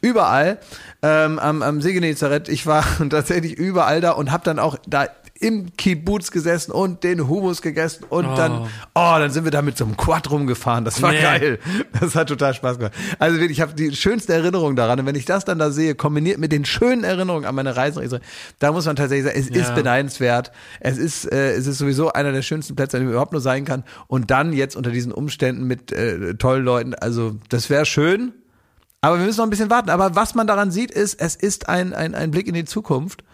[0.02, 0.60] überall
[1.02, 2.50] ähm, am, am See Genezareth.
[2.50, 2.84] Ich war
[3.14, 5.08] tatsächlich überall da und habe dann auch da
[5.40, 8.36] im Kibbutz gesessen und den Hummus gegessen und Oh.
[8.36, 8.52] dann,
[8.94, 10.86] oh, dann sind wir da mit so einem Quad rumgefahren.
[10.86, 11.22] Das war Nee.
[11.22, 11.60] geil.
[12.00, 12.94] Das hat total Spaß gemacht.
[13.20, 15.00] Also wirklich, ich habe die schönste Erinnerung daran.
[15.02, 17.98] Und wenn ich das dann da sehe, kombiniert mit den schönen Erinnerungen an meine Reise
[18.00, 18.22] nach Israel,
[18.60, 19.76] da muss man tatsächlich sagen, es ist Ja.
[19.76, 20.52] beneidenswert.
[20.80, 23.66] Es ist, äh, es ist sowieso einer der schönsten Plätze, an dem überhaupt nur sein
[23.66, 23.84] kann.
[24.08, 28.34] Und dann jetzt unter diesen Umständen mit äh, tollen Leuten, also das wäre schön.
[29.04, 29.90] Aber wir müssen noch ein bisschen warten.
[29.90, 33.26] Aber was man daran sieht, ist, es ist ein, ein, ein Blick in die Zukunft.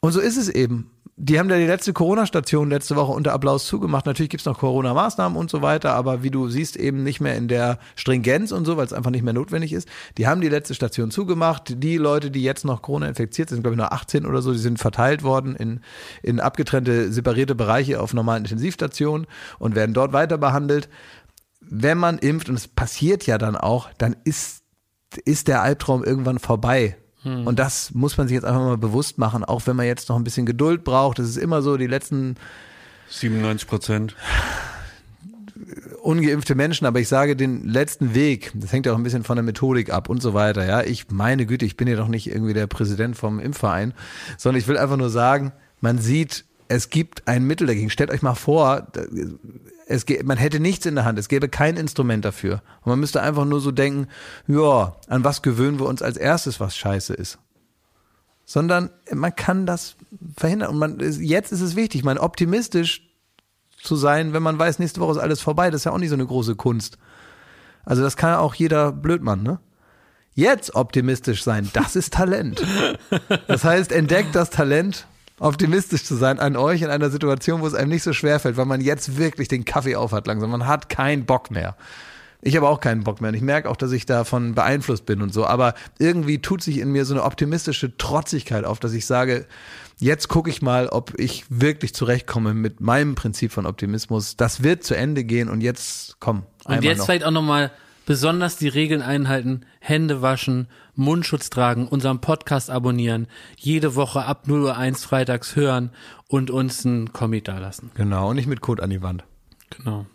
[0.00, 0.90] Und so ist es eben.
[1.16, 4.04] Die haben ja die letzte Corona-Station letzte Woche unter Applaus zugemacht.
[4.04, 7.48] Natürlich gibt's noch Corona-Maßnahmen und so weiter, aber wie du siehst, eben nicht mehr in
[7.48, 9.88] der Stringenz und so, weil es einfach nicht mehr notwendig ist.
[10.18, 11.82] Die haben die letzte Station zugemacht.
[11.82, 14.58] Die Leute, die jetzt noch Corona infiziert sind, glaube ich nur 18 oder so, die
[14.58, 15.80] sind verteilt worden in,
[16.22, 19.26] in abgetrennte, separierte Bereiche auf normalen Intensivstationen
[19.58, 20.90] und werden dort weiter behandelt.
[21.60, 24.61] Wenn man impft, und es passiert ja dann auch, dann ist,
[25.18, 26.96] ist der Albtraum irgendwann vorbei.
[27.24, 30.16] Und das muss man sich jetzt einfach mal bewusst machen, auch wenn man jetzt noch
[30.16, 31.20] ein bisschen Geduld braucht.
[31.20, 32.34] Das ist immer so, die letzten
[33.10, 34.16] 97 Prozent.
[36.02, 39.36] ungeimpfte Menschen, aber ich sage den letzten Weg, das hängt ja auch ein bisschen von
[39.36, 40.82] der Methodik ab und so weiter, ja.
[40.82, 43.94] Ich meine Güte, ich bin ja doch nicht irgendwie der Präsident vom Impfverein,
[44.36, 47.90] sondern ich will einfach nur sagen, man sieht, es gibt ein Mittel dagegen.
[47.90, 48.88] Stellt euch mal vor,
[49.86, 52.62] es, man hätte nichts in der Hand, es gäbe kein Instrument dafür.
[52.82, 54.08] Und man müsste einfach nur so denken,
[54.46, 57.38] ja, an was gewöhnen wir uns als erstes, was scheiße ist.
[58.44, 59.96] Sondern man kann das
[60.36, 60.70] verhindern.
[60.70, 63.08] Und man, jetzt ist es wichtig, man optimistisch
[63.82, 65.70] zu sein, wenn man weiß, nächste Woche ist alles vorbei.
[65.70, 66.98] Das ist ja auch nicht so eine große Kunst.
[67.84, 69.58] Also das kann auch jeder Blödmann, ne?
[70.34, 72.64] Jetzt optimistisch sein, das ist Talent.
[73.48, 75.06] Das heißt, entdeckt das Talent,
[75.38, 78.56] optimistisch zu sein an euch in einer Situation, wo es einem nicht so schwer fällt,
[78.56, 80.50] weil man jetzt wirklich den Kaffee aufhat langsam.
[80.50, 81.76] Man hat keinen Bock mehr.
[82.44, 83.28] Ich habe auch keinen Bock mehr.
[83.30, 85.46] Und ich merke auch, dass ich davon beeinflusst bin und so.
[85.46, 89.46] Aber irgendwie tut sich in mir so eine optimistische Trotzigkeit auf, dass ich sage,
[89.98, 94.36] jetzt gucke ich mal, ob ich wirklich zurechtkomme mit meinem Prinzip von Optimismus.
[94.36, 96.42] Das wird zu Ende gehen und jetzt komm.
[96.64, 97.06] Und jetzt noch.
[97.06, 97.70] vielleicht auch nochmal
[98.06, 103.26] besonders die Regeln einhalten, Hände waschen, Mundschutz tragen, unseren Podcast abonnieren,
[103.56, 105.90] jede Woche ab 0.01 Uhr freitags hören
[106.28, 107.90] und uns einen Kommi dalassen.
[107.94, 109.24] Genau, und nicht mit Code an die Wand.
[109.70, 110.06] Genau.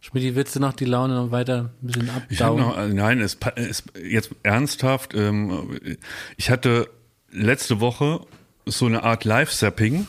[0.00, 2.60] Schmidt, willst du noch die Laune noch weiter ein bisschen abdauen?
[2.60, 5.14] noch, äh, nein, es, pa- es jetzt ernsthaft.
[5.14, 5.98] Ähm,
[6.36, 6.88] ich hatte
[7.30, 8.20] letzte Woche
[8.64, 10.06] so eine Art Live-Zapping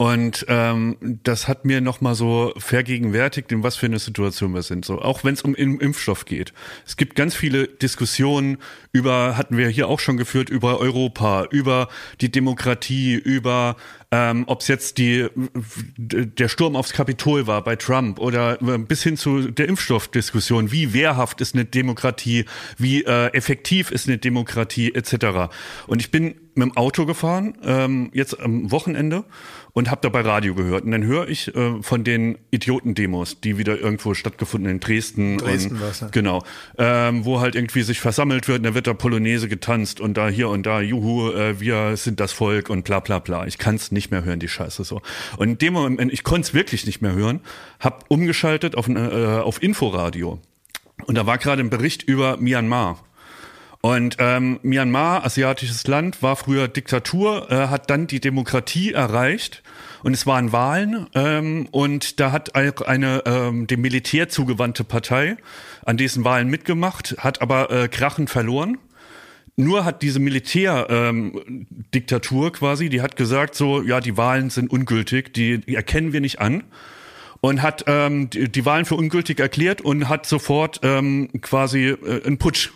[0.00, 4.62] und ähm, das hat mir noch mal so vergegenwärtigt, in was für eine Situation wir
[4.62, 4.86] sind.
[4.86, 6.54] So auch wenn es um Im- Impfstoff geht.
[6.86, 8.56] Es gibt ganz viele Diskussionen
[8.92, 11.88] über, hatten wir hier auch schon geführt, über Europa, über
[12.22, 13.76] die Demokratie, über
[14.10, 15.28] ähm, ob es jetzt die
[15.98, 20.94] der Sturm aufs Kapitol war bei Trump oder äh, bis hin zu der Impfstoffdiskussion, wie
[20.94, 22.46] wehrhaft ist eine Demokratie,
[22.78, 25.52] wie äh, effektiv ist eine Demokratie etc.
[25.86, 29.24] Und ich bin mit dem Auto gefahren, ähm, jetzt am Wochenende
[29.72, 30.84] und habe dabei Radio gehört.
[30.84, 35.38] Und dann höre ich äh, von den Idiotendemos, die wieder irgendwo stattgefunden in Dresden.
[35.38, 36.08] Dresden und, ja.
[36.08, 36.42] Genau.
[36.78, 40.28] Ähm, wo halt irgendwie sich versammelt wird, und da wird da Polonaise getanzt und da
[40.28, 43.46] hier und da, juhu, äh, wir sind das Volk und bla bla bla.
[43.46, 45.02] Ich kann es nicht mehr hören, die Scheiße so.
[45.36, 47.40] Und in dem Moment, ich konnte es wirklich nicht mehr hören,
[47.78, 50.40] hab umgeschaltet auf, äh, auf Inforadio.
[51.06, 53.02] Und da war gerade ein Bericht über Myanmar.
[53.82, 59.62] Und ähm, Myanmar, asiatisches Land, war früher Diktatur, äh, hat dann die Demokratie erreicht
[60.02, 65.38] und es waren Wahlen ähm, und da hat eine ähm, dem Militär zugewandte Partei
[65.86, 68.76] an diesen Wahlen mitgemacht, hat aber äh, krachend verloren.
[69.56, 75.56] Nur hat diese Militärdiktatur quasi, die hat gesagt so, ja, die Wahlen sind ungültig, die,
[75.58, 76.64] die erkennen wir nicht an
[77.40, 82.22] und hat ähm, die, die Wahlen für ungültig erklärt und hat sofort ähm, quasi äh,
[82.24, 82.72] einen Putsch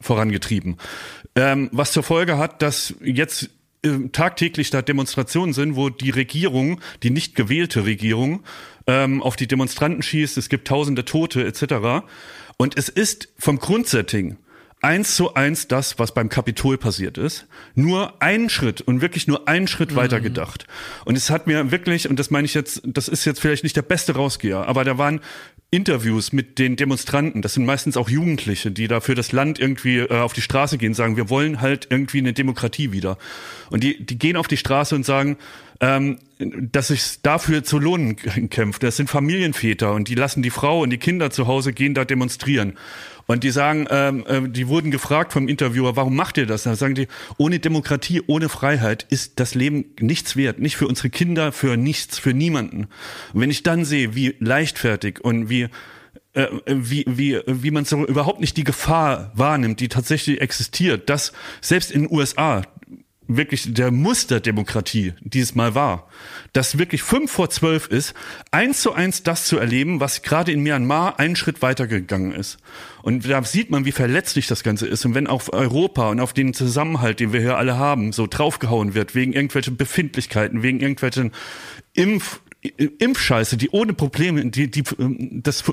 [0.00, 0.76] vorangetrieben.
[1.36, 3.50] Ähm, was zur Folge hat, dass jetzt
[3.82, 8.42] äh, tagtäglich da Demonstrationen sind, wo die Regierung, die nicht gewählte Regierung,
[8.86, 12.04] ähm, auf die Demonstranten schießt, es gibt tausende Tote etc.
[12.56, 14.36] Und es ist vom Grundsetting
[14.82, 17.46] eins zu eins das, was beim Kapitol passiert ist.
[17.74, 20.66] Nur einen Schritt und wirklich nur einen Schritt weiter gedacht.
[21.04, 23.76] Und es hat mir wirklich, und das meine ich jetzt, das ist jetzt vielleicht nicht
[23.76, 25.20] der beste Rausgeher, aber da waren
[25.72, 29.98] Interviews mit den Demonstranten, das sind meistens auch Jugendliche, die da für das Land irgendwie
[29.98, 33.18] äh, auf die Straße gehen, sagen, wir wollen halt irgendwie eine Demokratie wieder.
[33.70, 35.36] Und die, die gehen auf die Straße und sagen,
[35.80, 38.16] ähm, dass sich dafür zu lohnen
[38.50, 38.82] kämpft.
[38.82, 42.04] Das sind Familienväter und die lassen die Frau und die Kinder zu Hause gehen da
[42.04, 42.76] demonstrieren.
[43.30, 46.64] Und die sagen, ähm, äh, die wurden gefragt vom Interviewer, warum macht ihr das?
[46.64, 50.58] Da sagen die, ohne Demokratie, ohne Freiheit ist das Leben nichts wert.
[50.58, 52.88] Nicht für unsere Kinder, für nichts, für niemanden.
[53.32, 55.68] Und wenn ich dann sehe, wie leichtfertig und wie
[56.32, 61.32] äh, wie, wie, wie man so überhaupt nicht die Gefahr wahrnimmt, die tatsächlich existiert, dass
[61.60, 62.62] selbst in den USA
[63.36, 65.14] wirklich der Musterdemokratie,
[65.54, 66.08] mal war,
[66.52, 68.14] dass wirklich fünf vor zwölf ist,
[68.50, 72.58] eins zu eins das zu erleben, was gerade in Myanmar einen Schritt weitergegangen ist.
[73.02, 75.04] Und da sieht man, wie verletzlich das Ganze ist.
[75.04, 78.94] Und wenn auf Europa und auf den Zusammenhalt, den wir hier alle haben, so draufgehauen
[78.94, 81.32] wird, wegen irgendwelchen Befindlichkeiten, wegen irgendwelchen
[81.94, 85.64] Impf Impfscheiße, die ohne Probleme, die, die, das,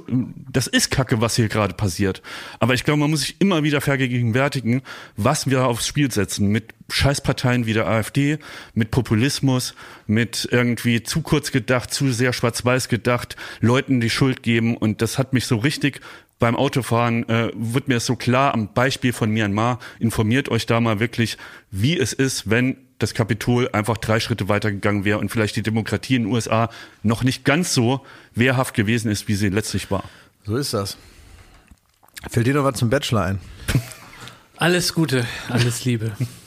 [0.50, 2.22] das ist Kacke, was hier gerade passiert.
[2.60, 4.82] Aber ich glaube, man muss sich immer wieder vergegenwärtigen,
[5.18, 6.48] was wir aufs Spiel setzen.
[6.48, 8.40] Mit Scheißparteien wie der AfD,
[8.74, 14.78] mit Populismus, mit irgendwie zu kurz gedacht, zu sehr schwarz-weiß gedacht, Leuten die Schuld geben.
[14.78, 16.00] Und das hat mich so richtig
[16.40, 19.80] beim Autofahren, äh, wird mir so klar am Beispiel von Myanmar.
[20.00, 21.38] Informiert euch da mal wirklich,
[21.70, 26.16] wie es ist, wenn das Kapitol einfach drei Schritte weitergegangen wäre und vielleicht die Demokratie
[26.16, 26.70] in den USA
[27.04, 30.04] noch nicht ganz so wehrhaft gewesen ist, wie sie letztlich war.
[30.46, 30.98] So ist das.
[32.30, 33.40] Fällt dir noch was zum Bachelor ein?
[34.56, 36.14] Alles Gute, alles Liebe.